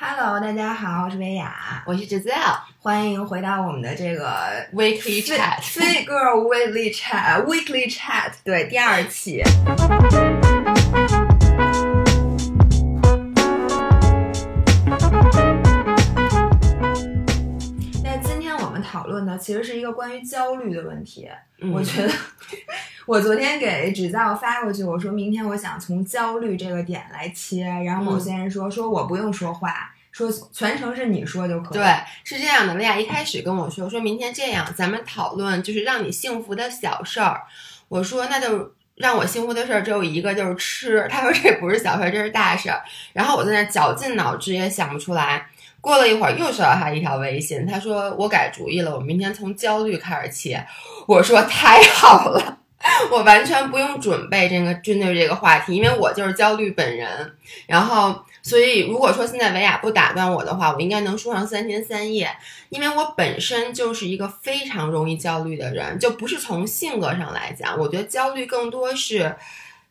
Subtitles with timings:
[0.00, 4.32] Hello，大家好，我是薇娅，我是 Giselle，欢迎回到我们的这个
[4.72, 9.42] Weekly Chat Fit Girl Weekly Chat Weekly Chat，对，第二期。
[19.38, 21.28] 其实是一个关于焦虑的问题。
[21.60, 22.12] 嗯我觉得，
[23.04, 31.78] 我昨天给指教发过去，我说明天我想从焦虑这个点来切，然后某些人说、说我不用说话，说全程是你说就可以。
[31.78, 31.84] 对，
[32.22, 32.74] 是这样的。
[32.74, 37.42] 薇娅一开始跟我说，说明天这样，咱们讨论就是让你幸福的小事儿。
[37.88, 41.08] 我说那就让我幸福的事儿只有一个，就是吃。
[41.10, 42.80] 他说这不是小事儿，这是大事儿。
[43.14, 45.48] 然后我在那绞尽脑汁也想不出来。
[45.80, 50.66] 过了一会儿，又收到他一条微信，他说我改主意了，我明天从焦虑开始切。
[51.06, 52.58] 我说太好了。
[53.10, 57.08] 我完全不用准备这个针对这个话题，因为我就是焦虑本人。
[57.66, 62.30] 然后，所以如果说现在维亚不打断我的话，我应该能说上三天三夜。
[62.68, 69.34] 因为我本身就是一个非常容易焦虑的人，就不是从性格上来讲，我觉得焦虑更多是，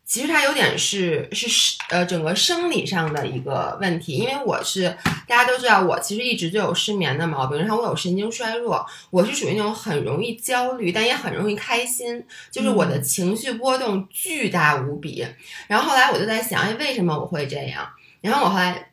[0.07, 4.13] 其实它有点是是呃整个生理上的一个问题。
[4.13, 15.27] 因为我是大家都知道，我其实一直就有失眠的毛病，然后我有神经衰弱，我是属于那种很容易焦虑，但也很容易开心，就是我的情绪波动巨大无比。
[15.67, 17.85] 然后后来我就在想，哎，为什么我会这样？
[18.21, 18.91] 然后我后来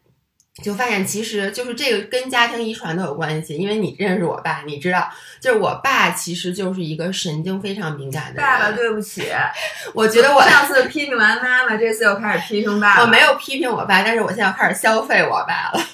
[0.63, 3.57] 就发现，其实就是这个跟家庭遗传都有关系。
[3.57, 5.11] 因为你认识我爸，你知道，
[5.41, 8.43] 就是我爸其实就是一个神经非常敏感的人。
[8.43, 9.27] 爸爸，对不起，
[9.93, 13.03] 我觉得我上次批评完妈妈，这次又开始批评爸爸。
[13.03, 15.85] 我没有批评我爸，但是我现在开始消费我爸了。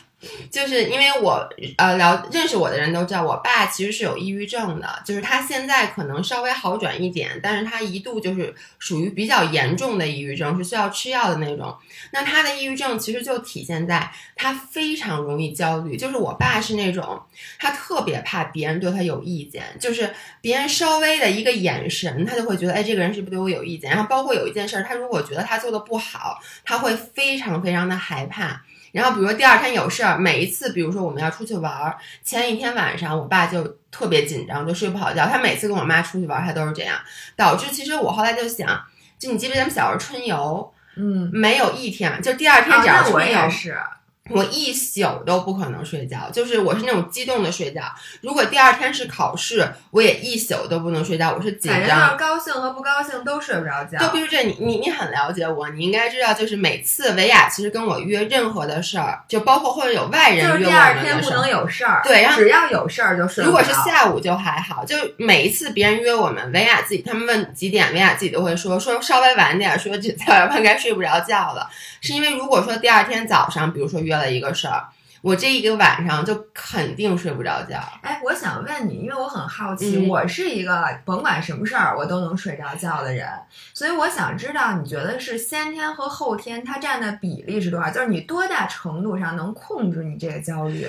[0.51, 11.77] 就是因为我呃了认识我的人都知道，我爸其实是有抑郁症的，就是他现在可能稍微好转一点，但是他一度就是属于比较严重的抑郁症，是需要吃药的那种。
[12.13, 17.23] 那他的抑郁症其实就体现在他非常容易焦虑，就是我爸是那种
[17.59, 23.91] 他特别怕别人对他有意见，就是别人稍微的一个眼神，他就会觉得哎这个人是不是对我有意见？
[23.91, 28.63] 然后包括有一件事儿，他如果觉得他做的不好，他会非常非常的害怕。
[28.93, 35.27] 然后，比如说第二天有事儿，每一次，比如说我们要出去玩儿，前一天晚上我爸就特别紧张，就睡不好觉。
[35.27, 36.99] 他每次跟我妈出去玩儿，他都是这样，
[37.37, 38.85] 导致其实我后来就想，
[39.19, 43.79] 就你记不记得咱们小时候春游，嗯，没有一天，就第二天只要春游，也是。
[44.29, 47.83] 我一宿都不可能睡觉，就是我是那种激动的睡觉。
[48.21, 52.17] 如果第二天是考试，我也一宿都不能睡觉，我是紧反正张。
[52.17, 53.99] 高兴和不高兴都睡不着觉。
[53.99, 63.57] 就比如这，你你你很了解我，你应该知道，就是每次维亚其实跟我约任何的事儿，就包括或者有外人约我就是第二天不能，有事儿，对然后只要有事儿就睡不如。
[63.57, 71.69] 果是下午就还好，就每一次别人约我们，维亚自己他们问几点，维亚自己都会说说稍微晚点，说这要不然该睡不着觉了。
[72.01, 74.85] 是因为如果说第二天早上，比如说约了一个事儿，
[75.23, 77.79] 我这一个晚上就肯定睡不着觉。
[78.03, 83.29] 哎，我想问你，因为我很好奇，嗯我是一个甭管什么事儿我都能睡着觉的人，
[83.75, 87.91] 所以我想知道，你觉得是先天和后天它占的比例是多少？
[87.91, 90.87] 就是你多大程度上能控制你这个焦虑？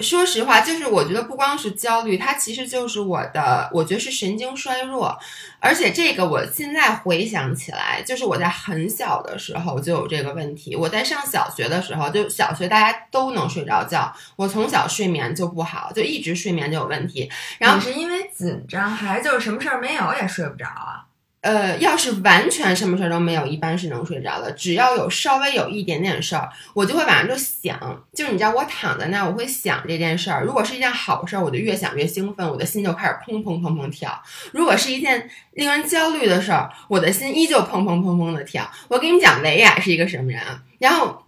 [0.00, 5.18] 说实话，就是我觉得不光是焦虑，它其实就是我的，我觉得是神经衰弱。
[5.58, 10.76] 而且这个我现在回想起来，就是我在很小的时候就有这个问题。
[10.76, 17.30] 我在上小学的时候，就小学大家都能睡着觉，我从小睡眠就不好，就一直睡眠就有问题。
[17.58, 21.05] 然后是因为紧张，还是就是什么事儿没有也睡不着啊？
[21.46, 24.50] 呃，要是完全什么事儿都没有，一般是能睡着的。
[24.50, 27.78] 只要有稍微有一点点事儿，我就会晚上就想，
[28.12, 30.42] 就是你知道，我躺在那儿，我会想这件事儿。
[30.42, 34.10] 如果是一件好事儿，我就越想越兴奋，我的心就开始砰砰砰砰跳；
[34.52, 38.68] 如果是一件令人焦虑的事儿，我的心依旧砰砰砰砰的跳。
[38.88, 40.60] 我跟你讲，雷亚是一个什么人啊？
[40.80, 41.22] 然后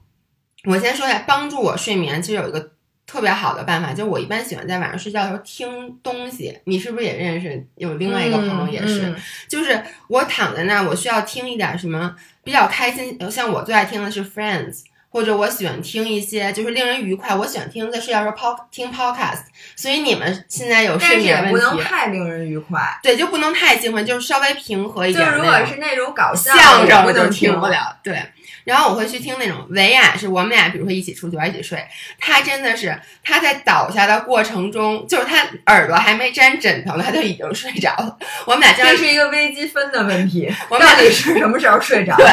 [0.65, 2.73] 我先说一下，帮助我睡眠，其实有一个
[3.09, 6.57] 特别好的办法，就是我一般喜欢在晚上睡觉的时候听东西。
[6.65, 9.07] 你是不是也认识有另外一个朋友也是？
[9.07, 9.17] 嗯
[9.49, 12.15] 就是我躺在那儿，我需要听一点什么
[12.45, 19.41] 比较开心，呃像我最爱听的是 Friends，或者我喜欢听一些就是令人愉快，我喜欢听在睡觉时候 pod 听 podcast。
[19.75, 22.79] 所以你们现在有睡但是也不眠问题，能太令人愉快。
[23.03, 25.45] 对，就不能太兴奋，就是稍微平和一点就如。
[25.45, 28.23] 果是那种搞笑相的，声我就听不了，对。
[28.69, 31.83] 然后我会去听那种维亚，是我们俩，比如说一起出去玩，一起睡。
[32.19, 38.19] 他真的是他在倒下的过程中，就是他耳朵还没沾枕头呢，他就已经睡着了。
[38.45, 42.15] 我们俩经常这是一个微积分的问题，我们俩到底是什么时候睡着？
[42.19, 42.27] 对，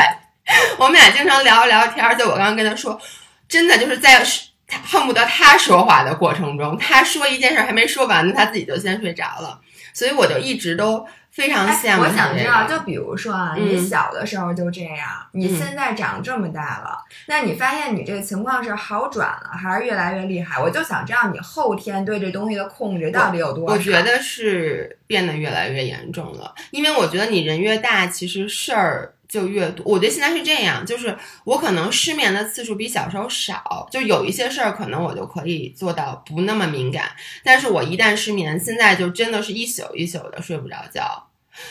[0.77, 2.99] 我们俩经常聊着聊天儿，就我刚刚跟他说，
[3.47, 4.21] 真的就是在
[4.67, 9.61] 他恨不得他说话的过程中，他说一件事还没说完呢，他自己就先睡着了。
[9.93, 16.97] 所以我就一直都非常哎羡慕、我想知道，就比如说啊，嗯你小的时候就这样，你嗯现在长这么大了，
[17.27, 20.61] 那你发现你这个情况是好转了，还是越来越厉害？
[20.61, 23.73] 我就想知道你后天对这东西的控制到底有多少？
[23.73, 29.85] 我觉得是变得越来越严重了，因为我觉得你人越大，其实事儿就越多。
[29.85, 37.11] 我觉得现在是这样，就是我可能失眠的次数比小时候少，就有一些事儿可能我就可以做到不那么敏感，
[37.43, 41.27] 但是我一旦失眠，现在就真的是一宿一宿的睡不着觉。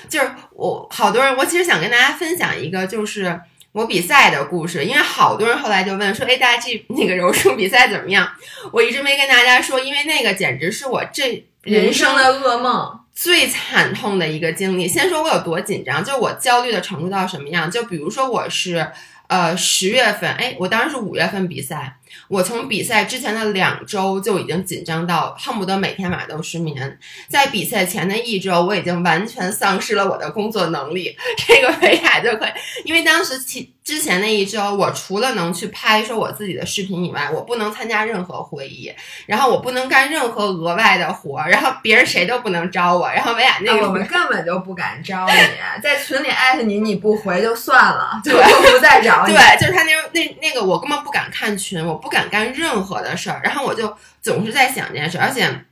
[0.08, 3.40] 就是我好多人，我其实想跟大家分享一个，就是
[3.72, 8.30] 我比赛的故事，因为好多人后来就问说，哎，大家这那个柔术比赛怎么样？
[8.72, 13.00] 我一直没跟大家说，因为那个简直是我这人生的噩梦。
[13.24, 14.86] 最惨痛的一个经历。
[14.86, 17.70] 先说我有多紧张，就我焦虑的程度到什么样？
[17.70, 18.86] 就比如说我是
[19.28, 21.96] 呃十月份，哎，我当时是五月份比赛，
[22.28, 31.16] 我从比赛之前的两周就已经紧张到恨不得每天晚上都失眠，在比赛前的一周，我已经完全丧失了我的工作能力。
[31.46, 32.50] 这个维亚就可以，
[32.84, 38.90] 因为当时其之前那一周，我除了能去拍摄我自己的视频以外，我不能参加任何会议，
[39.26, 49.34] 然后我不能干任何额外的活儿，然后别人谁都不能招我，然后维亚那个那我们根本就不敢招你，在群里艾特你，你不回就算了， 就对不再找你。
[49.34, 55.64] 对，就是他那那那个，我根本不敢看群，我不敢干任何的事儿，然后我就总是在想这件事，而且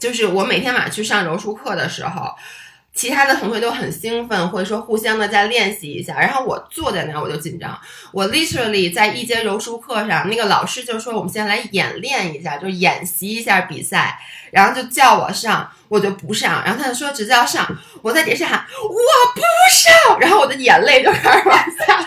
[0.00, 2.34] 就是我每天晚上去上柔术课的时候。
[2.92, 7.80] 其他的同学都很兴奋，会说互相的再练习一下，然后我坐在那儿我就紧张。
[8.12, 14.18] 我 literally 在一节柔术课上，那个老师就说我们先来演练一下，就演习一下比赛，
[14.50, 17.64] 然后就叫我上，我就不上，然后他就说直接要上，
[18.02, 19.40] 我在底下喊我不
[19.70, 22.04] 上，然后我的眼泪就开始往下。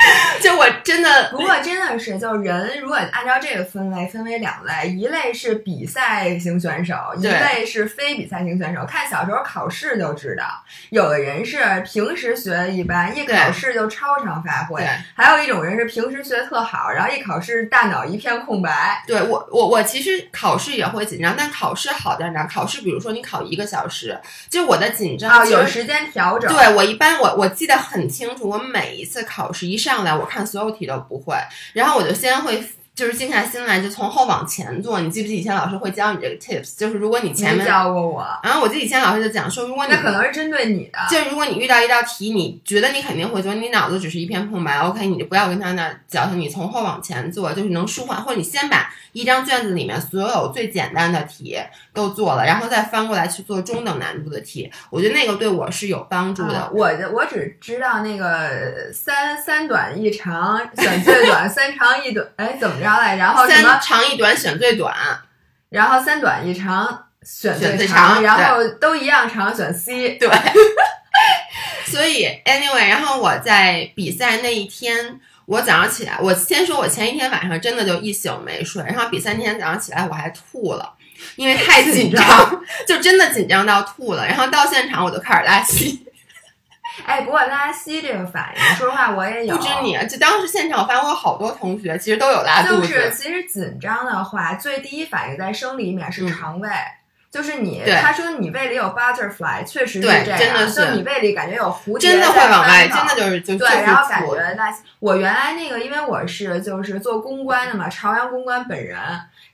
[0.40, 8.84] 就我真的不过真的是，就人如果按照这个分类，分为两类，一类是比赛型选手，一类是非比赛型选手。
[8.86, 10.44] 看小时候考试就知道，
[10.90, 14.82] 有的人是平时学的一般，一考试就超常发挥；
[15.14, 19.02] 还有一种人是平时学的特好，然后一考试大脑一片空白。
[19.06, 22.48] 对我我我其实考试也会紧张，但考试好在哪儿？
[22.48, 24.18] 考试比如说你考一个小时，
[24.48, 26.50] 就我的紧张啊，有时间调整。
[26.52, 31.34] 对我一般我我记得很清楚，我每一次考试一上来，我看所有题都不会，
[31.72, 32.62] 然后我就先会
[32.94, 35.00] 就是静下心来，就从后往前做。
[35.00, 36.76] 你记不记以前老师会教你这个 tips？
[36.76, 40.98] 就是如果你前面，教过我，然后我记得以前老师就讲说，如果你那可能是针对你的。
[41.08, 51.58] 就如果你遇到一道题，你觉得你肯定会做，你脑子只是一片空白，OK，你就不要跟他那矫情，你从后往前做，就是能舒缓，或者你先把一张卷子里面所有最简单的题
[51.92, 56.58] 都做了，然后再翻过来去做中等难度的题，我觉得那个对我是有帮助的。
[56.58, 63.16] 啊我我只知道那个三三短一长，选最短； 三长一短，哎，怎么着来？
[63.16, 63.80] 然后什么三？
[63.80, 64.94] 长一短选最短，
[65.68, 70.10] 然后三短一长选选最长，长然后都一样长选 C。
[70.16, 70.28] 对。
[71.86, 80.94] 所以，anyway，然后我在比赛那一天，我早上起来，我先说我前一天晚上真的就一宿没睡，然后比赛那天早上起来我还吐了，
[81.36, 84.26] 因为太紧紧张， 就真的紧张到吐了。
[84.26, 86.06] 然后到现场我就开始拉稀，
[87.06, 89.56] 哎，不过拉稀这个反应，说实话我也有。
[89.56, 96.68] 不止你，就当时现场我发现好多同学其实都有拉肚子，就是其实紧张的话，最第一反应在生理里面是嗯肠胃。
[97.30, 104.64] 就是你，他说你胃里有 butterfly，确实是这样，真的是就你胃里感觉有蝴蝶真的会在往外，真的就是就对，然后感吐觉那
[104.98, 108.98] 我原来那个，因为我是就是做公关的嘛，朝阳公关本人。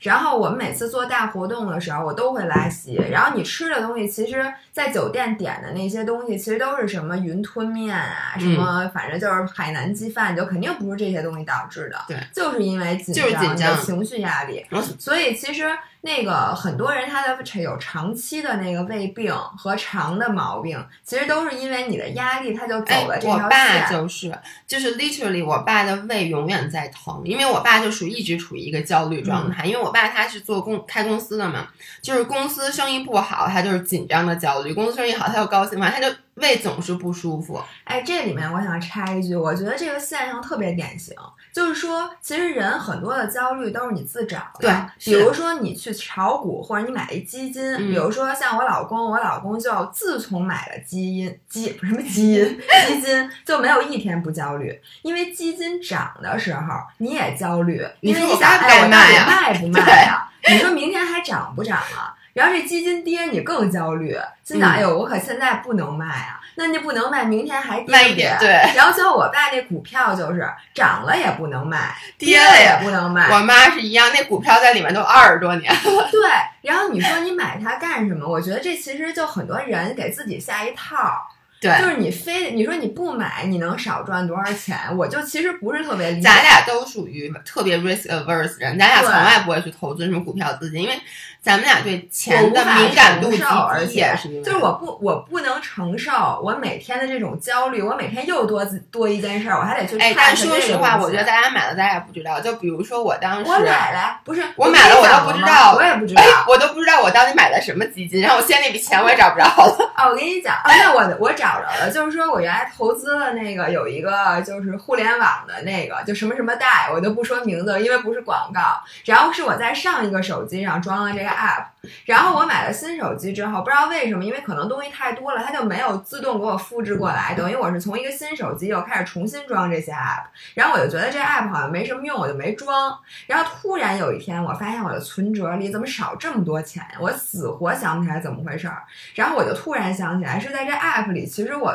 [0.01, 2.95] 然后我们每次做大活动的时候，我都会拉稀。
[3.11, 11.99] 然后你吃的东西，其实，在酒店点的那些东西，其实都是什么云吞面啊，嗯什么反正就是海南鸡饭，就肯定不是这些东西导致的。
[12.07, 14.65] 对，就是因为紧就是紧张情绪压力。
[14.99, 15.71] 所以其实
[16.07, 23.91] 那个很多人他的有长期的那个胃病和肠的毛病，其实都是因为你的压力，他就哎走了，这条我爸。
[23.91, 24.33] 就是
[24.67, 29.67] 就是 literally，我爸的胃永远在疼，因为我爸就属于一直处于一个焦虑状态。
[29.67, 31.67] 因为我爸他是做公开公司的嘛，
[32.01, 37.61] 就是公司生意不好，他就是紧张的焦虑；公司生意好，他又高兴嘛，他就胃总是不舒服。
[37.85, 41.15] 哎，这里面我想插一句，我觉得这个现象特别典型，
[41.53, 44.61] 就是说，其实人很多的焦虑都是你自找的。
[44.61, 52.45] 对比如说你去炒股，或者你买一基金，嗯比如说像我老公，我老公就自从买了基因基不是什么基因
[52.87, 56.61] 基金，就没有一天不焦虑，因为基金涨的时候
[56.99, 60.29] 你也焦虑，你说因为你想，我该不该哎，我到底卖呀卖不卖呀？
[60.49, 62.15] 你说明天还涨不涨啊？
[62.37, 64.15] 然后这基金跌，你更焦虑，
[64.45, 66.39] 心想：嗯哎呦，我可现在不能卖啊！
[66.57, 73.31] 那你不能卖，明天还慢跌一点对然后最后我爸那股票就是涨了也不能卖，跌了也不能卖。
[73.31, 75.81] 我妈是一样，那股票在里面都二十多年了。
[76.13, 76.21] 对，
[76.61, 78.29] 然后你说你买它干什么？
[78.29, 81.17] 我觉得这其实就很多人给自己下一套儿，
[81.59, 84.79] 对，就是你非你说你不买，你能少赚多少钱？
[84.95, 86.23] 我就其实不是特别理解。
[86.23, 90.99] 咱俩都属于特别 risk averse 人，咱俩从来不会去投资什么股票资金，因为
[91.47, 96.11] 咱们俩对钱的敏感度极承受，而低，且就是我不我不能承受
[96.43, 102.41] 我每天的这种焦虑，我每天又多多一件事儿，我还得去哎，看说实话，我觉得大家买了，大家也不知道。
[102.41, 106.27] 就比如说我当时，我买了，不是我买了，我都不知道，我也不知道哎。
[106.49, 109.93] 我都不知道我到底买的什么基金，然后我现在那笔钱我也找不着了。
[109.95, 118.61] 啊，我跟你讲啊，那我我找着了，就是说我原来投资了那个有一个就是互联网的那个，就什么什么贷，我就不说名字，因为不是广告。
[119.05, 121.67] 然后是我在上一个手机上装了这个 app，
[122.07, 130.25] 然后我买了新手机之后，不知道为什么，因为可能东西太多了，它就没有自动给我复制过来，等于我是从一个新手机又开始重新装这些 app，
[130.55, 132.99] 然后我就觉得这 app 好像没什么用，我就没装。
[133.27, 136.99] 然后突然有一天，我发现我的存折里怎么少这么多钱呀？
[136.99, 138.83] 我死活想不起来怎么回事儿。
[139.15, 141.73] 然后我就突然想起来，是在这 app 里，其实我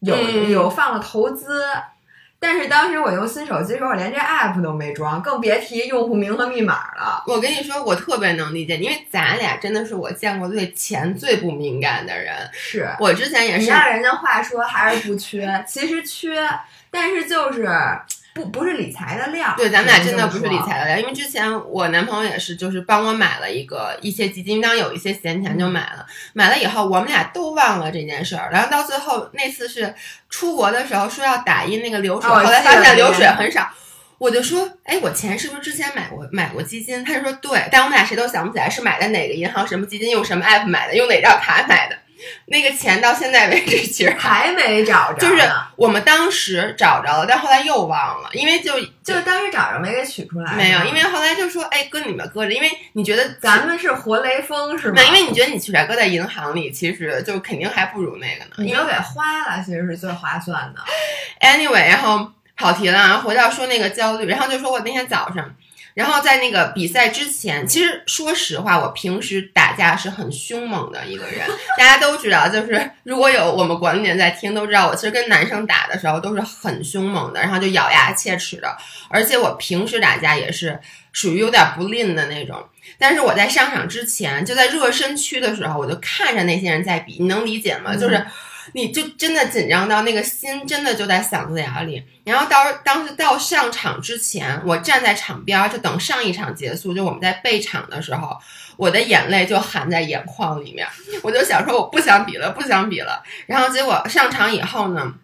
[0.00, 1.62] 有、嗯有放了投资，
[2.46, 7.24] 但是当时我用新手机的时候，我连这 app 都没装，更别提用户名和密码了。
[7.26, 12.34] 我跟你说，我特别能理解，因为咱俩真的是我见过对钱最不敏感的人。
[12.52, 16.46] 是，我之前也是，你让人家话说还是不缺，其实缺，
[16.90, 17.66] 但是就是
[18.34, 19.54] 不不是理财的料。
[19.56, 20.58] 对，咱们俩真的不是理。
[20.66, 29.94] 财的料，因为之前我男朋友也是，就是帮我买了一个一些基金，当有一些闲钱就买了，买了以后我们俩都忘了这件事儿，然后到最后那次是
[30.28, 33.70] 出国的时候说要打印那个流水，哦后来发现流水很少。
[34.18, 37.04] 我就说，哎，我钱是不是之前买过买过基金？
[37.04, 41.96] 他就说对，但我们俩谁都想不起来是买的哪个银行什么基金，用什么 app 买的，用哪张卡买的。
[42.46, 45.42] 那个钱到现在为止其实还没找着，就是
[45.76, 54.94] 我们当时找着了，但后来又忘了，因为就就是当时找着没给取出来，没有，因为后来就说，哎，搁你们搁着，因为你觉得咱们是活雷锋是吗？
[54.96, 58.50] 没，因为你觉得你取出来搁在银行里，其实就肯定还不如那个呢。
[58.58, 60.80] 你都给花了，其实是最划算的。
[61.40, 65.54] anyway，然后跑题了，然后回到说那个焦虑，然后就说我那天早上。
[65.94, 71.48] 然后在那个比赛之前，其实说实话，我平时打架是很凶猛的一个人，
[71.78, 72.48] 大家都知道。
[72.48, 78.76] 就是如果有我们管理员在听，都知道我其实跟男生打的时候都是很凶猛的，然后就咬牙切齿的。
[79.08, 80.80] 而且我平时打架也是
[81.12, 82.68] 属于有点不吝的那种。
[82.98, 87.94] 但是我在上场之前，就在热身区的时候，我就看着那些人在比，你能理解吗？
[87.94, 88.26] 就是。
[88.72, 98.36] 你就真的紧张到那个心真的就在嗓子眼里，然后到当时到上场之前，我站在场边儿就等上一场结束，就我们在备场的时候，
[98.76, 100.86] 我的眼泪就含在眼眶里面，
[101.22, 103.22] 我就想说我不想比了，不想比了。
[103.46, 105.14] 然后结果上场以后呢，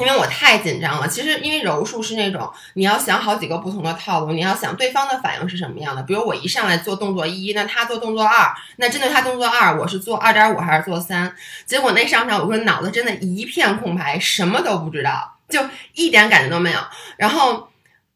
[0.00, 6.02] 因为我太紧张了，其实因为柔术是那种你要想好几个不同的套路，你要想对方的反应是什么样的。
[6.02, 11.34] 比如我一上来做动作一，那他做动作二，那针对他动作二，我是做二点五还是做三？
[11.64, 15.60] 结果那上场我说脑子真的一片空白，什么都不知道，就
[15.94, 16.78] 一点感觉都没有。
[17.16, 17.69] 然后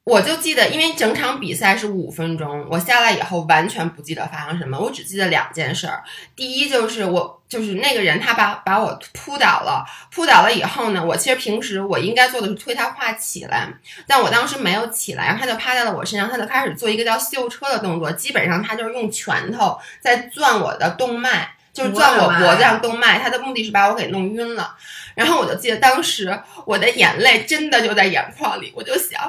[0.05, 6.05] 我就记得，因为整场比赛是五分钟，我下来以后完全不记得发生什么，我只记得两件事儿。
[6.37, 13.67] 第一就是我就是那个人他把把我扑倒了，扑倒了以后呢，我其实平时我应该做的是推他胯起来，
[14.07, 21.55] 但我当时没有起来，然后他就趴在了我身上，他就开始做一个叫秀车的动作，基本上他就是用拳头在攥我的动脉。
[21.73, 24.77] 就是攥我脖子上动脉，他的目的是把我给弄晕了。
[25.15, 29.21] 然后我就记得当时我的眼泪真的就在眼眶里，我就想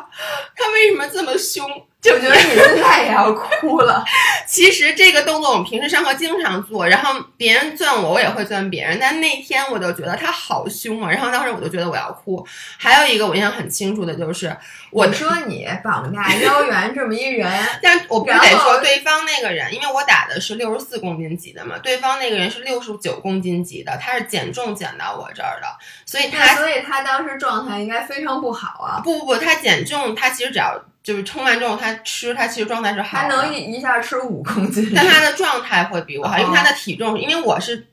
[0.56, 1.88] 他为什么这么凶？
[2.06, 4.04] 就觉得你现在也要哭了。
[4.46, 8.98] 其实这个动作我们平时上课经常做，然后别人攥我，我也会攥别人。
[9.00, 12.46] 但那天我就觉得他好凶啊，然后当时我就觉得我要哭。
[12.78, 14.56] 还有一个我印象很清楚的就是
[14.92, 25.68] 我我说你膀大腰圆这么一人， 但我必须得说，对方那个人，因为我打的是六十四公斤级的嘛，对方那个人是六十九公斤级的，他是减重减到我这儿的，
[26.06, 29.02] 所以他所以他当时状态应该非常不好啊。
[29.04, 36.66] 不不不，他减重，他其实只要就是称完之后，他吃，他其实状态是好的，还能一一下吃五公斤，但他的状态会比我好，因为他哦。
[36.66, 37.86] 的体重，因为我是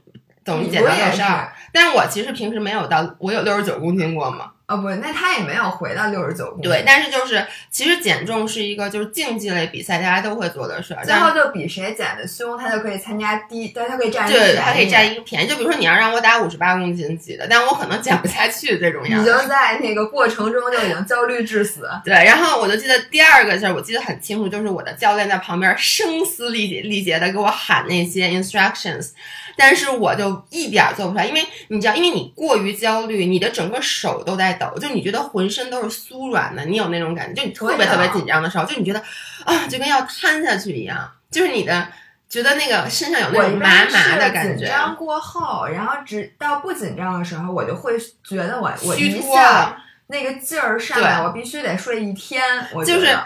[0.42, 6.70] 等于减到六十二，但是我其实平时没有到，我有六十九公斤过嘛，哦不，那他也没有回到六十九公斤。
[6.70, 11.04] 对，但是就是其实减重是一个就是竞技类比赛，大家都会做的事儿。
[11.04, 15.02] 最后就比谁减的凶，他就可以参加第，但他可以占对，他可以占。
[15.02, 15.48] 一个便宜。
[15.48, 19.32] 就比如说你要让我打五十八公斤级的，但我可能减不下去这种样你子。
[19.32, 21.88] 就在那个过程中就已经焦虑致死。
[22.04, 29.10] 对，然后我就记得第二个事儿，我记得很清楚，就是我的教练在旁边声嘶力竭力竭的给我喊那些 instructions，
[29.56, 39.02] 但是我就一点儿做不出来，因为你知道，因为你过于焦虑，你的整个手都在抖，就你觉得浑身都是酥软的，你有那种感觉，就你特别特别紧张的时候，就你觉得
[39.44, 41.88] 啊，就跟要瘫下去一样，就是你的
[42.28, 44.64] 觉得那个身上有那种麻麻的感觉。
[44.64, 47.92] 紧张过后，然后直到不紧张的时候，我就会
[48.26, 52.42] 觉得我我虚一下那个劲儿上来，我必须得睡一天。
[52.72, 53.16] 我就是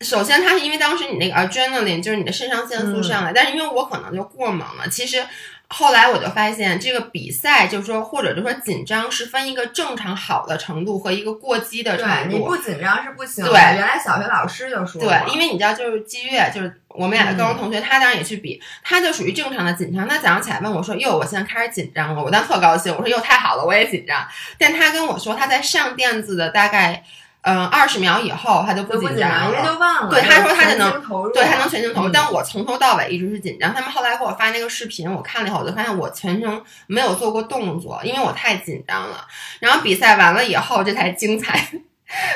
[0.00, 5.24] 首先，它是因为当时你那个 adrenaline 就是你的肾上腺素上来，但是因为我可能就过猛了，其实。
[5.68, 12.46] 后来我就发现，这个比赛就是说，或者就说紧张是分一个正常好的程度和一个过激的程对，你度。
[12.46, 13.50] 不紧张是不行的。
[13.50, 20.06] 对原来小学老师就说，对，因为你知道，就是季月，就是我们俩的高中同学，他当然也去比，他就属于正常的紧张。
[20.08, 24.24] 他早上起来问我说：“哟，我现在开始紧张了。”我当时特高兴，我说：“哟，太好了，我也紧张。”
[24.58, 27.02] 但他跟我说，他在上垫子的大概
[27.46, 29.64] 嗯二十秒以后，他就就不紧紧张，因为了。
[29.64, 30.10] 就忘了。
[30.10, 30.90] 对他说他就能
[31.32, 33.72] 对，他能全心投入，嗯但我从头到尾一直是紧张。
[33.72, 39.24] 他们后来给我发那个视频，我看了以后，我就发现我全程没有做过动作，因为我太紧张了。
[39.60, 41.68] 然后比赛完了以后，这才精彩。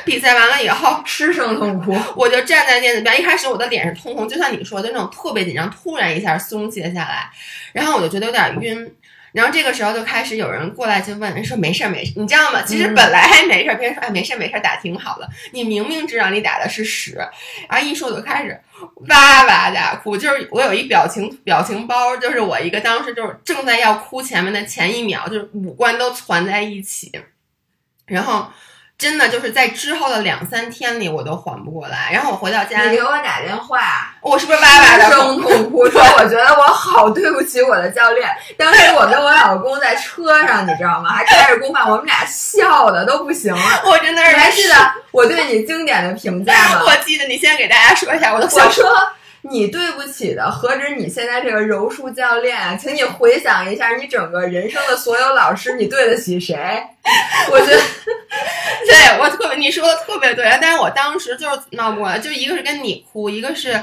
[0.05, 1.97] 比赛完了以后，失声痛哭。
[2.15, 7.31] 我就站在垫子边，一开始我的脸是通红，就像你说的那种特别紧张，突然一下松懈下来，
[7.73, 8.95] 然后我就觉得有点晕。
[9.33, 12.63] 然后这个时候就开始有人过来就问，说没事儿没事儿，你知道吗？
[12.63, 12.95] 其实嗯。
[12.95, 17.17] 本来还没事儿，别人说哎没事儿没事儿，打挺好的，你明明知道你打的是屎，
[17.69, 18.61] 然后一说我就开始
[19.09, 27.13] 哇哇大哭，就是我有一表情表情包，就是我一个当时就是正在要哭前面的前一秒，就是五官都攒在一起，
[28.07, 28.51] 然后
[29.01, 38.29] 真的就是在之后的两三天里我都缓不过来，然后我回到家你，给我打电话，我是不是哇哇的失声痛哭，说我觉得我好对不起我的教练。
[38.59, 41.09] 当时我跟我老公在车上，你知道吗？
[41.15, 43.63] 还开着公放，我们俩笑的都不行了。
[43.87, 44.75] 我真的你是还记得
[45.13, 46.83] 我对你经典的评价吗？
[46.87, 48.85] 我记得你先给大家说一下，我都想我说
[49.43, 56.55] 你对不起的，何止你现在这个柔术教练，请你回想一下你整个人生的所有老师，你对得起谁？
[57.51, 57.81] 我觉得
[58.87, 63.81] 对我特别，你说的特别对，但是我当时就是闹不过来，就一个是跟你哭，一个是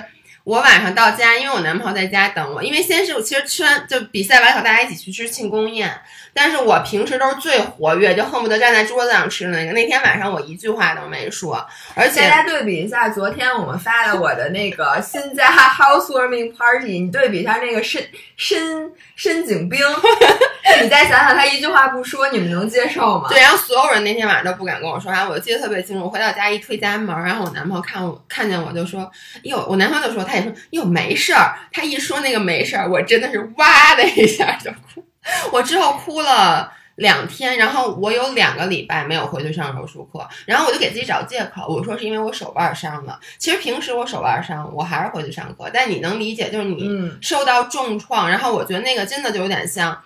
[0.47, 5.93] 我晚上到家，因为我男朋友在家等我，因为先是我其实吃完就比赛完以后，大家一起去吃庆功宴，
[6.33, 18.01] 但是我平时都是最活跃，就恨不得站在桌子上吃的那个，那天晚上我一句话都没说，而且大家对比一下，昨天我们发的我的那个新家 housewarming party，你对比一下那个申
[18.37, 19.81] 申申景兵，
[20.83, 23.29] 你再想想他一句话不说，你们能接受吗？
[23.29, 26.03] 对，然后所有人那天晚上都不敢跟我说话，我记得特别清楚。
[26.03, 29.09] 我回到家一推家门，然后我男朋友看我看见我就说
[29.43, 35.03] ：“哟，我男朋友就说他也说哟没事儿。”他一说那个没事儿，我真的是哇的一下就哭。
[35.51, 43.19] 我之后哭了两天，然后我有两个礼拜没有回去上柔术课，然后我就给自己找借口，我说是因为我手腕伤了。
[43.37, 50.01] 其实平时我手腕伤，我还是回去上课，但你能理解，就是你嗯，受到重创，然后我觉得那个真的就有点像，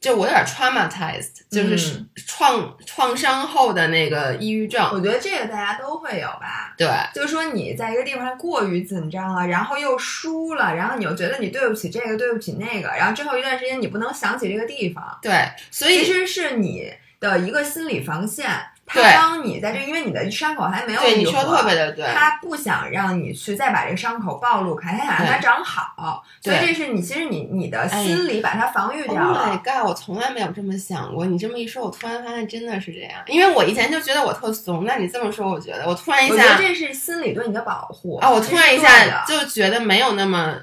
[0.00, 4.88] 就我有点 traumatized，就是嗯创、创伤后的那个抑郁症。
[4.92, 6.74] 我觉得这个大家都会有吧。
[6.76, 15.32] 对就是说你在一个地方过于紧张了，然后又输了，然后你又觉得你对不起这个，对不起那个，然后之后一段时间你不能想起这个地方，对，
[15.70, 18.46] 所以其实是你的一个心理防线，
[18.86, 29.58] 它对帮你在这，因为你的伤口还没有愈对你说合特别的对，他不想让你去再把这个伤口暴露开，他想让它长好，所以这是你其实你你的心理把它防御 Oh 掉 my。
[29.58, 29.88] god！
[29.88, 31.26] 我从来没有这么想过。
[31.26, 33.20] 你这么一说，我突然发现真的是这样。
[33.26, 40.54] 因为我以前就觉得我特怂，那你这么说，我觉得我突然一下我觉得这是心理对你的保护啊，我突然一下就觉得没有那么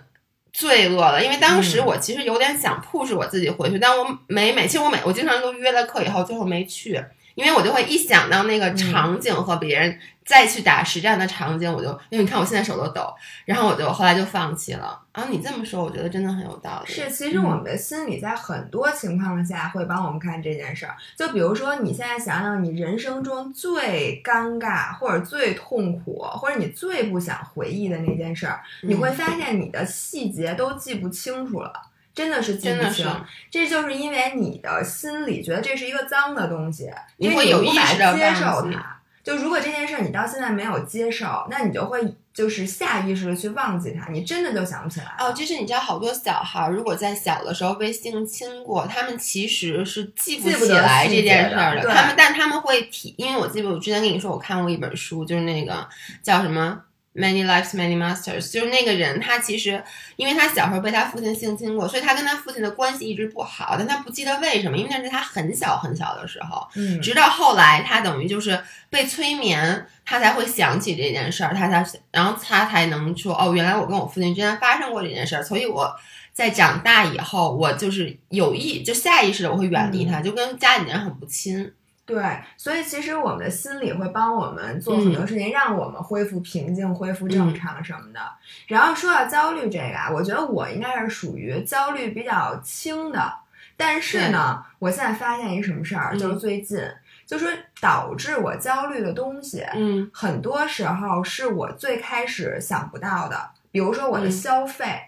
[0.54, 1.22] 罪恶了。
[1.22, 7.04] 因为当时嗯我其实有点想 push 我自己回去，但我每每其实我每我经常都约了课以后，最后没去，
[7.36, 13.14] 因为我就会一想到那个嗯场景和别人再去打实战的场景，我就因为你看我现在手都抖，
[13.46, 15.00] 然后我就后来就放弃了。
[15.14, 16.92] 然后你这么说，我觉得真的很有道理。
[16.92, 20.96] 是，其实我们的心理在很多情况下会帮我们看这件事儿。
[21.16, 31.72] 就比如说，你现在想想，你人生中最尴尬，或者最痛苦，或者你最不想回忆的那件事儿，你嗯会发现你的细节都记不清楚了。
[32.14, 33.06] 真的是记不清真的是，
[33.50, 39.00] 这就是因为你的心里觉得这是一个脏的东西，你因为会有意无法识地接受它。
[39.24, 45.16] 就如果这件事儿你到现在没有接受，那你就会就是下意识的去忘记它，你真的就想不起来。
[45.18, 51.90] 哦，就是你知道，好多小孩儿如果在小的时候被性侵过，他们其实是记不起来这件事儿的。
[51.90, 55.88] 他们，但他们会提，因为我记得我之前跟你说，我看过一本书，就是那个
[56.22, 56.78] 叫什么
[57.16, 59.84] Many Lives Many Masters，就是那个人他其实
[60.16, 66.68] 因为他小时候被他父亲性侵过，所以他跟他父亲的关系一直不好，但他不记得为什么，因为那是他很小很小的时候。
[66.76, 75.96] 嗯，直到后来，他等于就是被催眠，他才会想起这件事儿，他才，然后他才能说，哦，原来我跟我父亲之间发生过这件事儿，所以我
[76.32, 81.72] 在长大以后，我就是有意，就下意识的我会远离他，就跟家里人很不亲。
[82.06, 82.22] 对，
[82.58, 88.20] 所以其实我们的心理会帮我们做很多事情，让我们恢复平静、恢复正常什么的。
[88.68, 93.34] 然后说到焦虑这个啊，我觉得我应该是属于焦虑比较轻的，
[93.78, 96.78] 但是呢，我现在发现一什么事儿，嗯就是最近，
[97.26, 100.12] 就说导致我焦虑的东西，嗯。
[100.14, 104.32] 很多时候是我最开始想不到的，比如说我的嗯。
[104.32, 105.04] 消费，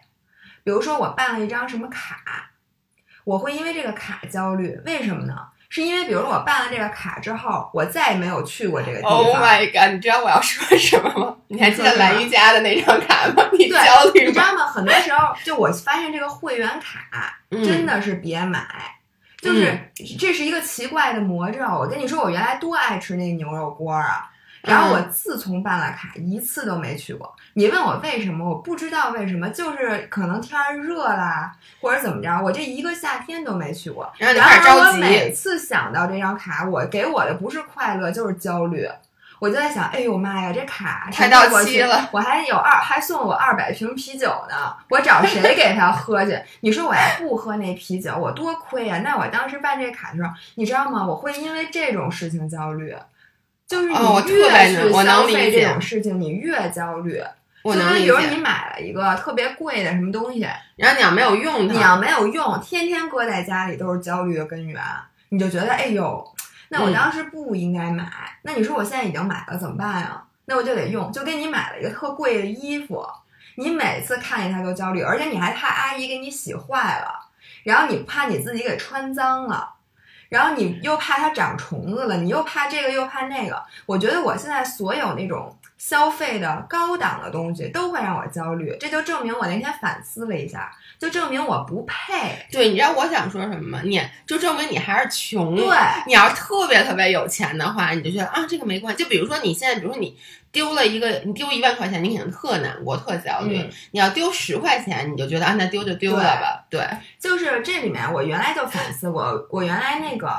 [0.64, 2.52] 比如说我办了一张什么卡，
[3.26, 5.48] 我会因为这个卡焦虑，为什么呢？
[5.70, 9.12] 是因为比如说我办了这个卡之后，我再也没有去过这个地方。
[9.12, 9.94] ，Oh my god！
[9.94, 11.36] 你知道我要说什么吗？
[11.48, 13.50] 你还记得说什么蓝瑜伽的那张卡吗？
[13.52, 14.28] 你对焦虑吗？
[14.28, 14.66] 你知道吗？
[14.66, 18.66] 很多时候，就我发现这个会员卡真的，是别买，
[19.42, 19.78] 就是
[20.18, 21.60] 这是一个奇怪的魔咒。
[21.66, 24.30] 我跟你说，我原来多爱吃那牛肉锅啊，
[24.66, 27.34] 然后我自从办了卡，一次都没去过。
[27.54, 34.12] 你问我为什么，我不知道为什么，就是可能天儿热啦，或者怎么着，我这一个夏天都没去过。
[34.18, 38.88] 然后我每次想到这张卡，我给我的不是快乐就是焦虑。
[39.38, 46.40] 我就在想，哎呦妈呀，这卡快到过期了，我还有二，还送我二百瓶啤酒呢，我找谁给他喝去？
[46.62, 51.06] 你说我要不喝那啤酒，我多亏呀、那我当时办这卡的时候，你知道吗？
[51.06, 52.96] 我会因为这种事情焦虑，
[53.68, 57.22] 就是你越去我能消费这种事情，你越焦虑。
[57.64, 58.20] 我就跟比如。
[58.20, 64.80] 你买了一个特别贵的什么东西，然后你要没有用它，你要没有用，天天搁在家里都是焦虑的根源，
[65.30, 66.24] 你就觉得哎呦，
[66.70, 68.08] 那我嗯当时不应该买。
[68.44, 70.22] 那你说我现在已经买了怎么办呀？
[70.46, 73.04] 那我就得用，就跟你买了一个特贵的衣服，
[73.56, 77.32] 你每次看见它都焦虑，而且你还怕阿姨给你洗坏了，
[77.64, 79.74] 然后你怕你自己给穿脏了。
[80.30, 83.62] 然后你又怕它长虫子了，你又怕这个又怕那个。
[83.86, 92.46] 我觉得我现在所有那种消费的高档的东西都会让我焦虑，这就证明我那天反思了一下，就证明我不配。
[92.52, 93.82] 对，你知道我想说什么吗？
[93.84, 95.56] 你就证明你还是穷。
[95.56, 99.04] 对，你要是特别特别有钱的话，你就觉得啊，这个没关系。
[99.04, 100.18] 就比如说你现在，比如说你
[100.56, 103.60] 丢了一个，你丢一万块钱，你肯定特难过、特焦虑。
[103.60, 106.66] 嗯你要丢十块钱，你就觉得啊，那丢就丢了吧。
[106.70, 106.82] 对，
[107.20, 110.32] 就是这里面我原来就反思过，我原来那个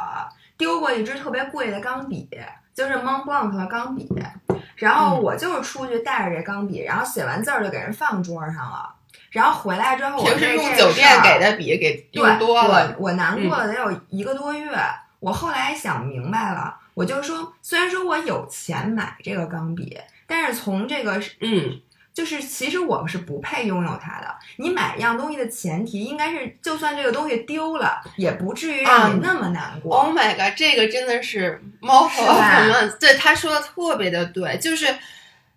[0.57, 2.27] 丢过一支特别贵的钢笔，
[2.75, 4.09] 就是 Mont Blanc 的钢笔，
[4.77, 8.95] 然后嗯我就是出去带着这钢笔，然后写完字儿就给人放桌上了，
[9.31, 12.95] 然后回来之后我平时用酒店给的笔给用，多了。
[12.99, 14.75] 我我难过了得有一个多月。
[15.19, 21.79] 我后来想明白了，我就说，虽然说我有钱买这个钢笔，但是从这个嗯，
[22.15, 24.35] 就是其实我是不配拥有它的。
[24.57, 29.95] 你买一样东西的前提应该是，就算这个东西丢了，也不至于让你那么难过。
[29.95, 32.89] Oh my god，这个真的是猫和什么？
[32.99, 34.97] 对，他说的特别的对，就是。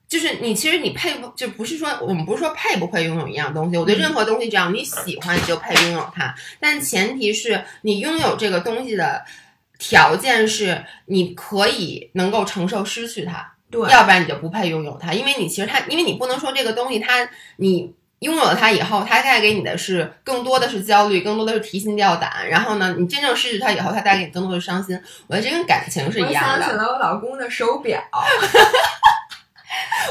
[0.09, 6.33] 就是你，其实你配不就不是说我们不是说配不配拥有一样东西，我对嗯任何东西只要你喜欢，你就配拥有它。
[6.59, 9.23] 但前提是你拥有这个东西的
[9.79, 15.13] 条件是你可以能够承受失去它，对，要不然你就不配拥有它。
[15.13, 22.49] 因为你其实它，因为你不能说这个东西它你拥有了它以后，它带给你的是更多的是焦虑，更多的是提心吊胆。
[22.49, 25.01] 然后呢，你真正失去它以后，它带给你更多的是伤心。
[25.27, 28.03] 我觉得这跟感情是一样的，我想起了我老公的手表，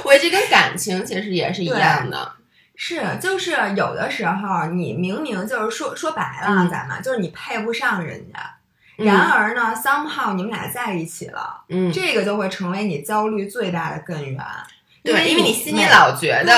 [0.03, 2.33] 我觉得这跟感情其实也是一样的。
[2.81, 8.55] 是就是有的时候你明明就是说说白了，嗯咱们就是你配不上人家，嗯
[8.99, 14.43] 然而呢，somehow 你们俩在一起了，嗯，这个就会成为你焦虑最大的根源。
[15.05, 16.53] 对，因为你你心里老觉得，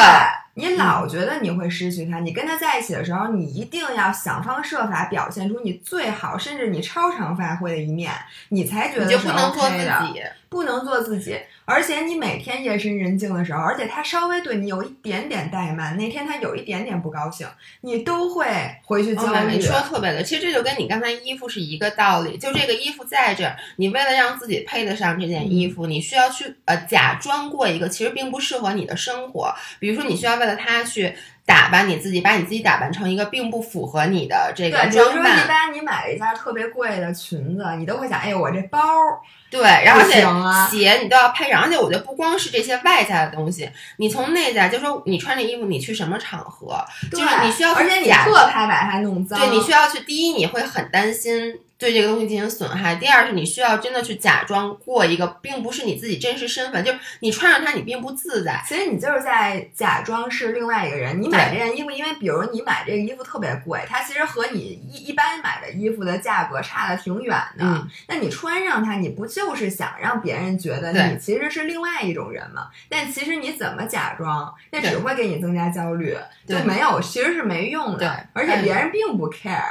[0.54, 8.10] 你老觉得你会失去他，你跟他在一起的时候，你一定要想方设法表现出你最好，甚至你超常发挥的一面，
[8.48, 10.22] 你才觉得你就是不能做 OK 的自己。
[10.50, 17.46] 不能做自己，而且你每天夜深人静的时候，而且他稍微对你有一点点怠慢，那天他有一点点不高兴，
[17.82, 18.46] 你都会
[18.84, 19.28] 回去焦虑。
[19.28, 22.36] 哦你说得特别对，其实这就跟你刚才衣服是一个道理。
[22.36, 29.54] 就这个衣服在这儿，你为了让自己配得上这件衣服，你需要去呃假装过一个其实并不适合你的生活。
[29.78, 35.48] 比如说，你需要为了它去打扮你自己，把你自己打扮成一个并不符合你的这个对，比如说一。
[35.48, 39.18] 般你买了一件特别贵的裙子，你都会想，哎呦，我这包儿
[39.50, 49.36] 对，然后而鞋你都要配上，而且我觉得不光是这些外在的东西，你从内在，就说你穿这衣服，你去什么场合，就是你需要去而且你假特怕把它弄脏。
[49.40, 58.62] 对，你需要去第一，你会很担心对这个东西进行损害；第二是你需要真的去假装过一个并不是你自己真实身份，就是你穿上它你并不自在。
[58.68, 61.20] 其实你就是在假装是另外一个人。
[61.20, 67.64] 你买这件衣服，因为比如你买这个衣服特别贵，它其实和你一一般买的衣服的价格差的挺远的。
[67.64, 72.68] 嗯那你穿上它，你不就是想让别人觉得你其实是另外一种人吗？
[72.90, 76.14] 但其实你怎么假装，那只会给你增加焦虑，
[76.46, 77.98] 就没有，其实是没用的。
[77.98, 79.62] 对而且别人并不 care。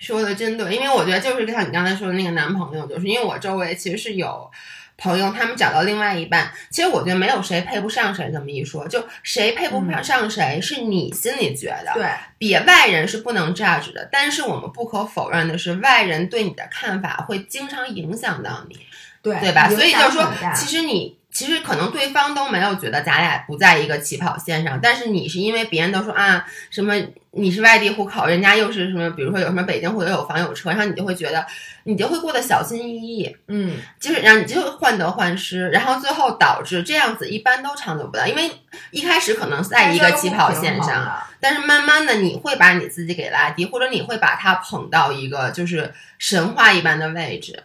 [0.00, 4.50] 说的真对，因为我觉得就是像你刚才说的那个男朋友，就是因为我周围其实是有
[4.96, 18.76] 朋友，他们找到另外一半，其实我觉得没有谁配不上谁这么一说，就谁配不上谁、是你心里觉得，对，别外人是不能 judge 的，但是我们不可否认的是，外人对你的看法会经常影响到你。
[19.22, 19.68] 对对吧？
[19.68, 26.94] 所以就是说其实你其实可能对方都没有觉得咱俩不在一个起跑线上，但是你是因为别人都说啊什么
[27.30, 31.46] 你是外地户口，人家又是什么，比如说有什么北京户口有房有车，然后你就会觉得
[31.84, 38.50] 你就会过得小心翼翼，嗯，就是让你就患得患失，然后最后导致这样子一般都长久不了，因为
[38.90, 47.62] 一开始可能在一个起跑线上，但是慢慢的你会把你自己给拉低，或者你会把他捧到一个就是神话一般的位置。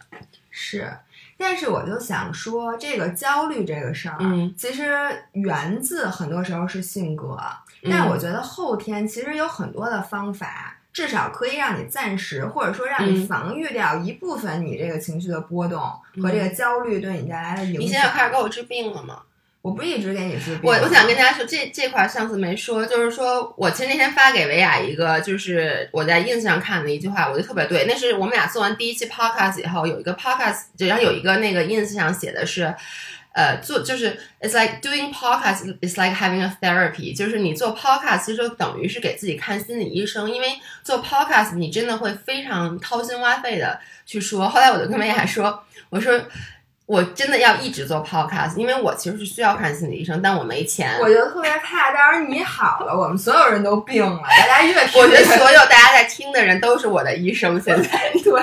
[0.49, 0.89] 是，
[1.37, 4.95] 但是我就想说，这个焦虑这个事儿，嗯其实
[5.33, 7.37] 源自很多时候是性格，
[7.83, 10.77] 嗯但我觉得后天其实有很多的方法。
[10.95, 15.77] 至少可以让你暂时，或者说让你嗯防御掉一部分你这个情绪的波动
[16.23, 17.81] 和这个焦虑对你带来的影响。
[17.81, 19.21] 你现在开始给我治病了吗？
[19.65, 20.59] 我不是一直给你治病？
[20.61, 27.85] 我我想跟大家说，这这块儿上次没说，就是说我其实那天发给维雅一个，就是我在 ins 上看的一句话，我觉得特别对。
[27.87, 32.71] 那是我们俩做完第一期 podcast 以后，有一个 podcast，就然后有一个那个 ins 上写的是，
[33.33, 40.47] 呃，做就是 it's like doing podcast is like having a therapy，就是你做 podcast 其实就等于是给自己看心理医生，因为
[40.83, 44.47] 做 podcast 你真的会非常掏心挖肺的去说。
[44.47, 46.21] 后来我就跟维雅说，我说。
[46.85, 50.97] 我真的要一直做 podcast，因为我其实是需要看心理医生，但我没钱。
[51.01, 57.59] 我就特别怕，到时候你好了，我们所有人都病了，大家越听 我觉得所有大家在听的人都是我的医生。
[57.59, 57.89] 现在，
[58.23, 58.41] 对，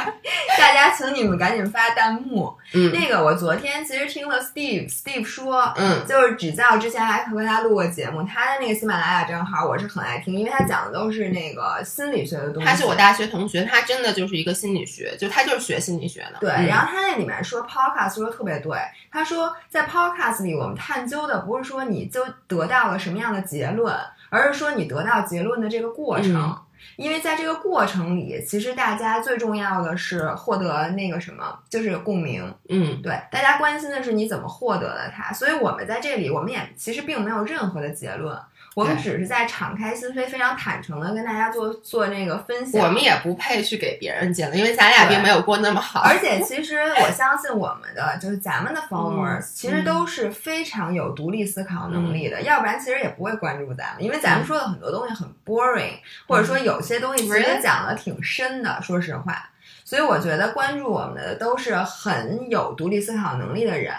[0.59, 2.53] 大家请你们赶紧发弹幕。
[2.75, 12.69] 嗯那个，我昨天其实听了 Steve，Steve 说，嗯就是指教之前还和他录过节目，他的那个喜马拉雅账号我是很爱听，因为他讲的都是那个心理学的东西。
[12.69, 16.39] 他是我大学同学，他真的就是一个心理学，就他就是学心理学的。
[16.41, 18.79] 对，嗯然后他那里面说 podcast 说得特别对，
[19.11, 23.95] 他说在 podcast 里我们探究的不是说你就得到了什么样的结论，
[24.31, 26.35] 而是说你得到结论的这个过程。
[26.35, 26.59] 嗯
[26.97, 32.43] 因为在这个过程里，其实大家最重要的是获得那个什么，就是共鸣。
[32.69, 33.01] 嗯。
[33.03, 38.39] 对，大家关心的是你怎么获得的它，所以我们在这里，我们也其实并没有任何的结论，
[38.75, 42.83] 我们只是在敞开心扉、非常坦诚的跟大家做做那个分享。
[42.85, 46.01] 我们也不配去给别人建论，因为咱俩并没有过那么好。
[46.01, 55.93] 而且其实我相信我们的就是咱们的 followers，、嗯其实都是非常有独立思考能力的，要不然其实也不会关注咱们，因为咱们说的很多东西很 boring，、
[56.27, 57.61] 或者说有些东西其实？
[57.63, 59.51] 讲的挺深的，说实话。
[59.85, 63.95] 所以我觉得关注我们的都是很有独立思考能力的人，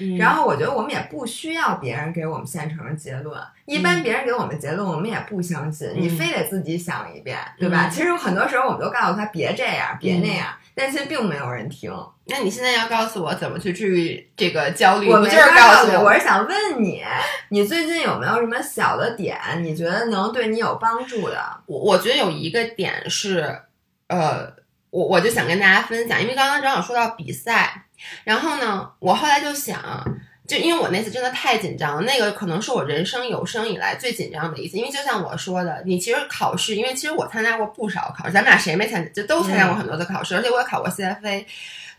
[0.00, 7.88] 嗯然后我觉得我们也不需要别人给我们现成的结论，一般嗯别人给我们结论，我们也不相信，你嗯非得自己想一遍，对吧？
[7.88, 11.92] 嗯其实很多时候我们都告诉他别这样，别那样，但其实并没有人听。
[12.30, 17.02] 那你现在要告诉我怎么去治愈这个焦虑，我没不就是告诉我我是想问你，
[17.48, 21.42] 你最近有没有什么小的点，你觉得能对你有帮助的？
[21.66, 23.62] 我我觉得有一个点是，
[24.08, 24.52] 呃，
[24.90, 27.86] 我我就想跟大家分享，因为刚刚正好说到比赛，
[28.24, 29.80] 然后呢，我后来就想，
[30.48, 41.44] 就因为我那次真的太紧张了，那个可能是我人生有生以来最紧张的一次，因为就像我说的，你其实考试，因为其实我参加过不少考试，咱们俩谁没参加，就都参加过很多的考试，而且我也考过 CFA。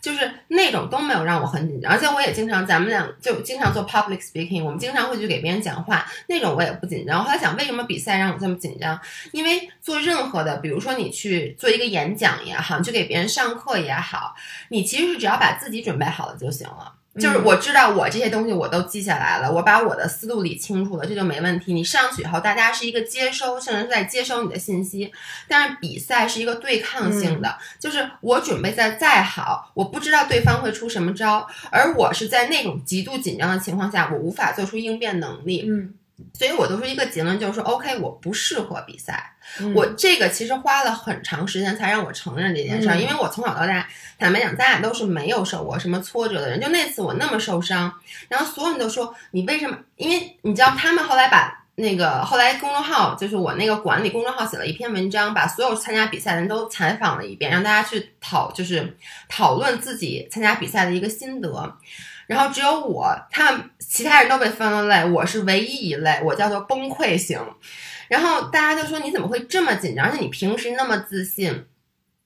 [0.01, 7.19] 就是那种都没有让我很紧张，而且我也经常，咱们俩就经常做 public speaking，我们经常会去给别人讲话，那种我也不紧张。
[7.19, 8.97] 我后来想，为什么比赛让我这么紧张？
[9.33, 14.33] 因为做任何的，比如说你去做一个演讲也好，你去给别人上课也好，
[14.69, 16.93] 你其实是只要把自己准备好了就行了。
[17.15, 21.73] 就是我知道我这些东西我都记下来了，我把我的思路理清楚了，这就没问题。
[21.73, 25.11] 你上去以后，大家是一个接收，甚至是在接收你的信息。
[25.47, 35.65] 但是比赛是一个对抗性的，就是我准备的再好，我不知道对方会出什么招，而我是在那种极度紧张的情况下，我无法做出应变能力。
[35.67, 35.93] 嗯，
[36.33, 39.35] 所以我得出一个结论，就是说，OK，我不适合比赛。
[39.59, 46.61] 嗯我这个其实花了很长时间才让我承认这件事儿，嗯因为我从小到大，坦白讲，咱俩都是没有受过什么挫折的人。
[46.61, 47.91] 就那次我那么受伤，
[48.27, 49.77] 然后所有人都说你为什么？
[49.95, 58.95] 因为你知道，他们后来把那个后来公众号，就是我那个管理公众号写了一篇文章，把所有参加比赛的人都采访了一遍，让大家去讨，就是
[59.27, 61.77] 讨论自己参加比赛的一个心得。
[62.29, 67.43] 然后只有我，他们其他人都被分了类，我是唯一一类，我叫做崩溃型。
[68.07, 70.05] 然后大家就说你怎么会这么紧张？
[70.05, 71.65] 而且你平时那么自信。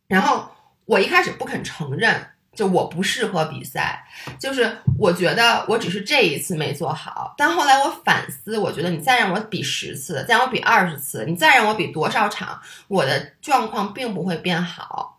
[0.10, 0.46] 然后
[0.84, 2.14] 我一开始不肯承认，
[2.54, 4.06] 就我不适合比赛，
[4.38, 7.34] 就是我觉得我只是这一次没做好。
[7.38, 15.13] 但后来我反思，我觉得你再让我比十次，再让我比二十次，你再让我比多少场，我的状况并不会变好。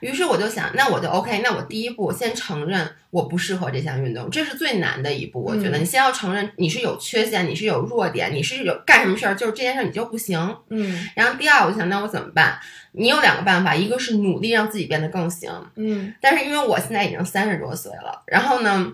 [0.00, 5.42] 于是我就想，那我就 OK，那我第一步先承认我不适合这项运动，这是最难的一步。
[5.42, 10.56] 我觉得嗯你先要承认你是有缺陷，你是有弱点，你是有干什么事儿，就是这件事儿你就不行。
[10.70, 12.58] 嗯然后第二，我就想，那我怎么办？
[12.92, 18.92] 你有两个办法，一个是努力让自己变得更行，嗯但是因为我现在已经三十多岁了，然后呢，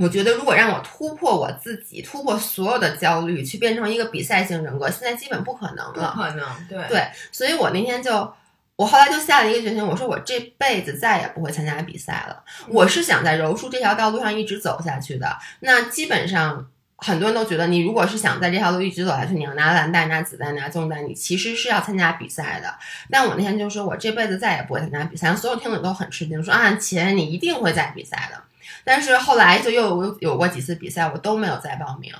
[0.00, 6.12] 我觉得如果让我突破我自己，突破所有的焦虑，去变成一个比赛型人格，现在基本不可能了。
[6.14, 8.32] 不可能，对对所以我那天就，
[8.78, 12.42] 我后来就下了一个决心，我说我这辈子再也不会参加比赛了。
[12.68, 15.36] 我是想在柔术这条道路上一直走下去的。
[15.60, 16.66] 那基本上。
[17.00, 22.74] 很多人都觉得，你如果是想在这条路一直走下去，你要拿蓝带、拿紫带、拿棕带，你其实是要参加比赛的。
[23.08, 25.32] 但我那天就说，我这辈子再也不会参加比赛。
[25.36, 28.42] 所有听友都很吃惊，说啊，钱你一定会在比赛的。
[28.88, 32.10] 但是后来就又有有过几次比赛，我都没有再报名。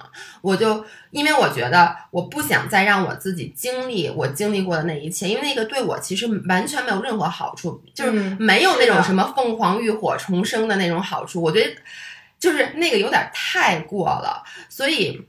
[0.42, 11.40] 我就因为我觉得我不想再让我自己经历我经历过的那一切，因为那个对我其实完全没有任何好处，就是嗯没有那种什么凤凰浴火重生的那种好处。
[11.40, 11.74] 我觉得
[12.38, 15.26] 就是那个有点太过了，所以。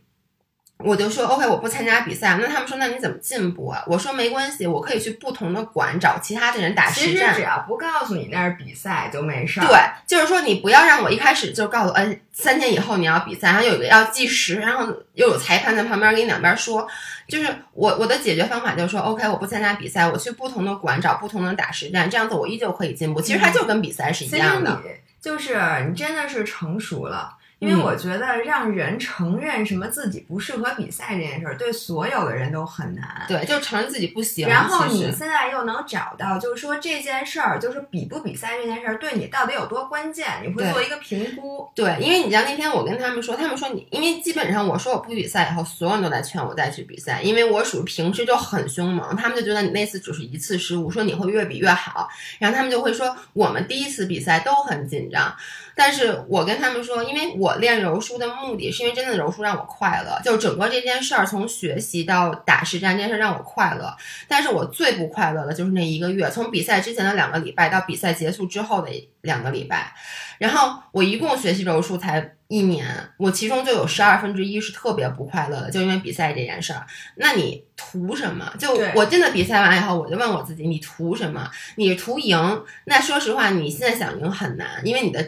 [0.86, 2.38] 我就说 OK，我不参加比赛。
[2.40, 3.84] 那他们说，那你怎么进步啊？
[3.86, 7.42] 我说没关系，我可以去不同的馆找其他的人打实战其实只。
[7.42, 9.68] 要不告诉你那是比赛就没事儿。
[9.68, 16.88] 对，就是说你不要让我一开始就告诉我，哎，三天以后你要比赛，然后有一个要计时，然后又有裁判在旁边给你两边说。
[17.28, 23.20] 就是我我的解决方法就是说，OK，我不参加比赛，我去不同的馆找不同的打实战，这样子我依旧可以进步。
[23.20, 24.82] 其实它就跟比赛是一样的。
[24.84, 24.90] 你
[25.22, 27.36] 就是你真的是成熟了。
[27.60, 33.26] 因为嗯我觉得让人承认什么自己不适合比赛这件事儿，对所有的人都很难。
[33.28, 34.48] 对，就承认自己不行。
[34.48, 41.70] 然后你现在又能找到，就是说这件事儿，就是比不比赛这件事儿对你到底有多关键，你会做一个评估。
[41.76, 52.08] 对，因为你知道那天我跟他们说，他们说你，因为基本上我说我不比赛以后，所有人都在劝我再去比赛，因为我属于平时就很凶猛，他们就觉得你那次只是一次失误，说你会越比越好，
[52.40, 55.36] 然后他们就会说我们第一次比赛都很紧张，
[55.80, 63.96] 但是我跟他们说，因为我练柔术的目的是因为真的柔术让我快乐，就整个这件事儿从学习到打实战这件事儿让我快乐，
[64.28, 68.90] 但是我最不快乐的就是那一个月，从比赛之前的两个礼拜到比赛结束之后的
[69.22, 69.94] 两个礼拜，
[70.38, 76.86] 然后我一共学习柔术才一年，我其中就有十二分之一是特别不快乐的，就因为比赛这件事儿。
[77.16, 78.54] 那你图什么？
[78.60, 81.50] 就我真的比赛完以后，我就问我自己，你图什么？
[81.78, 82.66] 你图赢？
[82.84, 85.26] 那说实话，你现在想赢很难，因为你的。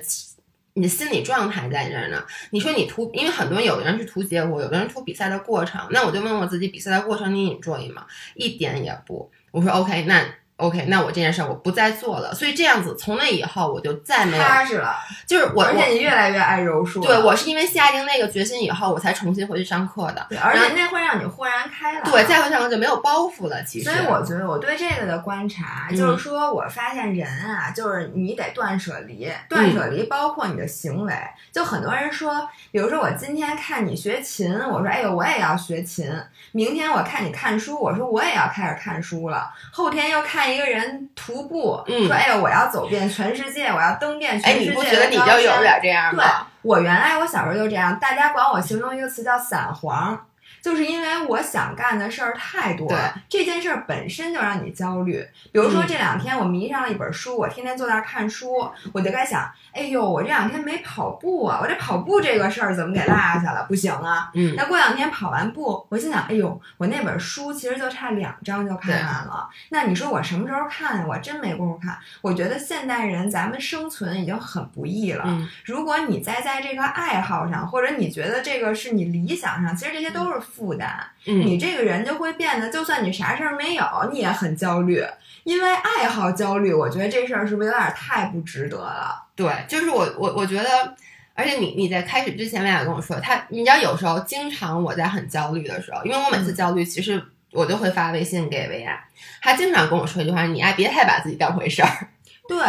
[0.74, 2.24] 你的心理状态在这儿呢。
[2.52, 5.86] 你说你图，因为很多有的人是图结果，有的人图比赛的过程。
[5.92, 8.06] 那我就问我自己，比赛的过程你 enjoy 吗？
[8.36, 9.32] 一点也不。
[9.52, 10.26] 我说 OK，那
[10.62, 12.34] OK，那我这件事儿我不再做了。
[12.34, 14.96] 所以这样子，从那以后我就再没有，踏实了，
[15.26, 17.02] 就是我我而且你越来越爱柔术。
[17.02, 20.26] 对我是因为下定那个决心以后，我才重新回去上课的。
[20.30, 22.04] 对，而且那会让你豁然开朗。
[22.04, 23.64] 对，再回上课就没有包袱了。
[23.64, 31.14] 其实，所以我觉得我对这个的观察，嗯就是说我发现人啊，就是你得断舍离，断舍嗯离包括你的行为。
[31.52, 36.06] 就很多人说，比如说我今天看你学琴，我说哎呦我也要学琴；
[36.52, 44.66] 明天我看你看书，我说我也要开始看书了；后天又看一个人徒步，嗯说哎呦我要走遍全世界，我要登遍哎，全世界。
[44.66, 46.48] 哎你不觉得你就有点这样对吗？
[46.62, 50.26] 我原来我小时候就这样，大家管我形容一个词叫散黄，
[50.62, 55.26] 就是因为我想干的事儿太多了，这件事儿本身就让你焦虑。
[55.52, 63.66] 比如说嗯这两天我迷上了一本书，我天天坐那儿看书，我就该想，哎呦，我这两天没跑步啊，我这跑步这个事儿怎么给落下了？
[63.68, 64.32] 不行啊！
[64.34, 69.50] 嗯，那过两天跑完步，我心想，哎呦，我那本书其实就差两章就看完了。
[69.70, 71.08] 那你说我什么时候看？
[71.08, 71.98] 我真没工夫看。
[72.22, 75.24] 我觉得现代人咱们生存已经很不易了。
[75.28, 81.00] 嗯如果你再在这个爱好上，或者你觉得这个是你理想上，其实这些都是负担。
[81.26, 85.04] 嗯，你这个人就会变得，就算你啥事儿没有，你也很焦虑，
[85.44, 86.74] 因为爱好焦虑。
[86.74, 89.24] 我觉得这事儿是不是有点太不值得了？
[89.36, 90.96] 对，就是我我我觉得，
[91.34, 99.04] 而且你你在开始之前，薇娅跟我说，他你知道有时候经常我在很焦虑的时候，因为我每次焦虑，其实我就会发微信给薇娅，
[99.42, 102.08] 他经常跟我说一句话：“你爱，别太把自己当回事儿。
[102.52, 102.60] 对，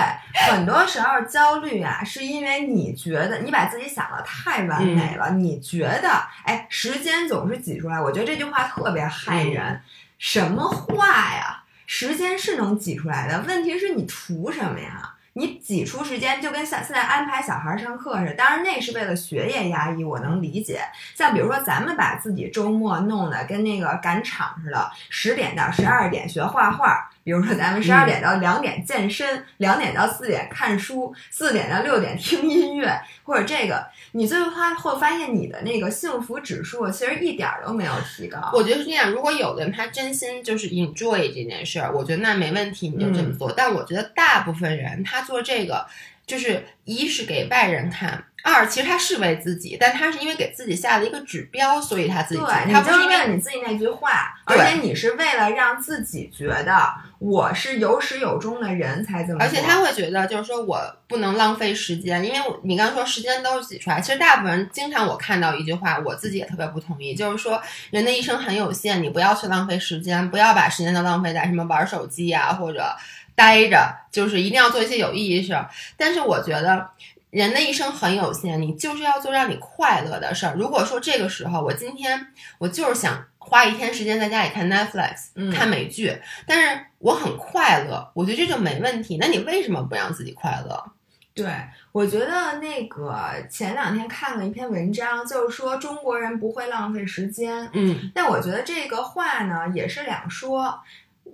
[0.47, 6.09] 很多时候焦虑啊，是因为你觉得你把自己想的太完美了，你觉得
[6.45, 8.01] 哎，时间总是挤出来。
[8.01, 9.81] 我觉得这句话特别害人。
[10.19, 11.65] 什么话呀？
[11.85, 15.15] 时间是能挤出来的，问题是你图什么呀？
[15.33, 20.81] 你挤出时间就跟现现在安排小孩上课似的，当然那是为了学业压抑，我能理解。
[21.17, 27.11] 像比如说咱们把自己周末弄得跟那个赶场似的，十点到十二点学画画。
[27.25, 38.51] 比如说，咱们十二点到两点健身，两点到四点看书，四点到六点听音乐，或者这个，你最后发会发现你的那个幸福指数其实一点都没有提高。
[38.53, 43.53] 我觉得是这样，如果有的人他真心就是 enjoy 这件事儿，我觉得那没问题，你就这么做。
[43.53, 45.87] 但我觉得大部分人他做这个，
[46.27, 48.25] 就是一是给外人看。
[48.45, 52.41] 二，其实他是为自己，但他是因为给自己下了一个指标，所以他自己。
[52.41, 59.39] 对，他不是为了你自己那句话，而且你是为了让自己觉得我是有始有终的人才这么。
[59.41, 64.01] 而且他会觉得，就是说我不能浪费时间，因为你刚刚说时间都是挤出来。
[64.01, 67.63] 其实大部分人经常我看到一句话，我自己也特别不同意，就是说
[67.93, 72.93] 人的一生很有限，你不要去浪费时间，不要把时间都浪费在什么玩手机呀或者
[73.35, 75.69] 待着，就是一定要做一些有意义的事儿。
[75.97, 76.91] 但是我觉得。
[77.33, 80.55] 人的一生很有限，你就是要做让你快乐的事儿。
[80.55, 82.27] 如果说这个时候，我今天
[82.59, 86.15] 我就是想花一天时间在家里看 Netflix，看美剧，
[86.47, 89.17] 但是我很快乐，我觉得这就没问题。
[89.19, 90.93] 那你为什么不让自己快乐？
[91.35, 91.51] 对，
[91.93, 93.19] 我觉得那个
[93.49, 97.67] 前两天看了一篇文章，就是说中国人不会浪费时间。
[97.73, 100.79] 嗯，但我觉得这个话呢也是两说。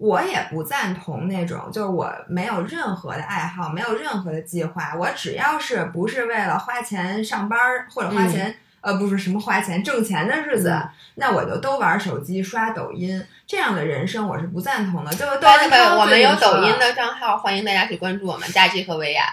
[0.01, 7.59] 我也不赞同那种，就是我没有任何的爱好，没有任何的计划，我只要是不是为了花钱上班
[7.91, 10.81] 或者花钱，呃，不是什么花钱挣钱的日子，
[11.17, 15.11] 那我就都玩手机刷抖音，这样的人生我是不赞同的。
[15.11, 19.25] 就是窦文涛，我们有抖音的账号，欢迎大家去关注我们佳琪和薇娅。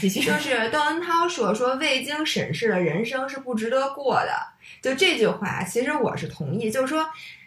[0.00, 4.32] 继续，就是 窦文涛说说未经审视的人生是不值得过的，
[4.80, 7.06] 就这句话，其实我是同意，就是说。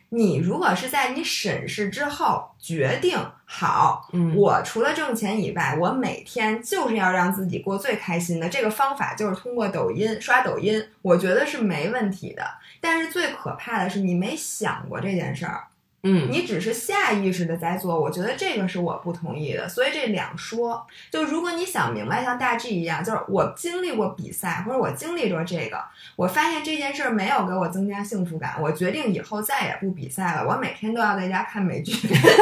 [0.10, 8.48] 你如果是在你审视之后决定好，嗯，我除了挣钱以外，我每天就是要让自己过最开心的。
[8.48, 12.44] 这个方法就是通过抖音刷抖音，我觉得是没问题的。
[12.80, 15.67] 但是最可怕的是，你没想过这件事儿。
[16.04, 20.86] 嗯，你只是下意识的在做，我觉得这个是我不同意的，所以这两说。
[21.12, 25.84] 就如果你想明白，像大 G 一样，就是我经历过比赛，或者我经历过这个，
[26.16, 31.94] 我发现这件事儿没有给我增加幸福感，我决定以后再也不比赛了，我每天都要在家看美剧。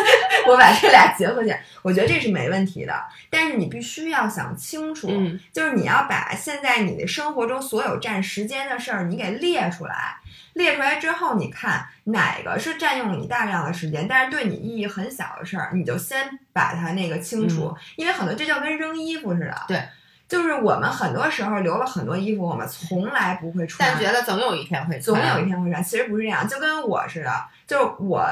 [0.48, 2.94] 我把这俩结合起来，我觉得这是没问题的。
[3.32, 5.10] 但是你必须要想清楚，
[5.52, 10.18] 就是你要把现在你的生活中所有占时间的事儿，你给列出来。
[10.54, 17.76] 列出来之后，你看哪个是占用你大量的时间，但是对你意义很小的事儿，你就先把它那个清除。
[17.96, 19.88] 因为很多这就跟扔衣服似的，对，
[20.28, 25.84] 就是我们很多时候留了很多衣服，我们从来不会穿，但觉得总有一天会穿，总有一天会穿。
[25.84, 27.32] 其实不是这样，就跟我似的，
[27.68, 28.26] 就是我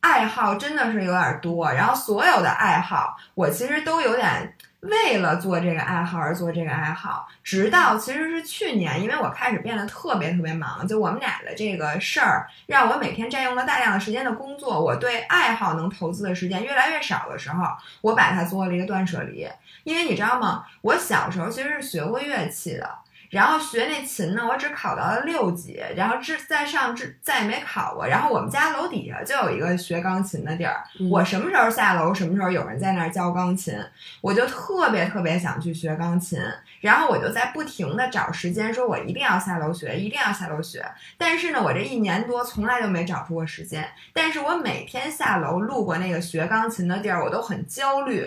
[0.00, 4.54] 爱好真的是有点多，然后所有的爱好我其实都有点。
[4.80, 17.64] 为了做这个爱好而做这个爱好，直到其实是去年，因为我开始变得特别特别忙，就我们俩的这个事儿，让我每天占用了大量的时间的工作，我对爱好能投资的时间越来越少的时候，
[18.00, 19.46] 我把它做了一个断舍离。
[19.84, 20.64] 因为你知道吗？
[20.80, 22.90] 我小时候其实是学过乐器的。
[23.30, 28.04] 然后学那琴呢，我只考到了六级，然后之再上之再也没考过。
[28.04, 33.74] 然后我们家楼底下就有一个学钢琴的地儿，我什么时候下楼，什么时候有人在那儿教钢琴，
[34.20, 36.38] 我就特别特别想去学钢琴。
[36.80, 40.84] 然后我就在不停的找时间，说我一定要下楼学，一定要下楼学。
[41.16, 43.88] 但是呢，我这一年多从来就没找出过时间。
[44.12, 48.26] 但是我每天下楼路过那个学钢琴的地儿，我都很焦虑。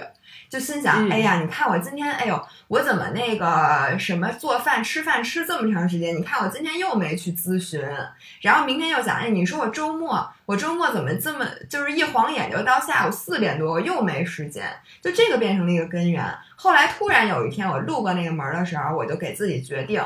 [0.53, 6.15] 就心想，哎呀，你看我今天，哎呦，我怎么那个什么做饭、吃饭吃这么长时间？
[6.15, 7.81] 你看我今天又没去咨询，
[8.41, 14.63] 然后明天又想，哎，你说我周末，我周末怎么这么就是一晃眼就到下午四点多，我又没时间，
[15.01, 16.23] 就这个变成了一个根源。
[16.55, 20.05] 后来突然有一天，我路过那个门的时候，我就给自己决定，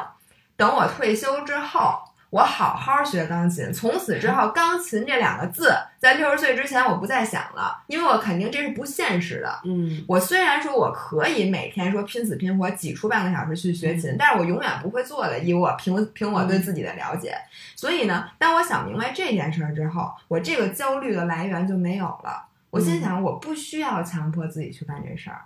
[0.56, 2.07] 等我退休之后。
[2.30, 9.62] 我好好学钢琴，从此之后，钢琴这两个字在六十岁之前我不再想了，因为我肯定这是不现实的。
[9.64, 15.40] 嗯，我虽然说我可以每天说拼死拼活挤出半个小时去学琴，但是我永远不会做的。
[15.40, 17.34] 以我凭凭我对自己的了解，
[17.76, 22.46] 所以呢，当我想明白这件事儿之后，我这个焦虑的来源就没有了。
[22.70, 25.46] 我心想，我不需要强迫自己去干这事儿。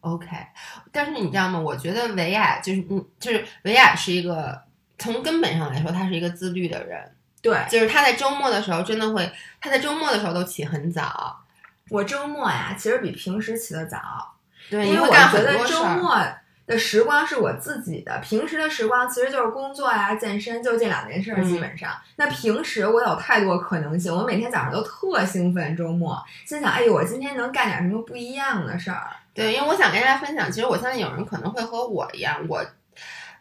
[0.00, 0.28] OK，
[0.92, 1.58] 但是你知道吗？
[1.58, 4.62] 我觉得维亚就是嗯，就是维亚是一个
[5.02, 7.02] 从根本上来说，他是一个自律的人。
[7.42, 9.28] 对，就是他在周末的时候真的会，
[9.60, 11.44] 他在周末的时候都起很早。
[11.90, 13.98] 我周末呀，其实比平时起得早，
[14.70, 16.16] 对，因为我干觉得周末
[16.64, 21.44] 的时光是我自己的，平时的时光其实就是工作呀、健身，就这两件事儿。
[21.44, 25.76] 基本上，那平时我有太多可能性，我每天早上都特兴奋。
[25.76, 29.10] 周末心想，哎呦，我今天能干点什么不一样的事儿。
[29.34, 32.38] 对，因为我想跟大家分享，其实我相信有人可能会和我一样。
[32.48, 32.64] 我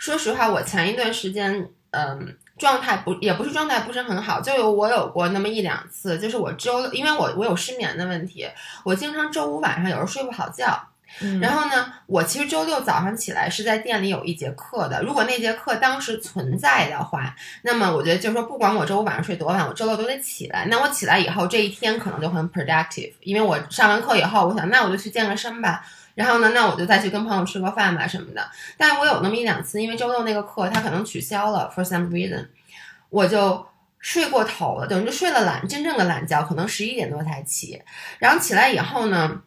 [0.01, 8.49] 说实话，我前一段时间，嗯，状态不也不是状态不是很好，就有我有过那么一两次，就是我周，因为我我有失眠的问题，
[8.83, 10.87] 我经常周五晚上有时候睡不好觉。
[11.39, 15.03] 然后呢，我其实周六早上起来是在店里有一节课的。
[15.03, 20.65] 如果那节课当时存在的话，那么我觉得就是说，不管我周五晚上睡多晚，我周六都得起来。
[20.65, 25.85] 那我起来以后，这一天可能就很 productive，因为我上完课以后，我想那我就去健个身吧。
[26.15, 28.49] 然后呢，那我就再去跟朋友吃个饭吧什么的。
[28.77, 32.47] 但我有那么一两次，因为周六那个课他可能取消了，for some reason，
[33.09, 33.65] 我就
[33.99, 37.81] 睡过头了，等于就睡了懒真正的懒觉，可能十一点多才起。
[38.19, 39.41] 然后起来以后呢。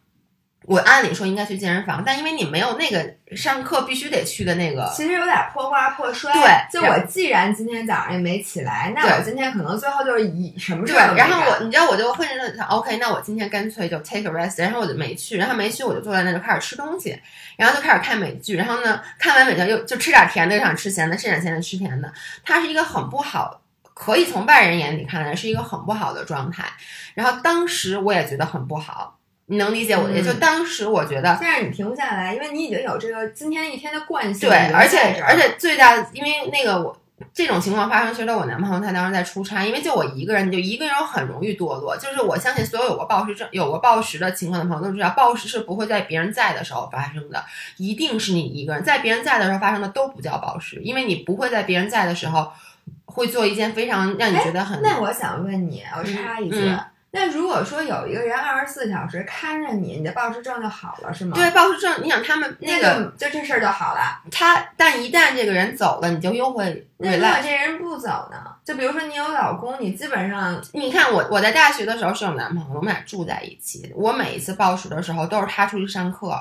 [0.67, 6.33] 我按理说应该去健身房，但因为你没有那个上课必须得去的那个，其实有点破罐破摔。
[6.33, 6.41] 对，
[6.71, 11.09] 就我既然今天早上也没起来，那我今天可能最后就是以什么事儿？
[11.09, 17.21] 对，然后我你知道我就混着想，OK，那我今天干脆就 take a rest，然后我就没去，然后没去我就坐在那就开始吃东西，
[17.57, 22.11] 然后就开始看美剧，然后呢看完美剧又就吃点甜的，又想吃咸的，吃点咸的吃甜的，
[22.43, 23.61] 它是一个很不好，
[23.93, 26.65] 可以从外人眼里看来是一个很不好的状态，
[27.13, 29.19] 然后当时我也觉得很不好。
[29.47, 30.21] 你能理解我的？
[30.21, 34.49] 就当时我觉得，现在你停不下来，因为你已经有这个今天一天的惯性。
[34.49, 36.99] 对，而且而且最大的，因为那个我
[37.31, 41.95] 这种情况发生，其实我男朋友他当时在出差，因为就我一个人，你就一个人很容易堕落。
[41.95, 47.43] 就是我相信所有有过暴食症、有过暴食的情况的朋友都知道，暴食是不会在别人在的时候发生的，
[47.77, 52.51] 一定是你一个人在别人在的时候发生的都不叫暴食，因为你不会在别人在的时候
[53.05, 54.81] 会做一件非常让你觉得很……
[54.81, 56.75] 那我想问你，我插一句。
[57.15, 61.31] 那如果说有一个人二十四小时看着你，你的暴食症就好了，是吗？
[61.33, 64.21] 对，暴食症，你想他们那个，就这事儿就好了。
[64.29, 66.85] 他，但一旦这个人走了，你就又会。
[66.97, 68.37] 那如果这人不走呢？
[68.65, 73.93] 就比如说你有老公，你基本上，你看我，我在大学的时候是有男朋友，我们俩住在一起。
[73.95, 76.37] 我每一次暴食的时候，都是他出去上课。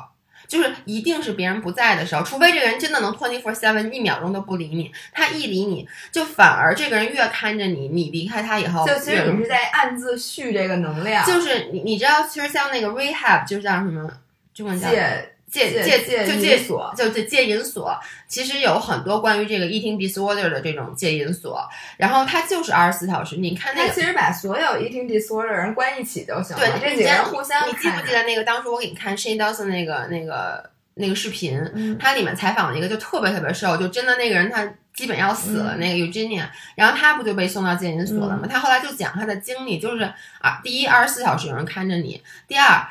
[0.47, 11.25] 就是一定是别人不在的时候，除非这个人真的能 twenty four seven 一秒钟都不理你，他一理你就反而这个人越看着你，你离开他以后，就其实你是在暗自蓄这个能量。
[11.25, 14.09] 就是你你知道，其实像那个 rehab 就叫什么
[14.53, 14.89] 中文叫。
[14.89, 17.97] 戒戒戒戒就戒所，就戒戒瘾所，
[18.27, 21.65] 其实有很多关于这个 eating disorder 的这种戒瘾所，
[21.97, 23.37] 然后它就是二十四小时。
[23.37, 26.59] 你看，那其实把所有 eating disorder 人关一起就行了。
[26.59, 27.69] 对，这几个人互相。
[27.69, 31.97] 你记不记得那个当时我给你看 Shane Dawson 那个那个那个视频？
[32.01, 38.49] 他里面采访了一个就特别特别瘦，就真的那个人他基本要死了那个 Eugenia，然后他不就被送到戒瘾所了吗？
[38.51, 40.03] 他后来就讲他的经历，就是
[40.41, 42.85] 啊，第一二十四小时有人看着你，第二。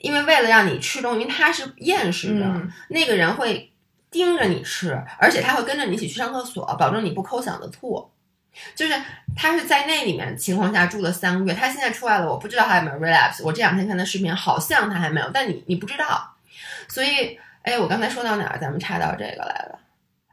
[0.00, 2.46] 因为为了让你吃东西，因为他是厌食的，
[2.88, 3.70] 那个人会
[4.10, 8.10] 盯着你吃，而且他会跟着你一起去上厕所，保证你不抠嗓子吐。
[8.74, 8.92] 就是
[9.36, 13.44] 他是在那里面情况下住了三个月，他现在出来了，我不知道他有没有 relapse。
[13.44, 16.34] 我这两天看的视频，好像他还没有，但你你不知道。
[16.88, 18.58] 所以，哎，我刚才说到哪儿？
[18.58, 19.78] 咱们插到这个来了。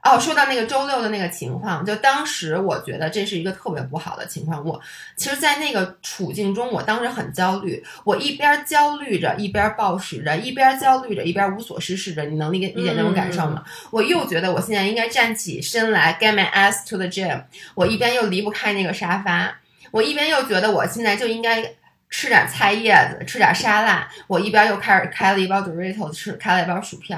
[0.08, 4.64] 哦，说到那个周六的那个情况，就当时我觉得这是一个特别不好的情况。
[4.66, 4.80] 我
[5.16, 7.84] 其实，在那个处境中，我当时很焦虑。
[8.04, 12.24] 我一边焦虑着，一边暴食着，一边焦虑着，一边无所事事着。
[12.26, 13.64] 你能理解理解那种感受吗？
[13.92, 17.44] 我又觉得我现在应该站起身来，get my ass to the gym。
[17.76, 19.60] 我一边又离不开那个沙发，
[19.92, 21.74] 我一边又觉得我现在就应该
[22.10, 24.08] 吃点菜叶子，吃点沙拉。
[24.28, 27.18] 我一边又开始开了一包 Doritos，吃开了一包薯片。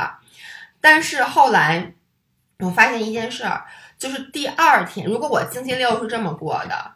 [0.81, 1.93] 但是后来。
[2.59, 3.65] 我发现一件事儿，
[3.97, 6.91] 就是第二天，如果我星期六是这么过的，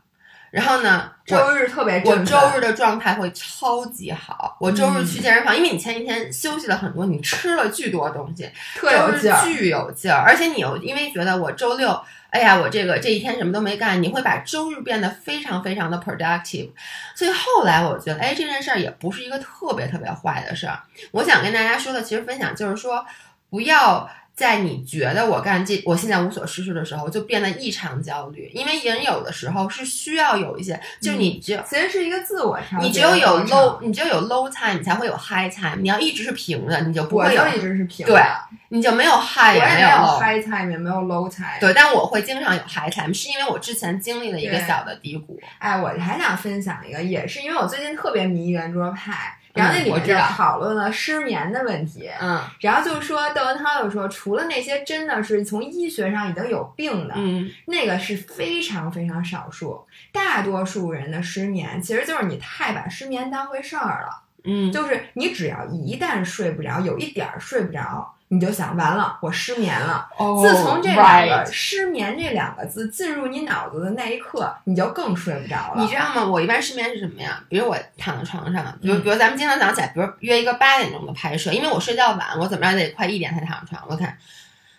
[0.52, 4.58] 然后呢，周日特别，我周日的状态会超级好。
[4.60, 10.22] 我周日去健身房，因为你前一天休息了很多，你吃了巨多东西，特有劲儿，巨有劲儿。
[10.28, 11.98] 而且你又因为觉得我周六，
[12.30, 16.72] 哎呀，我这个这一天什么都没干，你会把周日变得非常非常的 productive。
[17.16, 20.78] 所以后来我觉得，哎，这件事儿也不是一个特别特别坏的事儿。
[21.12, 23.06] 我想跟大家说的，其实分享就是说，
[23.50, 24.10] 不要。
[24.36, 28.50] 在你觉得我干这，我现在无所事事的时候，就变得异常焦虑。
[28.52, 32.86] 因为人有的时候是需要有一些，就你只有其实是一个自我调节。
[32.88, 35.76] 你只有有 low，你只有有 low time，你才会有 high time。
[35.82, 38.12] 你要一直是平的，你就不会有一直是平的。
[38.12, 38.22] 对，
[38.70, 39.88] 你就没有 high，也没有
[40.20, 41.60] high time，也没有 low time。
[41.60, 45.40] 对，但我会经常有 high time，是因为我之前经历了一个小的低谷。
[45.60, 49.38] 哎，我还想分享一个，也是因为我最近特别迷圆桌派。
[49.54, 52.10] 然后那里面就讨论了失眠的问题。
[52.20, 64.22] 嗯然后就说窦文涛就说，除了那些真的是从医学上已经有病的，嗯那个是非常非常少数，大多数人的失眠其实就是你太把失眠当回事儿了。
[64.46, 70.08] 嗯，就是你只要一旦睡不着，有一点儿睡不着，你就想完了，我失眠了。
[70.18, 75.84] 哦自从这两个失眠这两个字进入你脑子的那一刻，你就更睡不着了。
[75.84, 76.26] 你知道吗？
[76.26, 77.40] 我一般失眠是什么呀？
[77.48, 83.84] 比如我躺在床上，比如嗯比如咱们今天早上起来，比如约一个八点钟的拍摄，因为我睡觉晚，我怎么着得快一点才躺上床。
[83.88, 84.18] 我看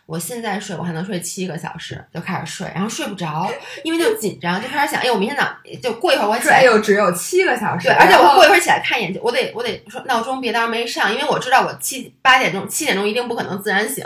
[0.06, 3.50] 我现在睡，我还能睡七个小时，就开始睡，然后睡不着，
[3.82, 14.04] 因为就紧张，就开始想，哎，我明天早上就过一会儿我起来睡又只有七个小时，对，而且我过一会儿起来看眼睛，我得我得说闹钟别到时候没上，因为我知道我七八点钟七点钟一定不可能自然醒。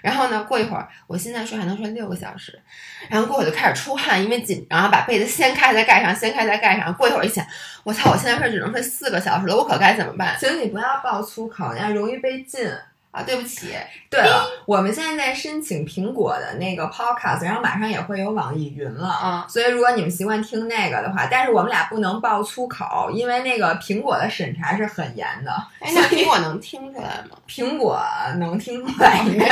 [0.00, 2.60] 然后呢，过一会儿我现在睡还能睡六个小时，
[3.08, 6.92] 然后过会儿就开始出汗，因为紧张，把被子掀开再盖上，掀开再盖上。
[6.94, 7.44] 过一会儿一想，
[7.82, 12.68] 我操，我现在睡只能睡四个小时了，我可该怎么办请你不要爆粗口，那样容易被禁。
[13.12, 13.22] 啊？
[13.22, 13.68] 对不起，
[14.10, 19.06] 对了，我们现在在申请苹果的那个 podcast，然后马上也会有网易云了。
[19.08, 25.52] 啊所以如果你们习惯听那个的话，但是我们俩不能爆粗口，因为那个苹果的审查是很严的。
[25.78, 27.36] 哎，那苹果能听出来吗？
[27.46, 28.02] 苹果
[28.38, 29.46] 能听出来应该，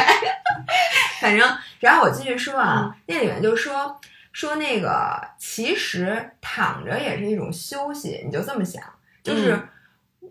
[1.21, 1.49] 反正，
[1.79, 4.01] 然后我继续说啊，那里面就说
[4.33, 8.83] 说那个其实躺着也是一种休息，你就这么想，
[9.23, 9.69] 就是嗯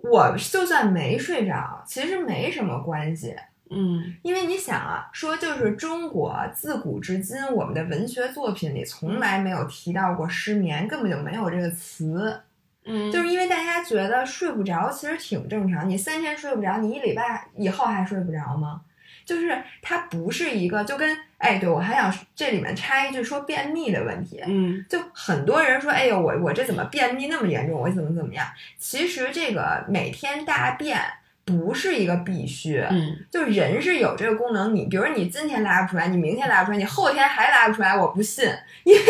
[0.03, 3.35] 我就算没睡着，其实没什么关系，
[3.69, 12.41] 嗯因为你想啊，说就是中国自古至今，我们的文学作品里从来没有提到过失眠，根本就没有这个词。
[12.85, 18.81] 嗯，就是因为大家觉得睡不着其实挺正常，你三天睡不着，你一礼拜以后还睡不着吗？
[19.29, 27.79] 就是它不是一个就跟哎，对我还想这里面插一句说便秘的问题，嗯就很多人说，哎呦，我我这怎么便秘那么严重？
[27.79, 28.43] 我怎么怎么样？
[28.79, 30.99] 其实这个每天大便
[31.45, 34.73] 不是一个必须，嗯就人是有这个功能。
[34.73, 38.49] 你比如你今天拉不出来，你明天拉不出来，你后天还拉不出来，我不信，
[38.83, 39.01] 因为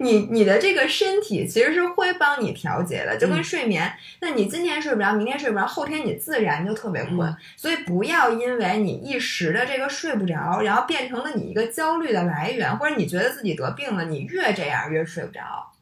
[0.00, 3.92] 你你的这个身体其实是会帮你调节的，就跟嗯睡眠。
[4.20, 7.28] 那你今天睡不着，明天睡不着，后天你自然就特别困。
[7.28, 15.72] 嗯所以不要因为你一时的这个睡不着，然后变成了你一个焦虑的来源，或者你觉得自己得病了，你越这样越睡不着。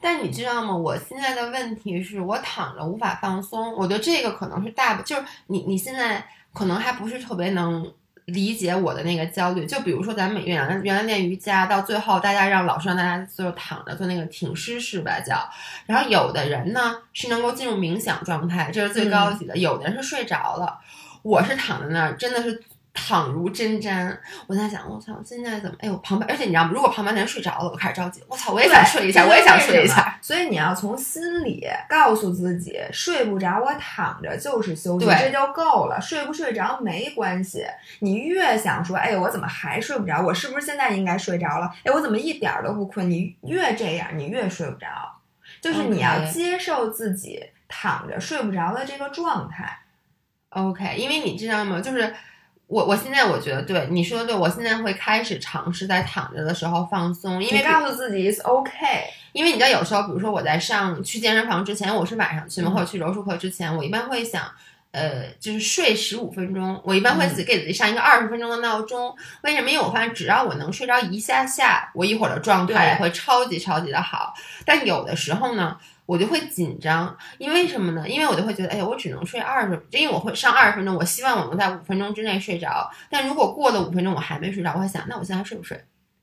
[0.00, 0.76] 但你知道吗？
[0.76, 7.90] 我现在的问题是我躺着无法放松，我觉得这个可能是大，就是你你现在可能还不是特别能
[8.26, 9.66] 理解我的那个焦虑。
[9.66, 15.48] 就比如说咱们原来原来练瑜伽，到最后大家让老师让大家就躺着做那个挺尸式吧叫，
[15.86, 20.78] 然后有的人呢是能够进入冥想状态，这是最高级的；有的人是睡着了，
[21.22, 22.62] 我是躺在那儿，真的是。
[22.96, 24.16] 躺如针毡，
[24.46, 25.76] 我在想，我操，现在怎么？
[25.80, 26.70] 哎呦，旁边，而且你知道吗？
[26.72, 28.22] 如果旁边的人睡着了，我开始着急。
[28.26, 29.86] 我操，我也想睡一下，我也想睡一。
[29.86, 30.18] 下。
[30.22, 36.00] 所以你要从心里告诉自己，睡不着我躺着就是休息，对这就够了。
[36.00, 37.66] 睡不睡着没关系。
[38.00, 40.22] 你越想说，哎呦，我怎么还睡不着？
[40.22, 41.70] 我是不是现在应该睡着了？
[41.84, 43.10] 哎，我怎么一点儿都不困？
[43.10, 44.86] 你越这样，你越睡不着。
[45.60, 49.78] 就是你要接受自己躺着睡不着的这个状态。
[50.50, 51.80] OK，因为你知道吗？
[51.80, 52.14] 就是
[52.66, 58.72] 我，我现在我觉得对你说的对，我现在会开始尝试在躺着的时候放松，因为告诉自己 is OK，
[59.32, 64.42] 因为你知道，有时候比如说我在上去健身房之前，我是晚上去嘛，嗯或者去柔术课之前，我一般会想。
[64.92, 69.14] 呃，就是睡十五分钟，我一般会嗯自己给自己上一个二十分钟的闹钟。
[69.42, 69.70] 为什么？
[69.70, 74.32] 因为我发现只要我能睡着一下下，我一会儿的状态也会超级超级的好。
[74.64, 75.76] 但有的时候呢，
[76.06, 78.08] 我就会紧张，因为什么呢？
[78.08, 82.90] 因为我就会觉得，哎，我只能睡二十，因为我会上二十分钟，我希望我能在五分钟之内睡着。
[83.10, 85.78] 但如果过了五分钟我还没睡着，我会想，那我现在还睡不睡？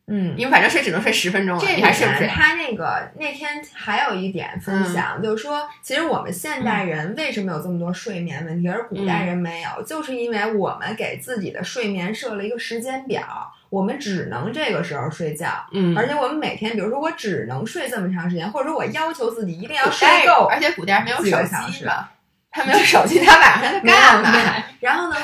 [0.07, 2.27] 嗯，因为反正睡只能睡十分钟了，这你还睡不睡？
[2.27, 21.41] 他那个那天还有一点分享，就是说，其实我们现代人为什么有这么多睡眠问题，而古代人没有，就是因为我们给自己的睡眠设了一个时间表，我们只能这个时候睡觉，嗯，而且我们每天，比如说我只能睡这么长时间，或者说我要求自己一定要睡够而且古代没有手。
[21.41, 22.07] 机嘛，
[22.51, 24.63] 他没有手机， 他晚上他干嘛？
[24.79, 25.15] 然后呢，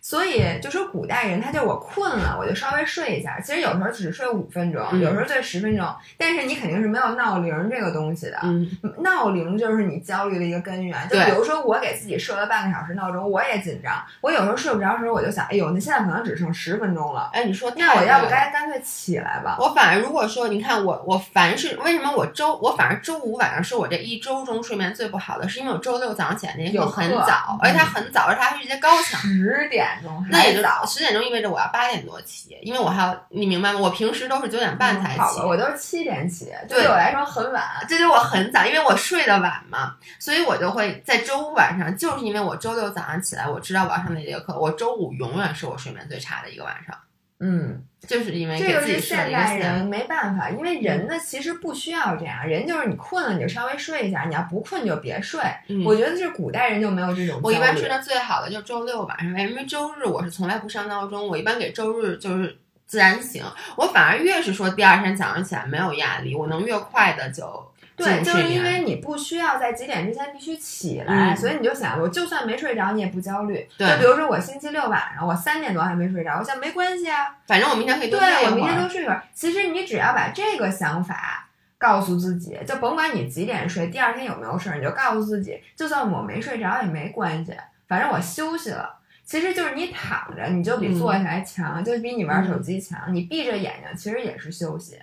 [0.00, 3.38] 所以就说古代人，他就我困了，我就稍微睡一下。
[3.40, 5.86] 其实有时候只睡五分钟，嗯有时候睡十分钟，
[6.16, 8.38] 但是你肯定是没有闹铃这个东西的。
[8.42, 8.68] 嗯，
[8.98, 10.96] 闹铃就是你焦虑的一个根源。
[11.08, 14.02] 就比如说，我给自己设了半个小时闹钟，我也紧张。
[14.20, 19.56] 我有时候睡不着的时候，我就想，哎呦，那现在可能只剩十分钟了，哎，你说那我要不该干脆起来吧？
[19.58, 29.20] 我反而如果说，你看我我凡是为什么我周我反而周五晚上是我这一周中睡眠最不好的，是因为我周六早上起来那天有很早，而且它很早，而且它还是一些高强。
[29.20, 30.84] 十点点钟那也就早。
[30.86, 33.78] 十点钟意味着我要八点多起，因为我还要你明白吗？
[33.80, 35.40] 我平时都是九点半才起。
[35.40, 37.64] 嗯，我都是七点起，对对我来说很晚。
[37.88, 46.96] 这对我很早，因为我睡得晚嘛，所以我就会在周五晚上，就是因为我周六早上起来，我知道我要上那节课，我周五永远是我睡眠最差的一个晚上，
[47.40, 55.40] 嗯，就是因为这个是现代人没办法，因为人呢其实不需要这样，人就是你困了你就稍微睡一下，你要不困就别睡。
[55.68, 57.40] 嗯我觉得是古代人就没有这种。
[57.42, 63.44] 我一般睡得最好的就是周六晚上，因为周日我是从来不上闹钟，我一般给周日就是自然醒。
[63.76, 67.67] 我反而越是说第二天早上起来没有压力，我能越快的就进
[67.98, 68.68] 对，就是因为。
[68.88, 73.68] 你不需要在几点之前必须起来，嗯所以你就想，我就算没睡着，你也不焦虑。
[73.76, 78.50] 对就比如说我星期六晚上我三点多还没睡着，我想没关系啊，反正我明天可以多对睡一会儿。
[78.50, 78.80] 对我明天。
[78.80, 79.22] 多睡一会儿。
[79.34, 87.52] 其实你只要把这个想法告诉自己，就甭管你几点睡，第二天有没有事儿，你就告诉自己，就算我没睡着也没关系，
[87.86, 88.98] 反正我休息了。
[89.26, 92.98] 其实就是你躺着，你就比坐下来强，就比你玩手机强。
[93.12, 94.98] 你闭着眼睛，其实也是休息。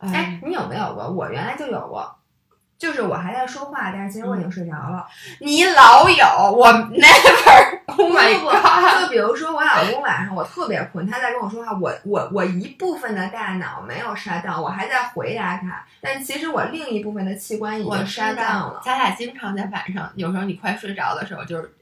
[0.00, 1.08] 哎哎，，你有没有过？
[1.10, 2.16] 我原来就有过，
[2.78, 5.06] 就是我还在说话，但是其实我已经睡着了。
[5.40, 7.78] 你老有，我 never。
[7.90, 8.08] Oh！
[9.02, 18.80] 就比如说我老公晚上我特别困，他在跟我说话，我我我一部分的大脑没有杀到，我还在回答他，但其实我另一部分的器官已我经杀到了。
[18.84, 21.74] 咱俩经常在晚上，有时候你快睡着的时候，就是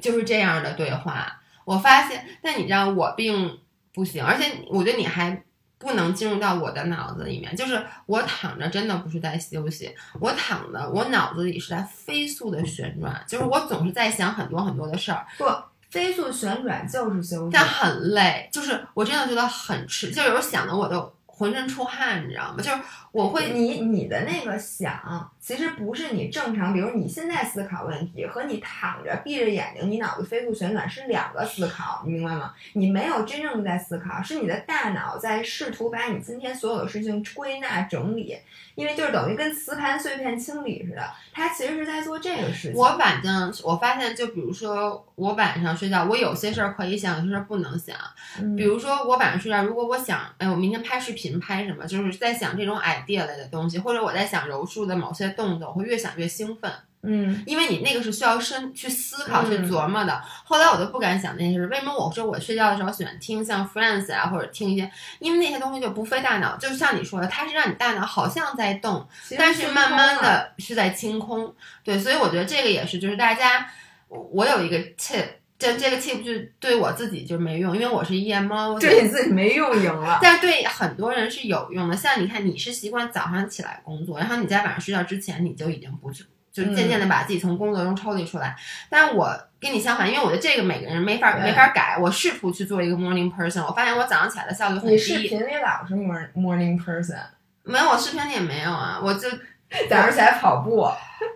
[0.00, 1.26] 就是这样的对话。
[1.64, 3.58] 我发现，但你知道我并
[3.92, 5.42] 不行，而且我觉得你还
[5.78, 7.54] 不能进入到我的脑子里面。
[7.56, 15.44] 就是我躺着，真的不是在休息，我躺的，我脑子里是在飞速的旋转，就是我总是在想很多很多的事儿，不，
[15.90, 17.64] 飞速旋转就是休息但。
[17.64, 22.56] 很累，就是我真的觉得很吃，就有时候想的我都浑身出汗，你知道吗？
[22.58, 22.78] 就是
[23.12, 32.52] 我会你你的那个想，其实不是你正常，比如你现在思考问题和你躺着闭着眼睛，你脑子飞速旋转是两个思考，你明白吗？
[32.72, 38.36] 你没有真正在思考，是你的大脑在试图把你今天所有的事情归纳整理，
[38.78, 41.02] 因为就是等于跟磁盘碎片清理似的，
[41.32, 42.76] 它其实是在做这个事情。
[42.76, 47.96] 我反正我发现，就比如说我晚上睡觉，我有些事儿可以想，有些事儿不能想。
[48.40, 56.70] 嗯比如说我晚上睡觉，如果我想，哎，我明天拍视频拍什么，就是在想这种 idea 类的东西，或者我在想柔术的某些动作，我会越想越兴奋，
[57.02, 60.20] 嗯，因为你那个是需要深去思考、嗯去琢磨的。
[60.44, 61.66] 后来我都不敢想那些事。
[61.68, 64.90] 为什么我说我睡觉的时候喜欢听像 Friends 啊，或者听一些，
[65.20, 73.70] 因为那些东西就不费大脑，就像你说的，它是让你大脑好像在动，但是慢慢的是在清空，对，所以我觉得这个也是，就是大家，
[74.08, 75.24] 我我有一个 tip，
[75.58, 80.18] 这这个 tip 就对我自己就没用，因为我是夜猫，对你自己没用赢了。
[80.20, 81.96] 但对很多人是有用的。
[81.96, 86.24] 像你看，你是习惯早上起来工作，然后你在晚上睡觉之前，你就已经不去，
[86.58, 88.56] 就是渐渐的把自己从工作中抽离出来。
[88.90, 89.28] 但是我
[89.60, 91.96] 跟你相反，因为我觉得这个每个人没法对没法改。
[92.00, 95.20] 我试图去做一个 morning person，我发现我早上起来的效率很你视。
[95.20, 97.20] 频里老是 morning morning person，
[97.62, 99.28] 没有，我视频里也没有啊，我就
[99.88, 100.88] 早上起来跑步，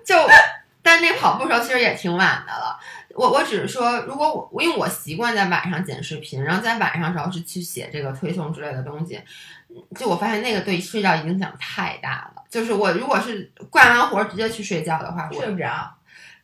[0.04, 0.16] 就，
[0.82, 2.78] 但那跑步时候其实也挺晚的了。
[3.14, 9.20] 我我只是说，如果我因为我习惯在晚上剪视频，然后在晚上时候是去写这个推送之类的东西，
[9.96, 12.41] 就我发现那个对睡觉影响太大了。
[12.52, 15.90] 就是我如果是干完活直接去睡觉的话，我睡不着。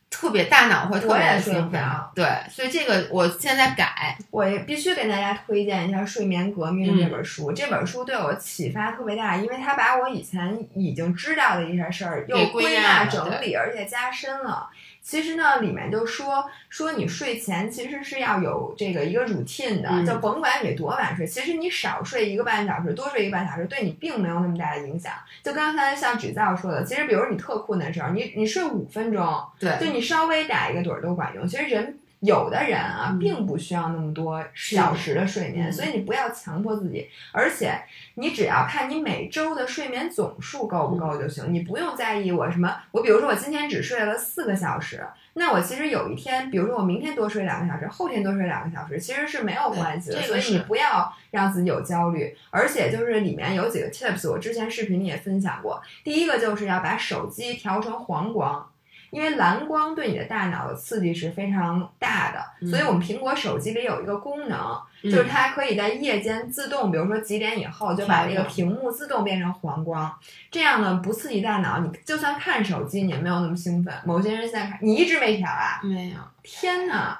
[0.09, 2.11] 特别大脑会特别的兴奋睡不着。
[2.15, 4.17] 对，所以这个我现在改。
[4.31, 7.51] 我也必须给大家推荐一下《睡眠革命》嗯这本书。
[7.51, 14.67] 这本书对我启发特别大，因为它把我以前已经知道的一些事儿又归归纳整理，而且加深了。
[15.09, 25.11] 其实呢，里面就说说你睡前其实是要有这个一个 routine 的，嗯就甭管你多晚睡，其实你少睡一个半小时，多睡一个半小时，对你并没有那么大的影响。
[25.41, 31.47] 就刚才像指教说的，其实比如你特困的时候，你你睡五分钟，对，就你稍微打一个盹儿都管用。
[31.47, 37.73] 其实人有的人啊，嗯并不需要那么多小时的睡眠，嗯所以你不要强迫自己，而且
[38.19, 42.75] 你只要看你每周的睡眠总数够不够就行，你不用在意我什么。
[42.91, 50.21] 我比如说我今天只睡了四个小时，那我其实有一天，比如说我明天多睡两个小时，后天多睡两个小时，其实是没有关系的。
[50.23, 55.81] 所以你不要让自己有焦虑，而且就是里面有几个 tips，我之前视频里也分享过。
[56.03, 58.68] 第一个就是要把手机调成黄光。
[59.11, 70.13] 因为蓝光对你的大脑的刺激是非常大的，嗯所以我们苹果手机里有一个功能，嗯就是它可以在夜间自动，比如说几点以后就把这个屏幕自动变成黄光，
[70.51, 73.93] 这样呢不刺激大脑，你就算看手机你也没有那么兴奋。
[74.05, 75.79] 某些人现在看，你一直没调啊？
[75.83, 76.17] 没有。
[76.43, 77.17] 天呐！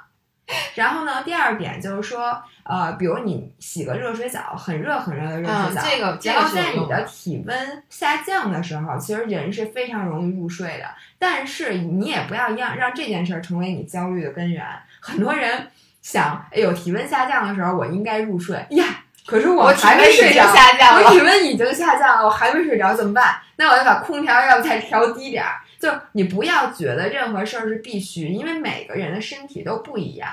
[0.75, 10.85] 然后呢，第二点就是说，呃，比如你洗个热水澡，很热很热的热水澡，嗯这个这个然后在你的体温下降的时候，其实人是非常容易入睡的。
[11.17, 14.65] 但是你也不要让让这件事儿成为你焦虑的根源。
[14.99, 15.67] 很多人
[16.01, 18.85] 想，哎呦，体温下降的时候我应该入睡呀，
[19.25, 23.35] 可是我还没睡着，下降了，我体温已经下降了，我还没睡着怎么办？
[23.57, 25.59] 那我就把空调要不再调低点儿。
[25.79, 30.29] 就你不要觉得任何事儿是必须，因为每个人的身体都不一样。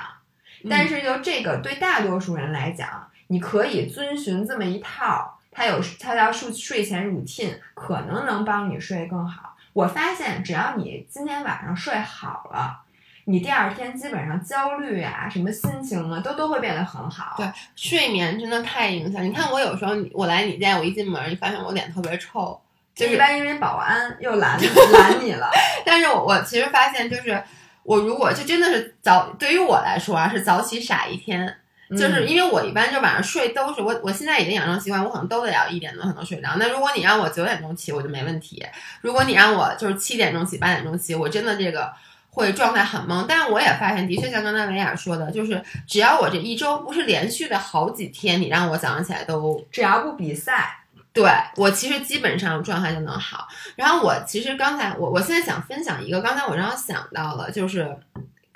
[0.69, 9.55] 但是就这个对大多数人来讲，你可以遵循这么一套，它有它叫睡睡前 routine，可能能帮你睡更好。
[9.73, 12.81] 我发现只要你今天晚上睡好了，
[13.25, 17.35] 你第二天基本上焦虑啊、什么心情啊，都都会变得很好。
[17.37, 19.23] 对，睡眠真的太影响。
[19.23, 22.59] 你看我有时候我来你家，我一进门，你发现我脸特别臭，
[22.97, 24.59] 就一般因为保安又拦
[24.91, 25.49] 拦你了。
[25.85, 27.41] 但是我我其实发现就是。
[27.83, 31.57] 我如果就真的是早，对于我来说啊，是早起傻一天，
[31.91, 36.49] 就是因为我一般就晚上睡都是我，我现在已经养成习惯，我可能都得要一点多才能睡着。
[36.59, 38.61] 那如果你让我九点钟起，我就没问题；
[38.99, 41.89] 如果你让我就是七点钟起、八点钟起，我真的这个
[42.31, 43.25] 会状态很懵。
[43.25, 50.79] 但是我也发现，的确像刚才维亚说的，就是只要我这一周不是连续的好几天，你让我早上起来都只要不比赛。
[51.17, 53.47] 对我其实基本上状态就能好。
[53.75, 57.97] 然后我其实刚才我我现在想分享一个，刚才我正好想到了，就是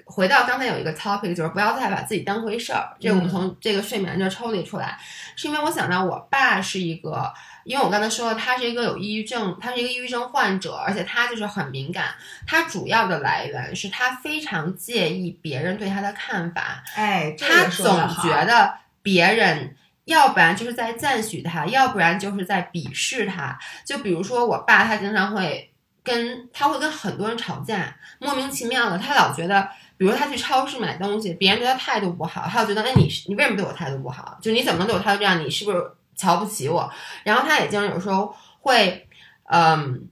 [0.05, 2.95] 回到刚才有一个 topic，就是不要太把自己当回事儿。
[2.99, 4.99] 这我们从这个睡眠这抽离出来，
[5.35, 7.33] 是因为我想到我爸是一个，
[7.63, 12.13] 因为我刚才说了，他是一个有抑郁症，他是一个抑郁症患者，而且他就是很敏感。
[12.45, 19.75] 他主要的来源是他非常介意别人对他的看法，哎，他总觉得别人。
[20.05, 23.57] 要不然就是在赞许他，要不然就是在鄙视他。
[23.85, 25.73] 就比如说我爸，他经常会
[26.03, 34.37] 跟他会跟很多人吵架，莫名其妙的，他老觉得，比如他去超市买东西，别人对他态度不好，他就觉得，哎，你你为什么对我态度不好？
[34.41, 35.39] 就你怎么能对我态度这样？
[35.39, 35.77] 你是不是
[36.15, 36.91] 瞧不起我？
[37.23, 39.07] 然后他也经常有时候会，
[39.45, 40.07] 嗯。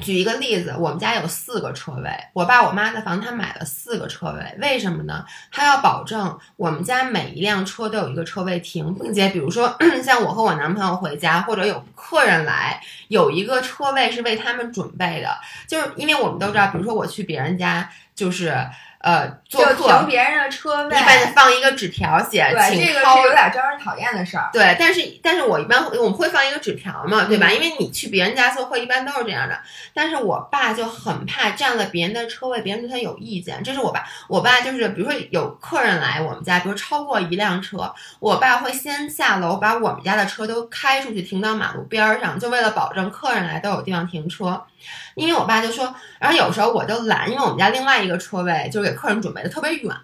[0.00, 5.24] 举一个例子，我们家有四个车位，我爸我妈的房他买了四个车位，为什么呢？
[5.50, 18.54] 他要保证我们家每一辆车都有一个车位停，并且比如说 像我和我男朋友回家或者有客人来，有一个车位是为他们准备的，就是因为我们都知道，比如说我去别人家就是。
[19.06, 24.50] 呃，就停别人的车位，一般放一个纸条写，对，这个是有点招人讨厌的事儿。
[24.52, 27.48] 对，但是但是我一般我们会放一个纸条嘛，对吧？
[27.52, 29.56] 因为你去别人家做客，一般都是这样的。
[29.94, 33.62] 但是我爸就很怕占了别人的车位，别人对他有意见。
[33.62, 44.60] 这是我爸，我爸就是比如说有客人来我们家，比如超过一辆车，我爸会先下楼把我们家的车都开出去，停到马路边上，就为了保证客人来都有地方停车。
[45.14, 49.94] 因为我爸就说，然后有时候我就懒，因为我们家另外一个车位就是给客人准备的特别远，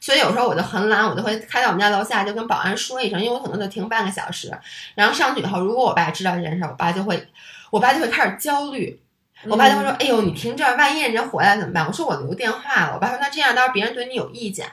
[0.00, 4.52] 所以有时候我就很懒，我就会开到我们家楼下，就跟保安说一声，因为我可能就停半个小时。
[4.94, 7.28] 然后上去以后，如果我爸知道这件事，我爸就会，
[7.70, 9.00] 我爸就会开始焦虑，
[9.44, 14.66] 我爸就会说：“哎呦，你停这儿，万一人家回来怎么办？”我说：“我留电话了。”我爸说：“那这样，到时候别人对你有意见。”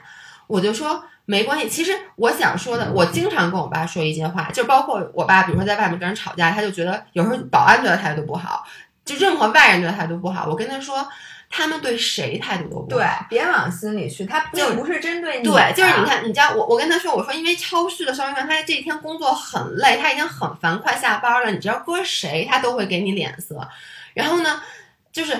[0.48, 8.64] 我就说：“没关系。”其实我想说的，我经常跟我爸说一些话，就包括我爸，比如说在外面跟人吵架，他就觉得有时候保安对他态度不好。
[9.06, 11.08] 就任何外人对他态度不好，我跟他说，
[11.48, 12.86] 他们对谁态度都不好。
[12.98, 15.44] 对，别往心里去，他并不是针对你。
[15.44, 21.50] 对，就是你看，你知道我，我跟他说，我说因为超市的销售员他这一天工作很累，他已经很烦，快下班了。
[21.50, 23.66] 你知道搁谁他都会给你脸色，
[24.12, 24.60] 然后呢，
[25.10, 25.38] 就是。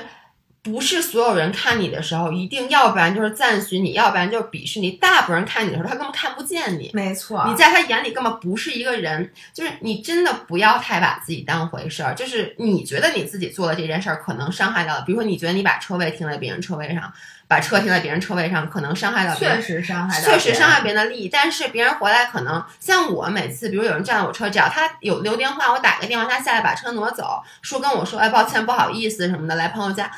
[0.66, 4.90] 不是所有人看你的时候，一定要不然就是赞许你，要不然就是鄙视你。
[4.90, 6.90] 大部分人看你的时候，他根本看不见你。
[6.92, 9.32] 没错，你在他眼里根本不是一个人。
[9.54, 12.14] 就是你真的不要太把自己当回事儿。
[12.14, 17.12] 就是你觉得你自己做的这件事儿可能伤害到了，比如说你觉得你把车位停在别人车位上，
[17.46, 21.28] 把车停在别人车位上，可能伤害到确实伤害到，确实伤害别人的利益。
[21.28, 30.10] 但是别人回来可能像我每次，比如有人占了我车，只要他有留电话，我打个电话，他下来把车挪走，说跟我说，哎，抱歉，不好意思什么的，来朋友家。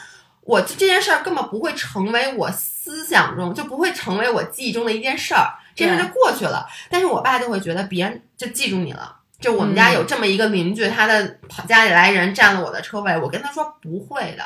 [0.49, 6.66] 我这件事儿根本不会成为我思想中，就不会成为我记忆中的一件事儿，这事儿就过去了。
[6.88, 11.36] 但是我爸就会觉得别人就记住你了，就我们家有这么一个邻居，他的
[11.68, 14.44] 家里来人占了我的车位，我跟他说不会的。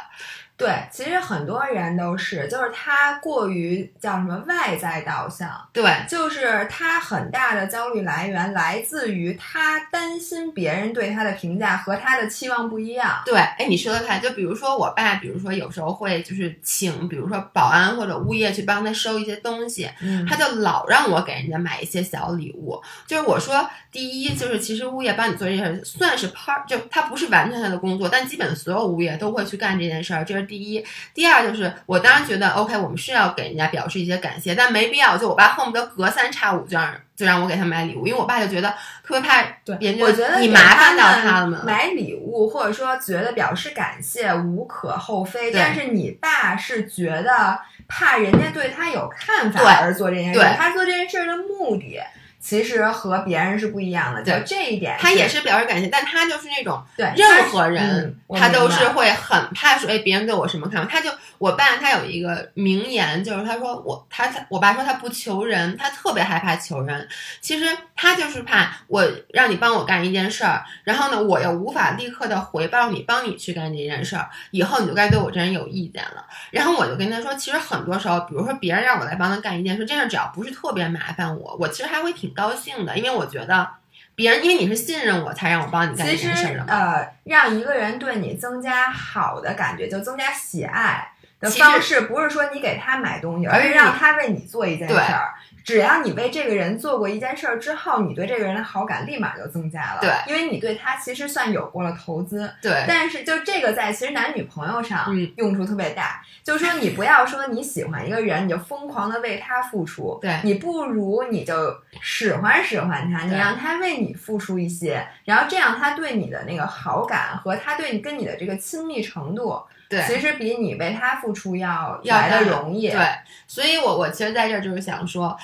[0.62, 13.22] 对，其实很多人都是，就是他过于叫什么外在导向，对，就是他很大的焦虑来源来自于他担心别人对他的评价和他的期望不一样。
[13.26, 19.90] 对，哎，你说的太，就比如说我爸，比如说有时候会就是请，比如说保安或者物业去帮他收一些东西，
[20.28, 22.80] 他就老让我给人家买一些小礼物。
[23.04, 30.51] 就是我说，第一就是其实物业帮你做这件事算是 part，就他不是完全他的工作，但基本所有物业都会去干这件事儿，这是。
[30.52, 30.84] 第一。
[31.14, 35.16] 第二就是我当然觉得 OK，我们是要给人家表示一些感谢，但没必要。
[35.16, 38.68] 就我爸恨不得隔三差五就让就让我给他买礼物，因为我爸就觉得
[39.02, 41.62] 特别怕对别人我觉得你麻烦到他他了嘛。
[41.64, 51.98] 买礼物或者说觉得表示感谢无可厚非，但是你爸是觉得怕人家对他有看法对而做这件事对，他做这件事的目的
[52.42, 60.88] 其实和别人是不一样的，就对这一点他也是表示感谢，但他就是那种对任何人嗯，他都是会很怕说，哎，别人对我什么看法？
[60.90, 67.08] 他就我爸他有一个名言，就是他说我他他我爸说他不求人，他特别害怕求人。
[67.40, 67.64] 其实
[67.94, 76.26] 他就是怕我让你帮我干一件事儿，然后呢，我又无法立刻的回报你，帮你去干这件事儿，以后你就该对我这人有意见了。
[76.50, 83.68] 然后我就跟他说，其实很多时候，比如说别人让我来帮他干一件事，这事儿只要不是特别麻烦我，我其实还会挺高兴的，因为我觉得
[84.14, 86.66] 别人因为你是信任我才让我帮你干这件事儿的嘛。
[86.68, 95.34] 呃，让一个人对你增加好的感觉，就增加喜爱的方式，不是说你给他买东西，而是让他为你做一件事儿。
[95.64, 100.00] 只要你为这个人做过一件事儿之后，你对这个人的好感立马就增加了。
[100.00, 102.50] 对，因为你对他其实算有过了投资。
[102.60, 111.54] 对，但是就这个在其实男女朋友上嗯用处特别大，就是说你不要说你喜欢一个人，你就疯狂的为他付出，对你不如你就
[112.00, 119.62] 使唤使唤他，你让他为你付出一些，然后这样他对你的那个好感和他对你跟你的这个亲密程度，
[119.96, 122.88] 对，其实比你为他付出要要来的容易。
[122.88, 123.06] 对，
[123.46, 125.36] 所以我我其实在这儿就是想说，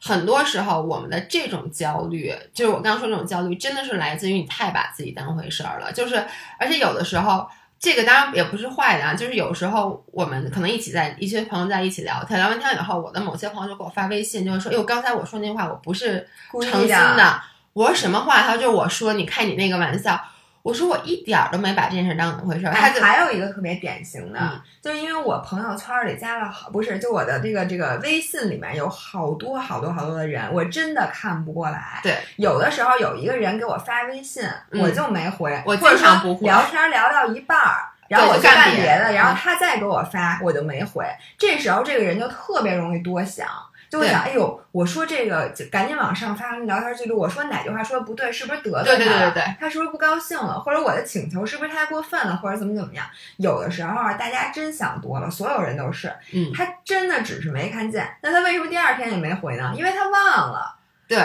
[0.00, 5.92] 很多时候我们的这种焦虑，就是我刚刚说这种焦虑，真的是来自于你太把自己当回事儿了。
[5.92, 6.24] 就是，
[6.58, 7.48] 而且有的时候。
[7.80, 16.28] 这个当然也不是坏的啊，就是有时候我们可能一起在一些朋友在一起聊天，聊完天以后，我的某些朋友就给我发微信，就会说：“哟，刚才我说那话我不是
[16.60, 17.40] 诚心的的。”
[17.74, 18.42] 我说什么话？
[18.42, 20.20] 他就是我说，你开你那个玩笑。
[20.68, 22.74] 我说我一点儿都没把这件事当怎么回事儿。
[22.74, 32.00] 他哎，还有一个特别典型的，嗯就是因为我朋友圈里加了好，不是，就我的这个这个微信里面有好多好多好多的人，我真的看不过来。
[32.02, 37.88] 对，有的时候有一个人给我发微信，嗯我就没回，我或者说经常不回聊天聊到一半儿。
[38.08, 41.04] 然后我干干别的，然后他再给我发，我就没回。
[41.36, 43.46] 这时候这个人就特别容易多想，
[43.90, 49.30] 就会想，哎呦，我说这个就赶紧往上发聊天记录，我说哪句话说的不对，是不是得罪对对他了？
[49.30, 50.60] 对对对他是不是不高兴了？
[50.60, 52.36] 或者我的请求是不是太过分了？
[52.36, 53.06] 或者怎么怎么样？
[53.38, 58.08] 有的时候啊，大家真想多了，所有人都是，嗯，他真的只是没看见。
[58.22, 59.72] 那他为什么第二天也没回呢？
[59.76, 60.76] 因为他忘了。
[61.06, 61.18] 对。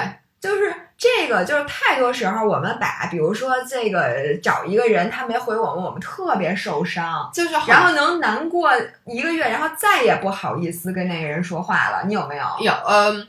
[0.43, 8.69] 就是这个，就是太多时候我们把，比如说这个找一个人，他没回我们，我们特别受伤，就是很然后能难过
[9.05, 12.03] 一个月，然后再也不好意思跟那个人说话了。
[12.07, 12.43] 你有没有？
[12.59, 13.25] 有，嗯，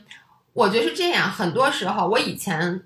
[0.51, 1.31] 我觉得是这样。
[1.31, 2.81] 很多时候，我以前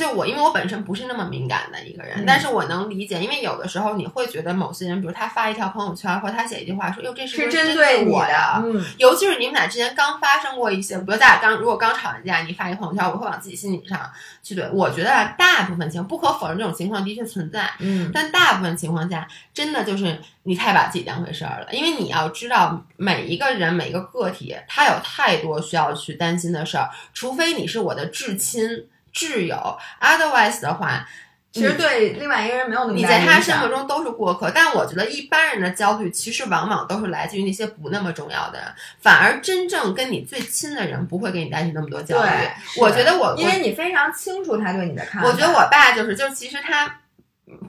[0.00, 8.62] 就我，因为我本身不是那么敏感的一个人，嗯但是我能理解，因为有的时候你会觉得某些人，比如他发一条朋友圈，或者他写一句话，说哟，这是针对我呀？
[8.64, 14.10] 嗯，尤其是你们俩之间刚发生过一些，比如咱俩刚如果刚吵完架，你发一个朋友圈，我会往自己心理上
[14.42, 14.70] 去怼。
[14.72, 17.70] 我觉得啊大部分情不可否认，这种情况的确存在。
[17.80, 31.06] 嗯，但大部分情况下，真的就是你太把自己当回事儿了，因为你要知道，每一个人每一个个体，他有太多需要去担心的事儿，除非你是我的至亲挚友，otherwise 的话，
[31.52, 34.50] 其实对另外一个人没有那么你在他生活中都是过客。
[34.54, 38.68] 但我觉得一般人的焦虑，其实往往都是来自于那些不那么重要的人，
[39.00, 42.28] 反而真正跟你最亲的人不会给你带去那么多焦虑。
[42.28, 45.28] 对，我觉得我因为你非常清楚他对你的看法。
[45.28, 47.00] 我觉得我爸就是，就是其实他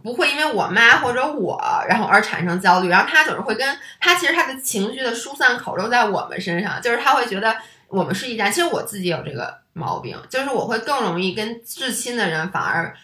[0.03, 8.47] 不会因为我妈或者我，然后而产生焦虑，然后他总是会跟他其实他的情绪的疏散口都在我们身上，就是他会觉得我们是一家。
[8.47, 12.95] 其实我自己有这个毛病，就是我会更容易跟至亲的人反而。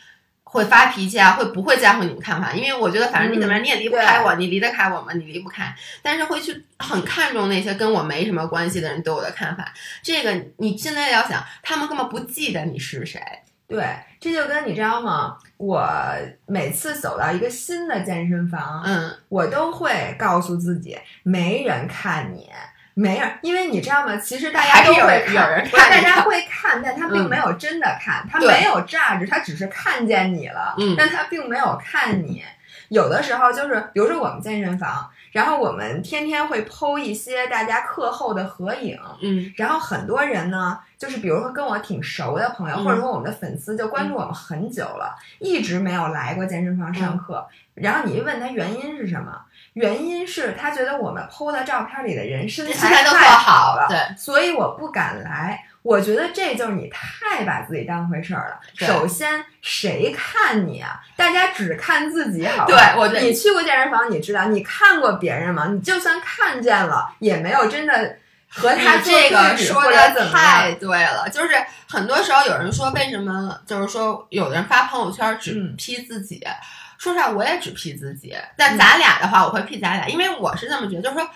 [0.50, 2.54] 会发脾气啊，会不会在乎你们看法？
[2.54, 5.12] 因为我觉得反正你怎么你也离不开我，你离得开我吗？
[5.12, 9.74] 你离不开，但是会去很看重那些跟我没什么关系的人对我的看法。
[10.02, 13.22] 这个你现在要想，他们根本不记得你是谁。
[13.68, 13.86] 对，
[14.22, 15.38] 这就跟你知道吗？
[15.58, 15.86] 我
[16.46, 22.50] 每次走到一个新的健身房，嗯，我都会告诉自己，没人看你。
[23.00, 24.18] 没有，因为你知道吗？
[24.18, 25.24] 其实大家都会有人
[25.72, 32.44] 看大家会看，但他并嗯没有真的看，他没有榨着，他只是看见你了，嗯但他并没有看你。
[32.90, 47.46] 有的时候就是，比如说我们健身房，然后我们天天会剖一些大家课后的合影，嗯然后很多人呢，就是比如说跟我挺熟的朋友，嗯或者说我们的粉丝，就关注我们很久了，一直没有来过健身房上课。
[47.76, 49.40] 然后你一问他原因是什么？
[49.78, 55.64] 原因是他觉得我们 PO 的照片里的人身身材太好了，对，所以我不敢来。
[55.84, 58.60] 我觉得这就是你太把自己当回事儿了。
[58.76, 61.00] 首先，谁看你啊？
[61.16, 62.68] 大家只看自己，好吧？
[62.68, 65.68] 对我觉得你去过健身房，你知道，你看过别人吗？
[65.72, 68.18] 你就算看见了，也没有真的
[68.50, 70.74] 和他这个说的太。
[70.74, 71.50] 对了，就是
[71.88, 76.46] 很多时候有人说为什么，就是说有的人发朋友圈只嗯 P 自己，
[76.98, 81.30] 说实话我也只 P 自己，但咱俩的话我会 P 咱俩，因为我是这么觉得，就是说。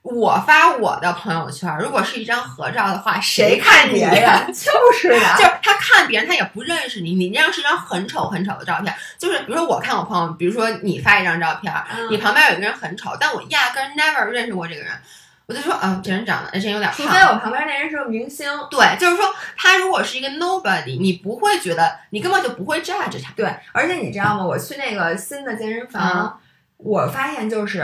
[0.00, 4.30] 我发我的朋友圈，如果是一张合照的话，谁看你别人？
[4.54, 8.94] 就是啊，就是他看别人，他也不认识你，你那张是一张很丑很丑的照片。
[9.18, 14.92] 就是比如说我看我朋友，比如说你发一张照片，嗯你旁边有一个人很丑，但我压根儿 never 认识过这个人，
[15.48, 17.32] 我就说，啊，这人长得这人有点除非胖。
[17.32, 18.46] 我旁边那人是个明星。
[18.70, 19.24] 对，就是说
[19.56, 23.32] 他如果是一个 nobody，你不会觉得，你根本就不会 judge 他。
[23.34, 24.44] 对，而且你知道吗？
[24.44, 26.40] 我去那个新的健身嗯房，
[26.76, 27.82] 我发现就是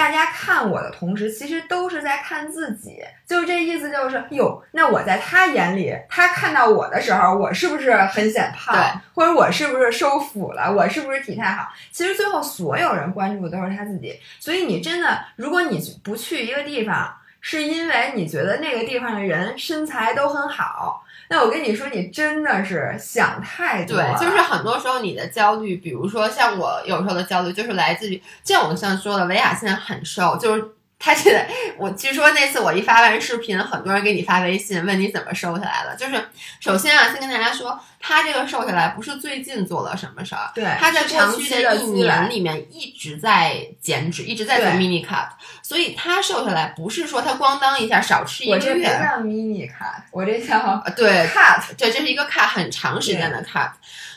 [0.00, 2.96] 大家看我的同时，其实都是在看自己。
[3.26, 8.74] 就是这意思，就是哟，那我在他眼里，他看到我的时候，我是不是很显胖？
[9.14, 10.72] 或者我是不是收腹了？
[10.72, 11.70] 我是不是体态好？
[11.92, 14.18] 其实最后所有人关注的都是他自己。
[14.38, 21.04] 所以你真的，如果你不去一个地方，是因为你觉得那个地方的人身材都很好。
[21.30, 30.64] 那我跟你说，你真的是想太多对了。，就是很多时候你的焦虑，比如说像我有时候的焦虑，就是来自于，就像我像说的，维亚现在很瘦，就是
[31.02, 31.48] 她现在，
[31.78, 35.96] 我据说那次我一发完视频，很多人给你发微信问你怎么瘦下来的。
[35.96, 36.22] 就是
[36.60, 45.28] 首先啊，先跟大家说，他这个瘦下来不是最近做了什么事儿，对，他在是过去长期的一年里面一直在减脂，一直在做 mini cut，
[45.62, 51.62] 所以他瘦下来不是说他咣当一下少吃一我这不个月，叫 mini cut，我这叫呃对 cut。
[51.78, 53.70] 对，这是一个 cut 很长时间的 cut，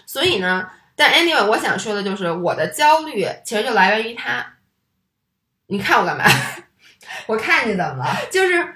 [0.06, 0.68] 所以呢，
[0.98, 4.46] 但 anyway，我想说的就是我的焦虑其实就来源于他。
[5.68, 6.26] 你看我干嘛？
[7.26, 8.16] 我看你怎么了？
[8.32, 8.68] 就是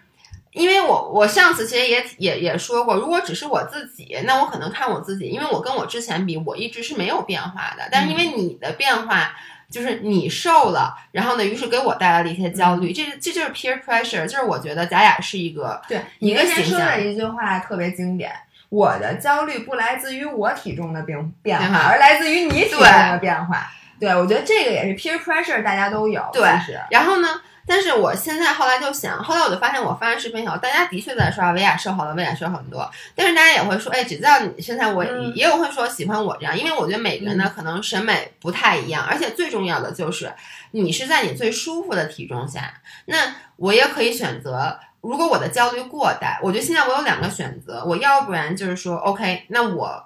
[0.52, 7.88] 因为我我上次其实也也也说过，如果只是我自己，那我可能看我自己，因为我跟我之前比，我一直是没有变化的。
[7.92, 9.34] 但是因为你的变化。
[9.70, 18.32] 就是你瘦了，然后呢，于是给我带来了一些焦虑，这这就是 peer pressure，就是我觉得咱俩是一个对一个你那天形象说的一句话特别经典。
[18.70, 23.70] 我的焦虑不来自于我体重的变变化，而来自于你体重的变化。
[24.00, 26.26] 对，我觉得这个也是 peer pressure，大家都有。
[26.32, 26.48] 对
[26.90, 27.28] 然后呢，
[27.68, 32.90] 但是我现在后来就想，后来我就发现，我发完视频以后，大家的确在说啊，维亚瘦好了，薇娅瘦很多。
[33.14, 40.34] 但是大家也会说，哎，只知道你身材，我、嗯也有会说喜欢我这样，因为我觉得每个人呢、可能审美不太一样，而且最重要的就是
[40.72, 42.74] 你是在你最舒服的体重下。
[43.06, 50.06] 那我也可以选择，如果我的焦虑过大，我觉得现在我有两个选择，我要不然就是说，OK，那我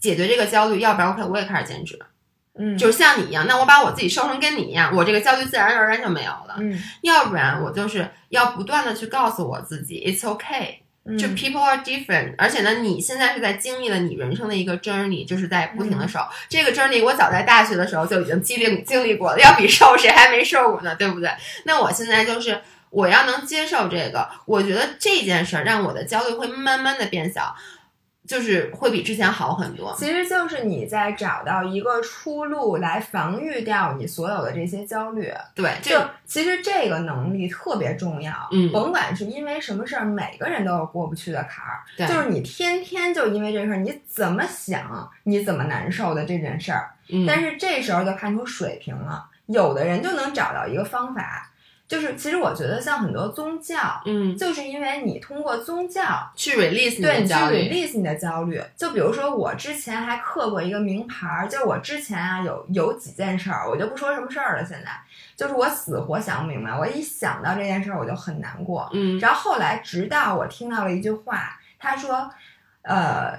[0.00, 1.98] 解决这个焦虑，要不然 OK，我也开始减脂。
[2.56, 6.54] 嗯，就是像你一样，那我把我自己瘦成跟你一样，我这个焦虑自然而然就没有了。
[6.58, 12.34] 嗯，要不然我就是要不断的去告诉我自己，it's okay，嗯就 people are different。
[12.38, 16.20] 而且呢，你现在是在经历了你人生的一个 journey，就是在不停的瘦。
[16.48, 21.28] 这个 journey 我早在大学的时候就已经经历经历过了，要比瘦谁还没瘦过呢，对不对？
[21.64, 27.56] 那我现在就是我要能接受这个，我觉得这件事儿让我的焦虑会慢慢的变小。
[28.26, 35.30] 就是会比之前好很多，其实就是你在找到一个出路来防御掉你所有的这些焦虑。
[35.54, 41.82] 对，就其实这个能力特别重要，嗯甭管是因为什么事儿，每个人都有过不去的坎儿。
[41.96, 46.90] 对就是你天天就因为这事儿，你怎么想，你怎么难受的这件事儿。
[47.10, 51.50] 嗯，但是这时候就看出水平了，有的人就能找到一个方法，
[51.86, 56.02] 就是其实我觉得像很多宗教，嗯，就是因为你通过宗教。
[56.34, 64.90] 去 release 你对你去的焦虑，release 你的焦虑，就比如说我之前还刻过一个名牌儿，就我之前啊有有几件事儿，我就不说什么事儿了，现在
[65.36, 68.88] 就是我死活想不明白，我一想到这件事儿我就很难过。
[68.92, 72.30] 嗯然后后来直到我听到了一句话，他说，
[72.82, 73.38] 呃，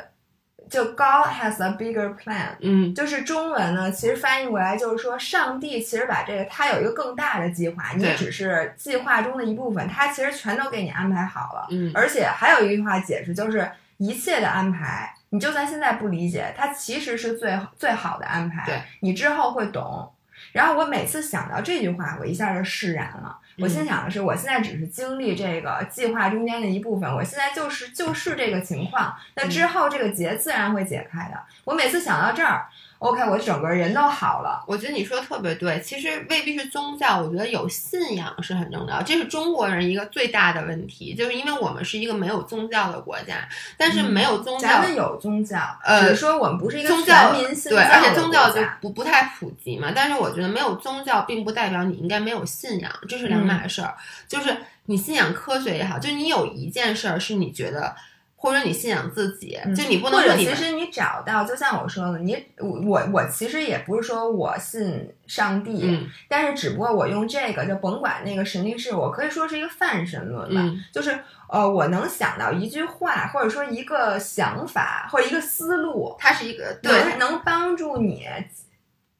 [0.70, 11.68] 就 God has a bigger plan，嗯就是中文呢，其实翻译过来就是说，上帝其实把这个他有一个更大的计划，你只是计划中的一部分，他其实全都给你安排好了。
[11.72, 18.63] 嗯，而且还有一句话解释，就是一切的安排，你就算现在不理解，它其实是最最好的安排。
[18.66, 20.11] 对，你之后会懂。
[20.56, 23.38] 然后我每次想到这句话，我一下就释然了。
[23.58, 29.14] 我嗯心想的是，我现在只是经历这个计划中间的一部分，我现在就是就是这个情况。
[29.36, 31.38] 那嗯之后这个结自然会解开的。
[31.66, 32.68] 我每次想到这儿
[33.06, 34.64] ，OK，我整个人都好了。
[34.68, 39.01] 我觉得你说的特别对，其实未必是宗教，我觉得有信仰是很重要。
[39.03, 43.47] 这是中国人一个最大的问题，就是因为我们是一个没有宗教的国家，
[43.78, 49.91] 但是没有宗教，嗯咱们有宗教，呃只是说我们不是一个宗教信对，而且宗教就不不太普及嘛。
[49.95, 53.95] 但是我觉得没有宗教，并不代表你应该没有信仰，这是两码事儿。
[54.28, 57.95] 就是你信仰科学也好，就你有一件事儿是你觉得。
[58.46, 71.18] 或者你信仰自己，嗯就你不能说其实你找到，就像我说的，你我我我其实也不是说我信上帝，嗯但是只不过我用这个就甭管那个神力是，我可以说是一个泛神论吧，嗯就是
[71.50, 78.28] 呃，我能想到一句话，或者说一个想法，或者一个思路，它是一个对能能帮助你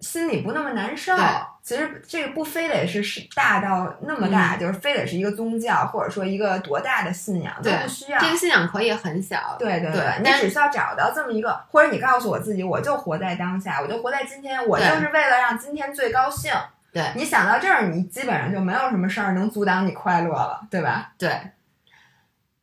[0.02, 1.26] 心里不那么难受对。
[1.66, 8.20] 其实这个不非得是是大到那么大，就是非得是一个宗教，或者说一个多大的信仰都对不需要。
[8.20, 16.54] 这个信仰可以很小，对对对你只需要找到这么一个，或者你告诉我自己，我就活在当下，我就活在今天，我就是为了让今天最高兴。
[16.93, 21.13] 对你想到这儿，你基本上就没有什么事儿能阻挡你快乐了，对吧？
[21.17, 21.32] 对，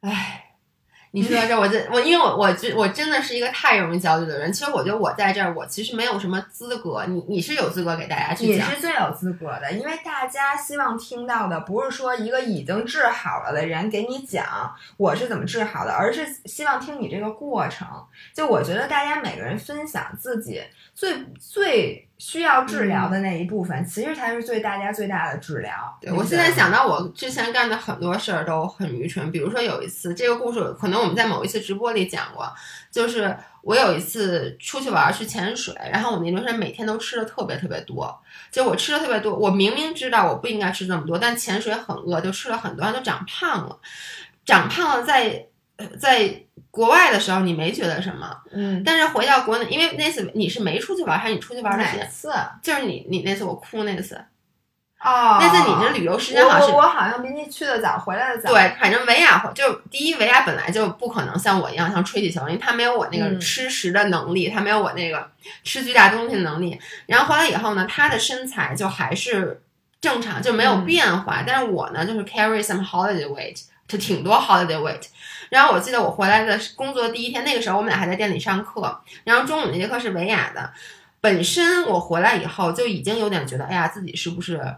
[0.02, 0.41] 唉，
[1.14, 4.50] 你说到这儿，我这我因为我我真我真的是一个太容易焦虑的人。
[4.50, 17.86] 其实我觉得我在这儿，我其实没有什么资格，你你是有资格给大家去讲你讲，是最有资格的，因为大家希望听到的不是说一个已经治好了的人给你讲我是怎么治好的，而是希望听你这个过程。
[18.32, 20.62] 就我觉得大家每个人分享自己
[20.94, 25.72] 最最需要治疗的那一部分，其实才是对大家最大的治疗。
[26.00, 32.48] 对我现在想到我之前干的很多事儿都很愚蠢，比如说有一次，这个故事可能我们在某一次直播里讲过，
[32.92, 38.16] 就是我有一次出去玩儿去潜水，然后我那段时间每天都吃的特别特别多，
[38.52, 43.76] 就我吃的特别多，我明明知道我不应该吃这么多，但潜水很饿，就吃了很多，然后就长胖了，
[44.44, 46.41] 长胖了在呃在
[46.72, 51.78] 国外的时候你没觉得什么，嗯，但是回到国内，因为那次你是没出去玩儿，还是你出去玩？
[51.78, 52.32] 哪次？
[52.62, 54.16] 就是你你那次我哭那次，
[55.04, 58.48] 哦，那次你这旅游时间好像是我我我好像比你去的早，回来的早。
[58.48, 65.30] 对，反正维亚就第一，维亚本来就不可能像我一样像吹气球，因为他没有我那个嗯吃食的能力，他没有我那个
[65.62, 66.80] 吃巨大东西的能力。
[67.04, 69.62] 然后回来以后呢，他的身材就还是
[70.00, 71.44] 正常，就没有嗯变化。
[71.46, 75.06] 但是我呢，就是 carry some holiday weight，就挺多 holiday weight。
[75.50, 80.72] 然后我记得我回来的工作第一天，那个时候我们俩还在店里上课，然后中午那节课是维亚的。
[81.20, 84.76] 本身我回来以后就已经有点觉得，哎呀，自己是不是？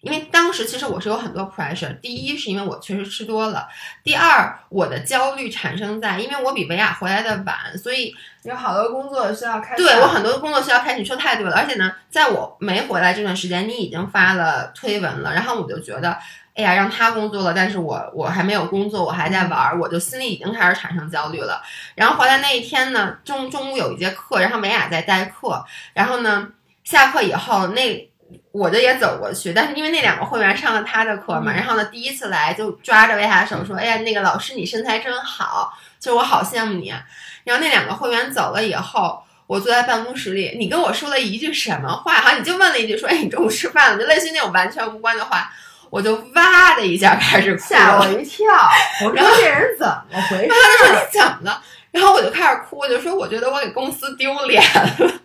[0.00, 2.00] 因为当时其实我是有很多 pressure。
[2.00, 3.68] 第一是因为我确实吃多了，
[4.02, 8.14] 第二我的焦虑产生在，因为我比维亚回来的晚，所以
[8.44, 9.82] 有好多工作需要开始。
[9.82, 10.98] 对我很多工作需要开始。
[11.00, 16.16] 你说太对了，而且呢，在我没回来这段时间，你已经发了推文了，然后我就觉得，
[16.64, 21.62] 哎呀，让他工作了，但是我我还没有工作，我还在玩儿，我就心里已经开始产生焦虑了。
[21.94, 25.64] 然后回来那一天呢，中中午有一节课，然后美雅在代课，
[25.94, 26.48] 然后呢，
[26.84, 28.08] 下课以后那。
[28.52, 37.02] 我的也走过去，但是因为那两个会员上了他的课嘛，嗯然后呢，第一次来就抓着维亚的手说：“哎呀，那个老师你身材真好，就是我好羡慕你。”啊
[37.42, 42.20] 然后那两个会员走了以后，我坐在办公室里，你跟我说了一句什么话？
[42.20, 45.52] 好像你就问了一句说：“哎，你中午吃饭了？”就类似于那种完全无关的话，
[45.90, 48.06] 我就哇的一下开始哭吓我。
[48.06, 48.46] 一跳，
[49.04, 50.94] 我说这人怎么回事他说？
[50.94, 51.62] 你怎么了？
[51.90, 55.20] 然后我就开始哭，我就说我觉得我给公司丢脸了。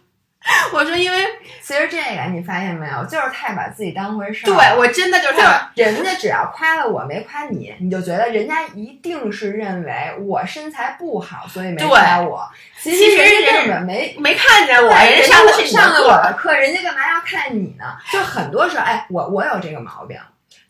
[0.71, 1.25] 我说因为
[1.59, 4.53] 其实这个你发现没有，就是太把自己当回事儿。
[4.53, 5.37] 对我真的就是
[5.75, 12.47] 就是人家只要夸了我没夸你，你就觉得人家一定是认为我身材不好，所以没夸我。
[12.79, 14.15] 其其实人家根本没。
[14.19, 16.01] 没看见我，人家上的是上了。
[16.01, 17.85] 我的课，人家干嘛要看你呢？
[18.11, 20.15] 就很多时候，哎，我我有这个毛病，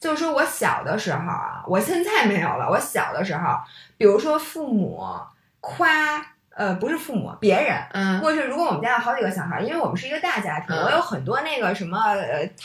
[0.05, 2.69] 就是说我小的时候啊，我现在没有了。
[2.69, 3.57] 我小的时候，
[3.97, 5.03] 比如说父母
[5.59, 6.23] 夸，
[6.55, 12.15] 呃，不是父母，别人，嗯，或者是如果我们家有好几个小孩儿，因为我们是一个大家庭，嗯我有很多那个什么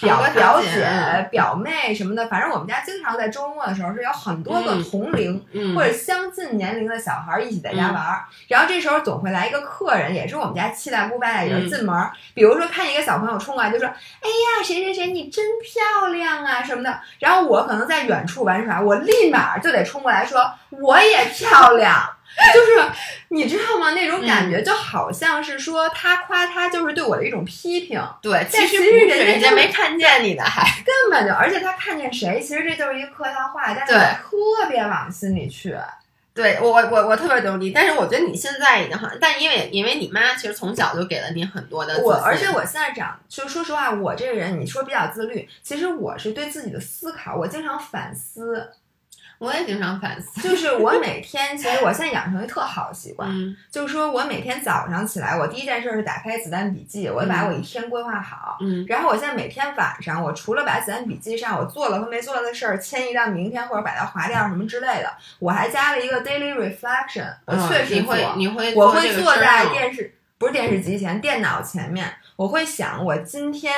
[0.01, 5.75] 表表姐姐、表妹什么的，反正我们家经常在周末的时候是有很多个嗯同龄、嗯。
[5.75, 11.69] 或者相近年龄的小孩儿一起在家玩儿，然后这时候总会来一个客人，也是我们家七大姑八大姨嗯。
[11.69, 13.89] 进门儿，比如说看一个小朋友冲过来就说
[14.23, 20.49] ：“哎呀，谁谁谁你真漂亮啊什么的。”然后我可能在远处玩耍，我立马就得冲过来说
[20.81, 22.09] ：“我也漂亮。”
[22.55, 22.89] 就是
[23.28, 23.93] 你知道吗？
[23.93, 35.77] 那种感嗯觉就好像是说他夸他就是对我的一种批评，对，其实人家没看见你的，还根本就，而且他看见谁，其实这就是一个客套话，但是特别往心里去。
[36.32, 48.70] 对我我我我特别懂你，但是我觉得你现在已经很，但因为因为你妈其实从小就给了你很多的，我而且我现在长，就说实话，我这个人你说比较自律，其实我是对自己的思考，我经常反思，
[49.41, 58.59] 我也经常反思，就是我每天，其实我现在养成一个特好的习惯，嗯就是说我每天早上起来，我第一件事是打开子弹笔记，我把我一天规划好。
[58.61, 67.35] 嗯然后我现在每天晚上，我除了把子弹笔记上我做了和没做的事儿迁移到明天，或者把它划掉什么之类的，我还加了一个 daily reflection。
[67.47, 73.73] 我嗯确实你会你会我会坐在电视不是电视机前，电脑前面，我会想我今天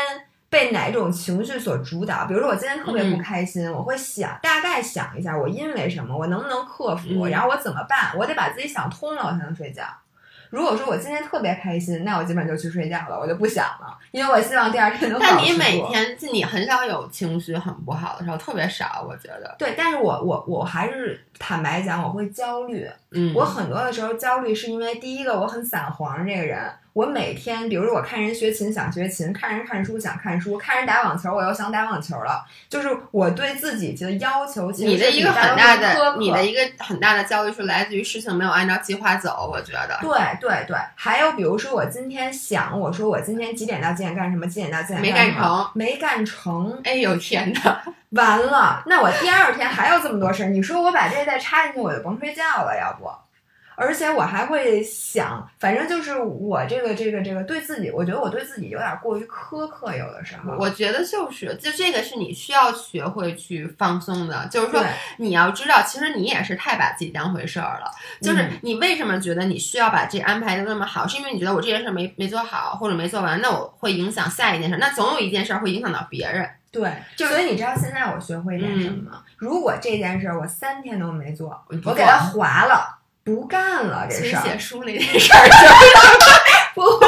[0.52, 2.26] 被哪种情绪所主导。
[2.26, 9.82] 比如说我今天特别不嗯开心，我会想大概想一下我因为什么，我能不能克服，嗯然后我怎么办，我得把自己想通了，我才能睡觉。
[10.50, 19.56] 如果说我今天特别开心，那我基本就去睡觉了，我就不想了，因为我希望第二天能但你每天，就你很少有情绪很不好的时候，特别少，我觉得。
[19.58, 22.86] 对，但是我我我还是坦白讲，我会焦虑。
[23.14, 39.98] 嗯，我很多的时候焦虑是因为第一个我很散黄这个人，我每天比如说我看人学琴想学琴，看人看书想看书，看人打网球我又想打网球了，就是我对自己的要求其实你的是一个很大的，你的一个很大的焦虑是来自于事情没有按照计划走，我觉得。
[40.00, 40.10] 对
[40.40, 47.82] 对对，还有比如说我今天想，我说我今天几点到几点干什么，几点到几点没干成，没干成，哎呦天哪！
[48.10, 53.01] 完了，那我第二天还有这么多事儿，你说我把这个再插进去，我就甭睡觉了，要不？
[53.76, 60.56] 而且我还会想，反正就是我这个这个这个对自己，我觉得我对自己有点过于苛刻，有的时候。
[60.58, 64.82] 我觉得就是，就这个是你需要学会去放松的，就是说
[65.18, 67.90] 你要知道，其实你也是太把自己当回事儿了。
[68.20, 76.48] 就是嗯你为什么觉得你需要把这安排的那么好，是因为你觉得我这件事儿没没做好或者没做完，那我会影响下一件事儿，那总有一件事儿会影响到别人。
[76.70, 79.22] 对，就所以你知道现在我学会一点什么嗯吗？
[79.36, 81.50] 如果这件事儿我三天都没做，
[81.84, 84.42] 我给它划了，不干了这事儿。
[84.42, 85.54] 写书里那事儿就
[86.74, 87.06] 不，书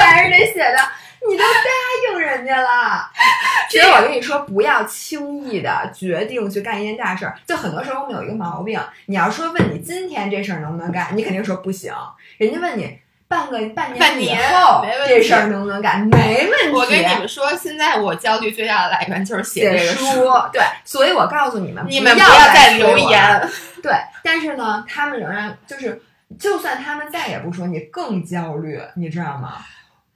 [0.00, 0.78] 还是得写的，
[1.28, 3.10] 你都答应人家了。
[3.70, 7.36] 其实我跟你说，不要轻易的决定去干一件大事儿。
[7.46, 11.92] 就很多时候我们有一个毛病，你要说问你今天这事儿能不能干，你肯定说不行。
[12.38, 12.98] 人家问你
[13.28, 16.72] 半个半年以半年后没问题这事儿能不能改，没问题。
[16.72, 23.48] 我跟你们说，现在我焦虑最大的来源就是写写这个书，对，所以我告诉你们，你们不要要再留言。
[23.82, 23.92] 对，
[24.22, 26.00] 但是呢，他们仍然就是，
[26.38, 29.54] 就算他们再也不说，你更焦虑，你知道吗？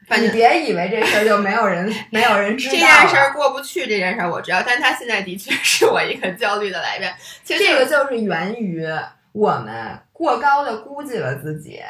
[0.00, 7.12] 你反正别以为这事儿就没有人 没有人知道这件事儿过不去，这件事儿我知道，但他现在的确是我一个焦虑的来源。
[7.42, 8.86] 其实这个就是源于
[9.32, 11.80] 我们过高的估计了自己。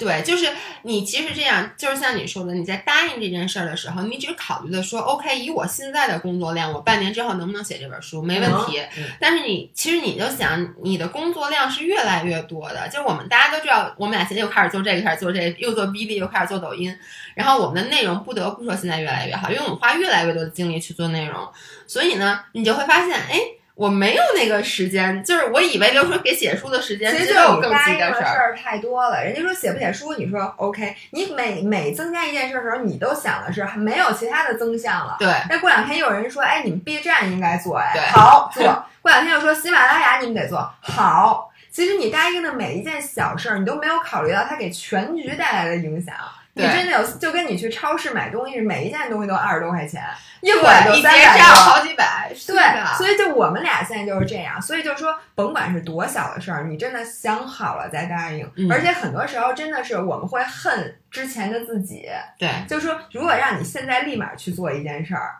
[0.00, 0.50] 对，就是
[0.82, 8.80] 你其实这样，就是像你说的，你在答应这件事儿的时候，你只考虑的说，OK，以我现在的工作量，我半年之后能不能写这本书，没问题。
[8.96, 12.88] 嗯但是你其实你就想，你的工作量是越来越多的。
[12.88, 16.96] 就是我们大家都知道，我们俩现在又开始做这个，开始做这个，又做 B 哩，又开始做抖音。
[17.34, 21.46] 然后我们的内容不得不说现在越来越好，因为我们花越来越多的精力去做内容。
[21.86, 23.38] 所以呢，你就会发现，哎，
[23.80, 28.18] 我没有那个时间，就是我以为留出给写书的时间，其实只有更就是你答急的事儿。
[28.18, 29.24] 应的事儿太多了。
[29.24, 35.16] 人家说写不写书，你说 OK，你每每增加一件事儿的时候，你都想的是还没有其他的增项了。
[35.18, 38.62] 对，那过两天又有人说，哎，你们 B 站应该做，哎，好做。
[39.00, 41.50] 过两天又说喜马拉雅你们得做，好。
[41.72, 46.14] 其实你答应的每一件小事儿，你都没有考虑到它给全局带来的影响。
[46.54, 50.02] 你真的有，就跟你去超市买东西，每一件东西都二十多块钱，
[50.40, 51.44] 一对会儿就三百多。
[51.60, 58.50] 好几百，对，所以就我们俩现在就是这样，所以就说，甭管是多小的事儿，你真的想好了再答应。
[58.56, 62.08] 嗯而且很多时候真的是我们会恨之前的自己，
[62.38, 65.36] 对，就是说，如果让你现在立马去做一件事儿，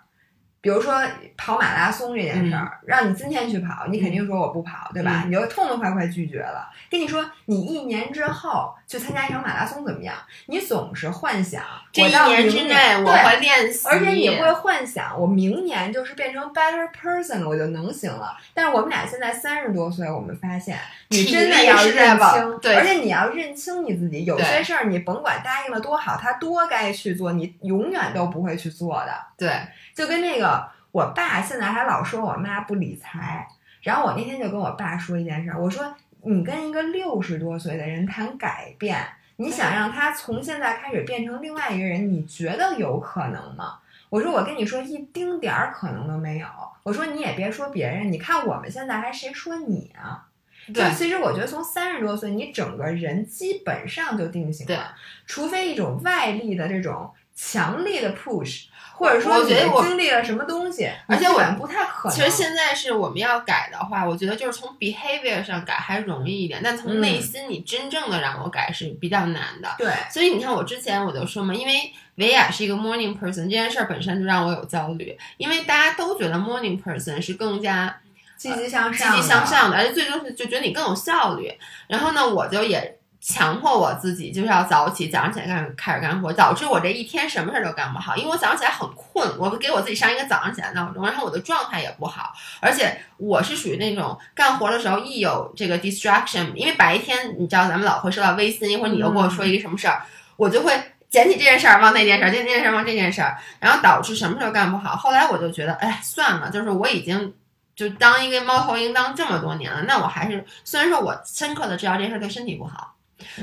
[0.62, 0.94] 比如说
[1.38, 5.22] 跑马拉松这件事儿，让你今天去跑，你肯定说我不跑，对吧？
[5.24, 6.68] 嗯你就痛痛快快拒绝了。
[6.90, 10.14] 跟你说，你一年之后去参加一场马拉松怎么样？
[10.46, 11.62] 你总是幻想
[11.92, 18.36] 这年之明内我对会练习，而且你会幻想，我明年就是变成 better person 了，我就能行了。
[18.52, 20.78] 但是我们俩现在三十多岁，我们发现
[21.08, 24.24] 你真的要认清，对而且你要认清你自己。
[24.24, 29.12] 有些事儿你甭管答应了多好，他多该去做，你永远都不会去做的。
[29.40, 29.50] 对，
[29.94, 33.48] 就跟那个我爸现在还老说我妈不理财，
[33.80, 39.02] 然后我那天就跟我爸说一件事儿，我说你跟一个六十多岁的人谈改变，
[39.36, 43.78] 你想让他从现在开始变成另外一个人，你觉得有可能吗？
[44.10, 46.46] 我说我跟你说一丁点儿可能都没有。
[46.82, 50.26] 我说你也别说别人，你看我们现在还谁说你啊？
[50.74, 54.94] 对就其实我觉得从三十多岁，你整个人基本上就定型了，
[55.26, 58.66] 除非一种外力的这种强力的 push，
[59.00, 62.14] 或者说你我觉得我经历了什么东西，而且我你基本不太可能。
[62.14, 69.74] 其实现在是我们要改的话，我觉得就是从 behavior 上改还容易一点，但从嗯内心你真正的让我改是比较难的。
[69.78, 77.98] 对所以你看，我之前我就说嘛，因为维亚是一个 morning person，这件事儿本身就让我有焦虑，因为大家都觉得 morning person 是更加
[78.36, 79.46] 积极向上积，极向。
[79.46, 81.50] 上的，而且最终是就觉得你更有效率。
[81.88, 100.02] 然后呢，我就也强迫我自己就是要早起，早上起来干开始干活，导致我这一天什么事儿都干不好，因为我早上起来很困，我给我自己上一个早上起来闹钟，然后我的状态也不好，而且我是属于那种干活的时候一有这个 distraction，因为白天你知道咱们老会收到微信，一会儿你又跟我说一个什么事儿，
[100.36, 100.72] 我就会。
[101.10, 104.94] 捡起这件事儿忘那件事儿，捡起这件事儿忘这件事儿，然后导致什么事儿干不好。
[104.94, 107.34] 后来我就觉得，哎，算了，就是我已经
[107.74, 112.94] 就当一个猫头鹰当这么多年了，那我还是虽然说我深刻的知道这件事儿对身体不好，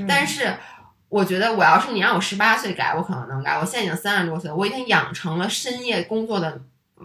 [0.08, 0.56] 但是
[1.10, 3.58] 我觉得我要是你让我十八岁改，我可能能改。
[3.58, 6.60] 我现在已经三十多岁了，我已经养成了深夜工作的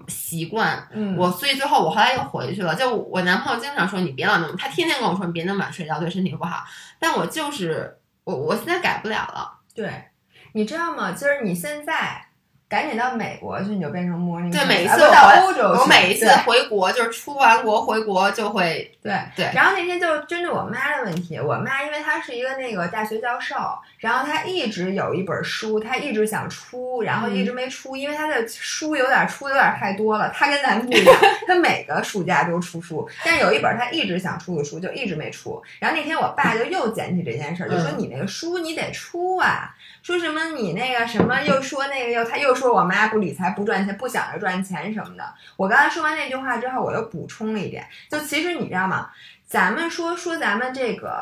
[0.09, 0.89] 习惯。
[0.93, 2.75] 嗯，我所以最后我后来又回去了。
[2.75, 6.65] 就我男朋友经常说你别老那么，他天天跟我说你别那么晚睡觉，对身体不好。
[6.99, 9.59] 但我就是我，我现在改不了了。
[9.75, 10.07] 对，
[10.53, 11.13] 你知道吗？
[11.13, 12.27] 就是你现在
[12.73, 14.51] 赶紧到美国去，你就变成 morning。
[14.51, 23.55] 对，每一次到欧洲去，我每一次回国就是出完国回国就会对对然后那天就针对我妈的问题，我妈因为她是一个那个大学教授，
[23.99, 30.31] 然后她一直有一本书，她一直想出，然后一直没出，因为她的书有点出的有点太多了。
[30.31, 31.15] 她跟咱们不一样，
[31.47, 35.63] 她每个暑假都出书，但是有一本她一直想出的书就一直没出。
[35.79, 39.75] 然后那天我爸就又捡起这件事儿，就说嗯你那个书你得出啊。
[40.03, 45.25] 说什么你那个什么又说那个又他又说我妈不理财不赚钱不想着赚钱什么的。
[45.57, 49.11] 我刚才说完那句话之后，我又补充了一点，就其实你知道吗？
[49.53, 51.13] 咱们说说咱们这个，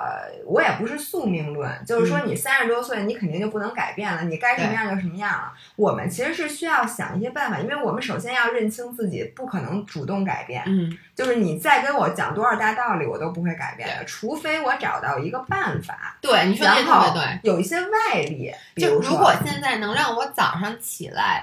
[0.46, 5.52] 我也不是宿命论，就是说你三十多岁，你肯定就不能改变了，你该什么样就什么样了。
[5.74, 16.16] 我们其实是需要想一些办法，因为我们首先要认清自己不可能主动改变，嗯就是你再跟我讲多少大道理，我都不会改变的，除非我找到一个办法。
[16.20, 17.40] 对，你说的然后特别对。
[17.42, 21.42] 有一些外力，比就如果现在能让我早上起来，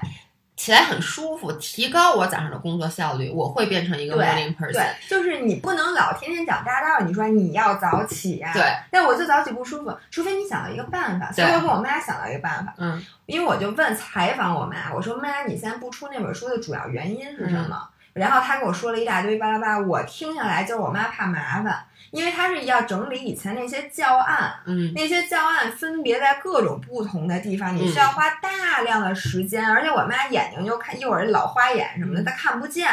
[0.58, 4.72] 起来很舒服，提高我早上的工作效率，我会变成一个 morning person。
[4.72, 11.30] 对，就是你不能老天天讲大道理，你说你要早起呀、对，但我就早起不舒服，除非你想到一个办法。
[11.30, 17.88] 所以对我跟我妈想到一个办法，嗯因为我就问采访我妈，我说妈，你现在不出那本书的主要原因是什么？
[18.14, 32.88] 然后她跟我说了一大堆巴拉巴拉，我听下来就是我妈怕麻烦，因为她是要整理以前那些教案，嗯那些教案分别在各种不同的地方，你需要花大量的时间，而且我妈眼睛又看一会儿老花眼什么的，她看不见，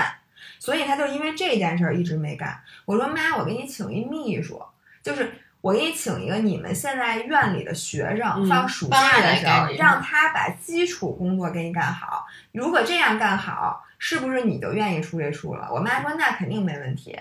[0.60, 2.60] 所以她就因为这件事儿一直没干。
[2.86, 4.62] 我说妈，我给你请一秘书，
[5.02, 12.26] 就是我给你请一个你们现在院里的学生，嗯放暑假的时候让他把基础工作给你干好。
[12.52, 15.70] 如果这样干好，是不是你就愿意出这书了？
[15.72, 17.18] 我妈说那肯定没问题。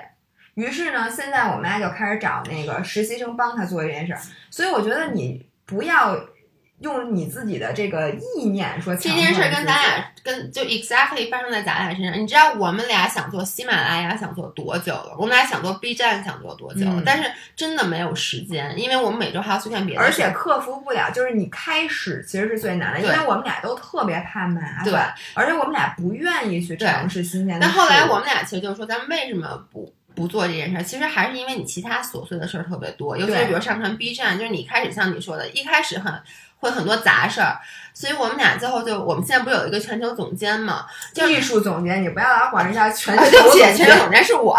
[0.55, 4.21] 于是呢，现在我妈就开始找那个实习生帮她做这件事儿。
[4.51, 6.17] 所以我觉得你不要
[6.81, 12.21] 用你自己的这个意念说这件事儿跟咱俩跟就 exactly 发生在咱俩身上。
[12.21, 15.15] 你知道我们俩想做喜马拉雅想做多久了？
[15.17, 16.95] 我们俩想做 B 站想做多久了？
[16.97, 20.11] 嗯但是真的没有时间，因为我们每周还要去看别的而。
[20.11, 27.71] 且克服不了，就是你开始其实是最难的，因为我们俩都特别怕麻烦对烦，而且我们俩不愿意去尝试新鲜的但。
[27.71, 30.82] 后来我们俩其实就是说，咱们为什么不不做这件事儿？
[30.82, 36.12] 其实还是因为你其他琐碎的事儿特别多，尤其是比如上传 B 站，就是你开始像你说的，一开始很
[36.59, 37.61] 会很多杂事儿，
[37.93, 40.86] 所以我们俩最后就我们现在不是有一个全球总监嘛？
[41.12, 43.77] 就艺术总监，你不要老管人家全球啊，对不起，总监。
[43.77, 44.57] 全球总监是我，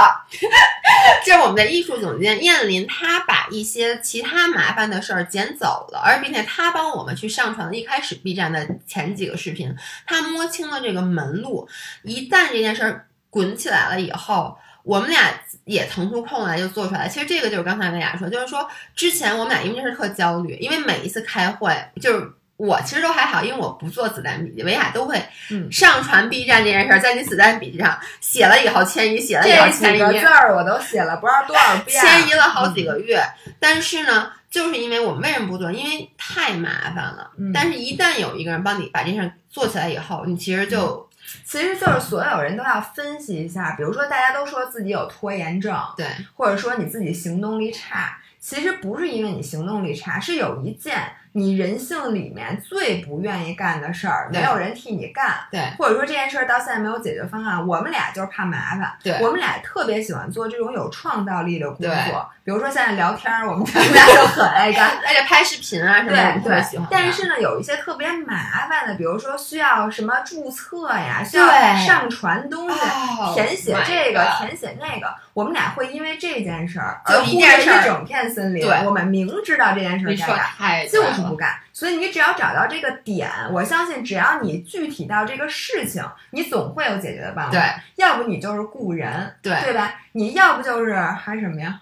[1.25, 9.75] 就是我们的艺术总监燕林，他把一些其他麻烦的事儿捡走了，而并且他帮我们去上传了一开始 B 站的前几个视频，
[10.05, 11.67] 他摸清了这个门路。
[12.03, 15.29] 一旦这件事儿滚起来了以后，我们俩
[15.65, 17.05] 也腾出空来就做出来。
[17.09, 22.31] 其实这个就是刚才薇娅说，就是说之前我们俩因为这事特焦虑，因为每一次开会就是。
[22.57, 25.21] 我其实都还好，因为我不做子弹笔记，维亚都会
[25.51, 33.21] 嗯上传 B 站这件事儿，在你子弹笔记上写了以后迁移，写了以后这签一几个字，儿我都写了不知道多少遍，迁移了好几个月。
[33.59, 35.69] 但是呢，就是因为我们为什么不做？
[35.69, 37.29] 因为太麻烦了。
[37.37, 41.04] 嗯但是，一旦有一个人帮你把这事儿做起来以后，你其实就
[41.43, 55.35] 其实就是所有人都要分析一下，比如说大家都说自己有拖延症，对或者说你自己行动力差，其实不是因为你行动力差，是有一件你人性里面最不愿意干的事儿，没有人替你干。
[55.51, 58.89] 对或者说这件事儿到现在没有解决方案，我们俩就是怕麻烦。
[59.03, 64.91] 对我们俩特别喜欢做这种有创造力的工对作，比如说现在聊天儿，我们我们俩就很爱干。
[65.05, 66.87] 而且拍视频啊什么的，我对喜欢。
[66.89, 71.45] 但是呢，有一些特别麻烦的，比如说需要什么注册呀，需要
[71.75, 78.65] 上传东西，哦填写这个填写那个，我们俩会因为这件事儿就而忽略一整片森林。
[78.65, 81.55] 对我们明知道这件事儿你说该干，太就是不干。
[81.73, 87.51] 所以你只要找到这个点，我相信只要你具体到这个事情，你总会有解决的办法。
[87.51, 87.61] 对，
[87.95, 89.95] 要不你就是雇人，对对吧？
[90.13, 91.81] 你要不就是还是什么呀？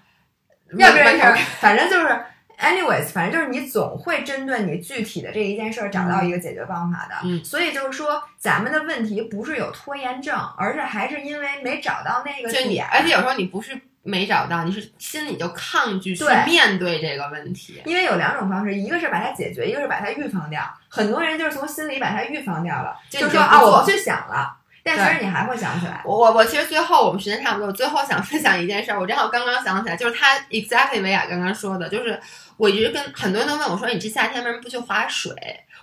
[0.77, 2.25] 要不然就是反正就是。
[2.59, 7.15] anyways，反正就是你总会针对你具体的这一件事儿找到一个解决方法的。
[7.25, 12.87] 嗯所以就是说，咱们的问题不是有拖延症，而是还是因为没找到那个，点。
[12.89, 17.81] 而且有时候你不是没找到，你是心里就抗拒去面对这个问题。
[17.85, 20.61] 因为有两种方式，一个是把它解决，一个是把它预防掉。
[20.89, 24.57] 很多人就是从心里把它预防掉了，就就说啊，我不去想了。
[24.85, 26.01] 但其实你还会想起来。
[26.03, 32.19] 我我我其实最后我们时间差不多，我最后想分享一件事儿，我正好刚刚想起来，就是他 exactly 维亚刚刚说的，就是
[32.57, 35.33] 我一直跟很多人都问我说，你这夏天为什么不去划水？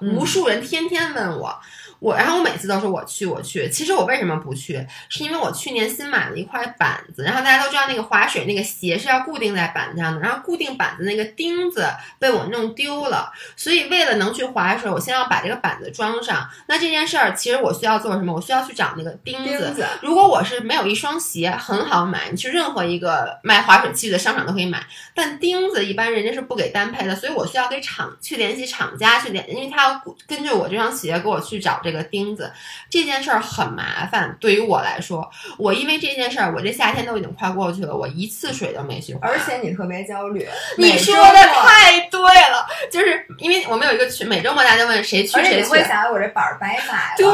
[0.03, 1.61] 嗯无数人天天问我，
[2.01, 3.69] 我然后我每次都是我去我去。
[3.69, 4.85] 其实我为什么不去？
[5.09, 11.87] 是因为我去年新买了一块板子，然后大家都知道那个滑水那个鞋是要固定在板子上的，然后固定板子那个钉子
[12.19, 16.49] 被我弄丢了，所以为了能去滑水，我先要把这个板子装上。
[16.67, 18.33] 那这件事儿其实我需要做什么？
[18.33, 19.51] 我需要去找那个钉子。
[19.51, 24.83] 钉子，如果我是没有一双鞋，很好买，你去任何一个卖滑水器的商场都可以买。
[25.15, 32.53] 但钉子一般人家是不给单配的，所以我需要给厂去联系厂家去联，因为他要根据我这双鞋给我去找这个钉子。
[32.89, 39.21] 这件事儿很麻烦，对于我来说，我因为这件事儿，我这夏天都已经快过去了，我一次水都没去滑。
[39.23, 40.49] 而且你特别焦虑。
[40.77, 47.31] 你说的太对了，就是因为我们有一个群，每周末大家问谁去而且谁去，你会想到我这板儿白买了，对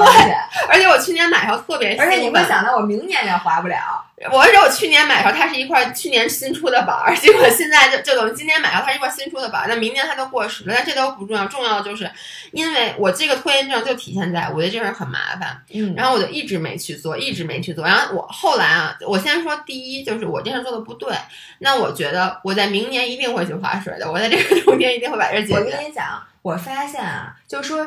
[0.69, 4.06] 而且我去年买的时候特别而且你会想到我明年也滑不了。
[4.33, 12.11] 我而且我去年买的时候，它是一块去年新出的板儿，结果现在就就等于今年买的时候，它是一块新出的板儿，那明年它都过时了，但这都不重要，重要的就是
[12.53, 17.85] 因为我这个拖延症就体现在我觉得这事儿很麻烦，嗯然后我就一直没去做，一直没去做。
[17.85, 21.15] 然后我后来啊，我先说第一，就是我这事儿做的不对，
[21.59, 25.65] 那我觉得我在明年一定会去划水的，我在这个 冬天一定会把这解决我。
[25.65, 27.87] 跟你讲，我发现啊，就说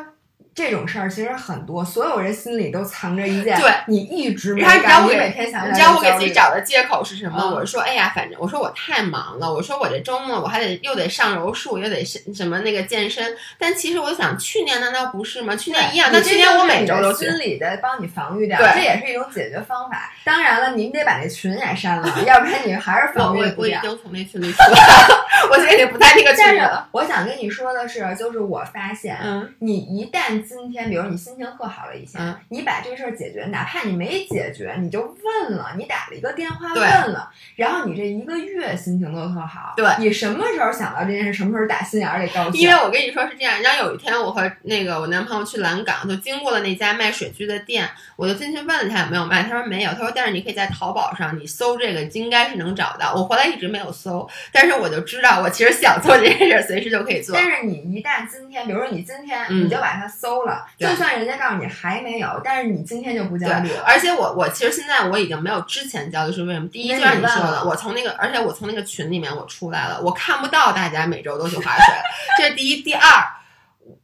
[0.60, 7.38] 这种事儿其实很多，所有人心里都藏着一件，对你一直没然后你知道干，你我每天想你知道我给自己找的借口是什么？
[7.40, 13.34] 嗯我说，哎呀，反正我说我太忙了，我说我这周末我还得又得上柔术，又得什什么那个健身。
[13.58, 15.56] 但其实我想，去年难道不是吗？
[15.56, 17.30] 去年一样，那去年我每周都去。
[17.30, 20.12] 心里的帮你防御掉，对这也是一种解决方法。
[20.24, 23.54] 当然了，您得把那群也删了，要不然你还是我防御不了。
[23.56, 26.88] 我我已经从那群里出来了， 我现在已经不在那个群但是里了。
[26.92, 39.74] 我想跟你说的是，就是我发现，嗯，你一旦今天，比如你心情特好了一下，嗯你把这个事儿解决，哪怕你没解决，你就问了，你打了一个电话问了，然后你这一个月心情都特好。
[39.76, 42.60] 对你什么时候想到这件事，什么时候打心眼儿里高兴。
[42.60, 53.14] 因为我跟你说是这样，然后有一天我和那个我男朋友去蓝港，就经过了那家卖水具的店，我就进去问了他有没有卖，他说没有，他说但是你可以在淘宝上你搜这个应该是能找到。
[53.14, 57.36] 我回来一直没有搜，但是我就知道我其实想做这件事，随时就可以做。
[57.36, 63.82] 但是你一旦今天，比如说你今天嗯你就把它搜了，就算人家告诉你还没有，但是你今天就不焦虑，了。
[63.86, 66.68] 而且我我其实现在我已经没有之前焦虑是为什么？
[66.68, 71.94] 第一就像你说的，我从那个，而且我从那个群里面我出来了，我看不到大家每周都去划水，
[72.38, 72.82] 这是第一。
[72.82, 73.02] 第二，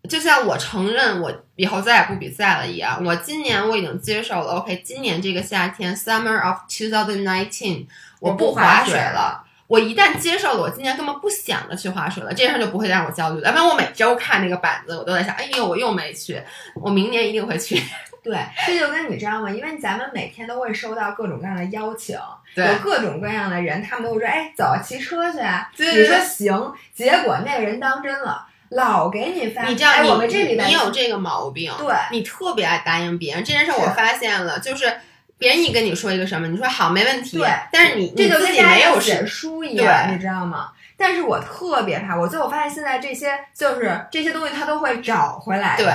[0.09, 7.86] 就像我承认我以后再也不比赛了一样，我今年我已经接受了，OK，今年这个夏天 Summer of 2019，
[8.20, 9.45] 我不不划划水了。
[9.66, 13.48] 我一旦接受了，我今年根本不想着去划水了，这件事就不会让我焦虑了。
[13.48, 16.40] 要不然我每周看那个板子，我都在想，哎呦，我又没去，
[16.74, 17.82] 我明年一定会去。
[18.22, 18.36] 对，
[18.66, 19.48] 这就跟你知道吗？
[19.48, 22.18] 因为咱们每天都会收到各种各样的邀请，
[22.56, 29.62] 对有各种各样的人，他们都会说：“哎，走啊，骑车去啊。”对你说行，结果那个人当真了，老给你发。
[29.62, 33.44] 哎，你知道你，我们这礼拜你有这个毛病，对你特别爱答应别人。
[33.44, 34.93] 这件事是我发现了，就是
[35.38, 40.70] 别人一跟你说一个什么，你说好没问题，对但是你这就跟你没有写，书一样，对你知道吗？
[40.96, 45.84] 但是我特别怕，我最后发现现在这些就是这些东西，它都会找回来的。
[45.84, 45.92] 对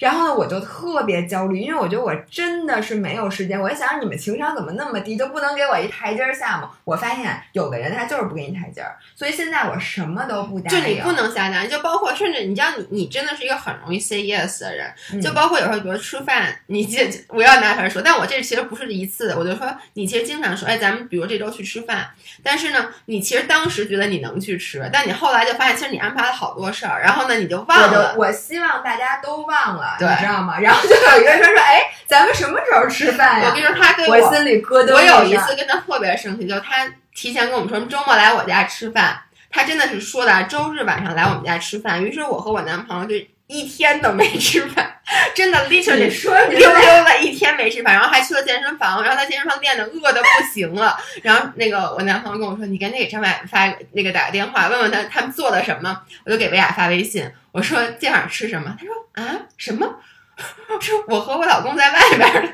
[0.00, 3.60] 然后呢，我就特别焦虑，因为我觉得我真的是没有时间。
[3.60, 6.70] 我一想，你们情商怎么那么低，就不能给我一台阶儿下吗？
[6.84, 10.82] 我发现有的人他就是不给你台阶儿，所以现在我什么都不答应。
[10.82, 22.08] 就你不能瞎答应，就包括甚至你知道你你真的是一个很容易 say yes 的人，嗯就包括有时候比如吃饭，你这我要拿出来说，但我这其实不是一次的，我就说你其实经常说，哎，咱们比如这周去吃饭，
[22.42, 28.18] 但是呢，你其实当时觉得你能去吃，但你后来就发现其实你安排了好多事儿，然后呢你就忘了就。
[28.18, 30.58] 我希望大家都忘了，对你知道吗？
[30.60, 43.14] 然后就有一个人说：“哎，咱们什么时候吃饭呀我跟你说，他跟？”我心里咯噔我有一次跟他特别生气，就是他提前跟我们说周末来我家吃饭，他真的是说的周日晚上来我们家吃饭，于是我和我男朋友就
[43.50, 45.00] 一天都没吃饭，
[45.34, 59.96] 真的 literally 说溜溜了一天没吃饭，然后还去了健身房，然后在健身房练的饿的不行了，然后那个我男朋友跟我说，你赶紧给张伟发那个打个电话，问问他他们做了什么，我就给薇娅发微信，我说今晚上吃什么，他说啊什么，
[60.80, 62.48] 说我和我老公在外边儿呢。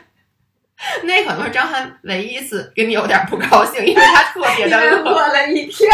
[1.05, 5.27] 那可能是张翰唯一一次跟你有点不高兴，因为他特别的饿。
[5.32, 5.90] 了一天。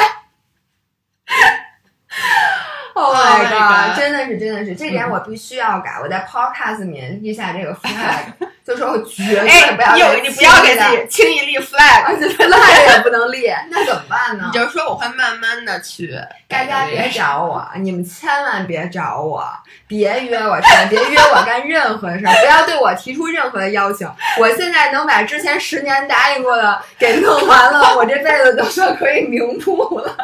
[2.94, 3.52] Oh Oh my god！
[3.52, 5.98] 啊，真的是，真的是，这点我必须要改。
[6.02, 14.51] 我在 Podcast 里面立下这个 flag， 就说我绝对不要有你不要给自己轻易立 flag，flag 也不能立，那怎么办呢？
[14.52, 16.14] 你就说我会慢慢的去。
[16.48, 19.43] 大家别找我，你们千万别找我，
[19.86, 24.06] 别约我吃，别约我干任何事儿， 不要对我提出任何的要求。
[24.39, 30.14] 我现在能把之前十年答应过的给弄完了，我这辈子都算可以瞑目了。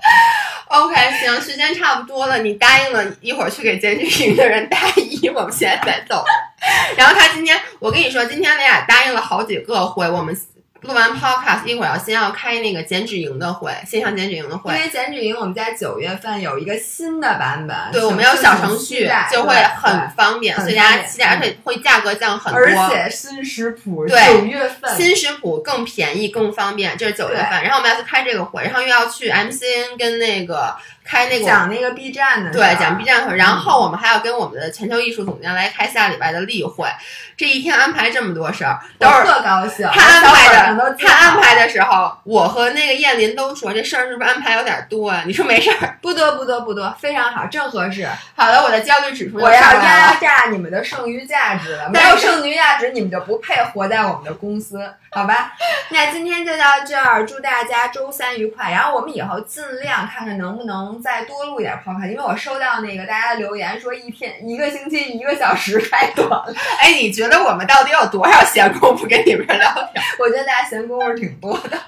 [0.68, 6.24] OK，行，时间差不多了，你答应了一会儿去给减脂营的人答疑，我们现在再走。
[6.96, 10.36] 然后他今天，我跟你说，今天咱俩答应了好几个回，我们。
[10.82, 14.72] 录完 podcast 一会儿要先要开那个减脂营的会，线上减脂营的会。
[14.74, 22.62] 因为减脂营我们在九月份有一个新的版本，对，我们有小程序，就会很方便，所以大家期待，而且会价格降很多。
[22.62, 24.14] 而且新食谱九
[24.44, 27.62] 月份，新食谱更便宜更方便，这是九月份。
[27.62, 30.76] 然后我们要去开这个会，然后又要去 MCN 跟那个。
[31.08, 36.86] 开那个讲那个 B 站的，对，讲 B 站会，然后我们还要跟我们的全球艺术总监来开下礼拜的例会。
[37.34, 39.88] 这一天安排这么多事儿，都是特高兴。
[39.94, 45.22] 他安排的，他安排的时候，我和那个燕林都说这事儿是不是安排有点多啊？
[45.24, 48.06] 你说没事儿，不多不多不多，非常好，正合适。
[48.34, 54.78] 好的，我的焦虑指数我要压榨你们的剩余价值了，没有剩余价值，你们就不配活在我们的公司，
[55.12, 55.52] 好吧？
[55.90, 58.70] 那今天就到这儿，祝大家周三愉快。
[58.70, 60.98] 然后我们以后尽量看看能不能。
[61.02, 66.52] 再多录一点 podcast，因为我收到那个大家的留言说一天一个星期一个小时太短了。
[66.80, 70.04] 哎，你觉得我们到底有多少闲工夫跟你们聊天？
[70.18, 71.78] 我觉得大家闲工夫挺多的。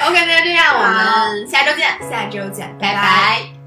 [0.00, 3.61] OK，那就这样，我们下周见，下周见，拜拜。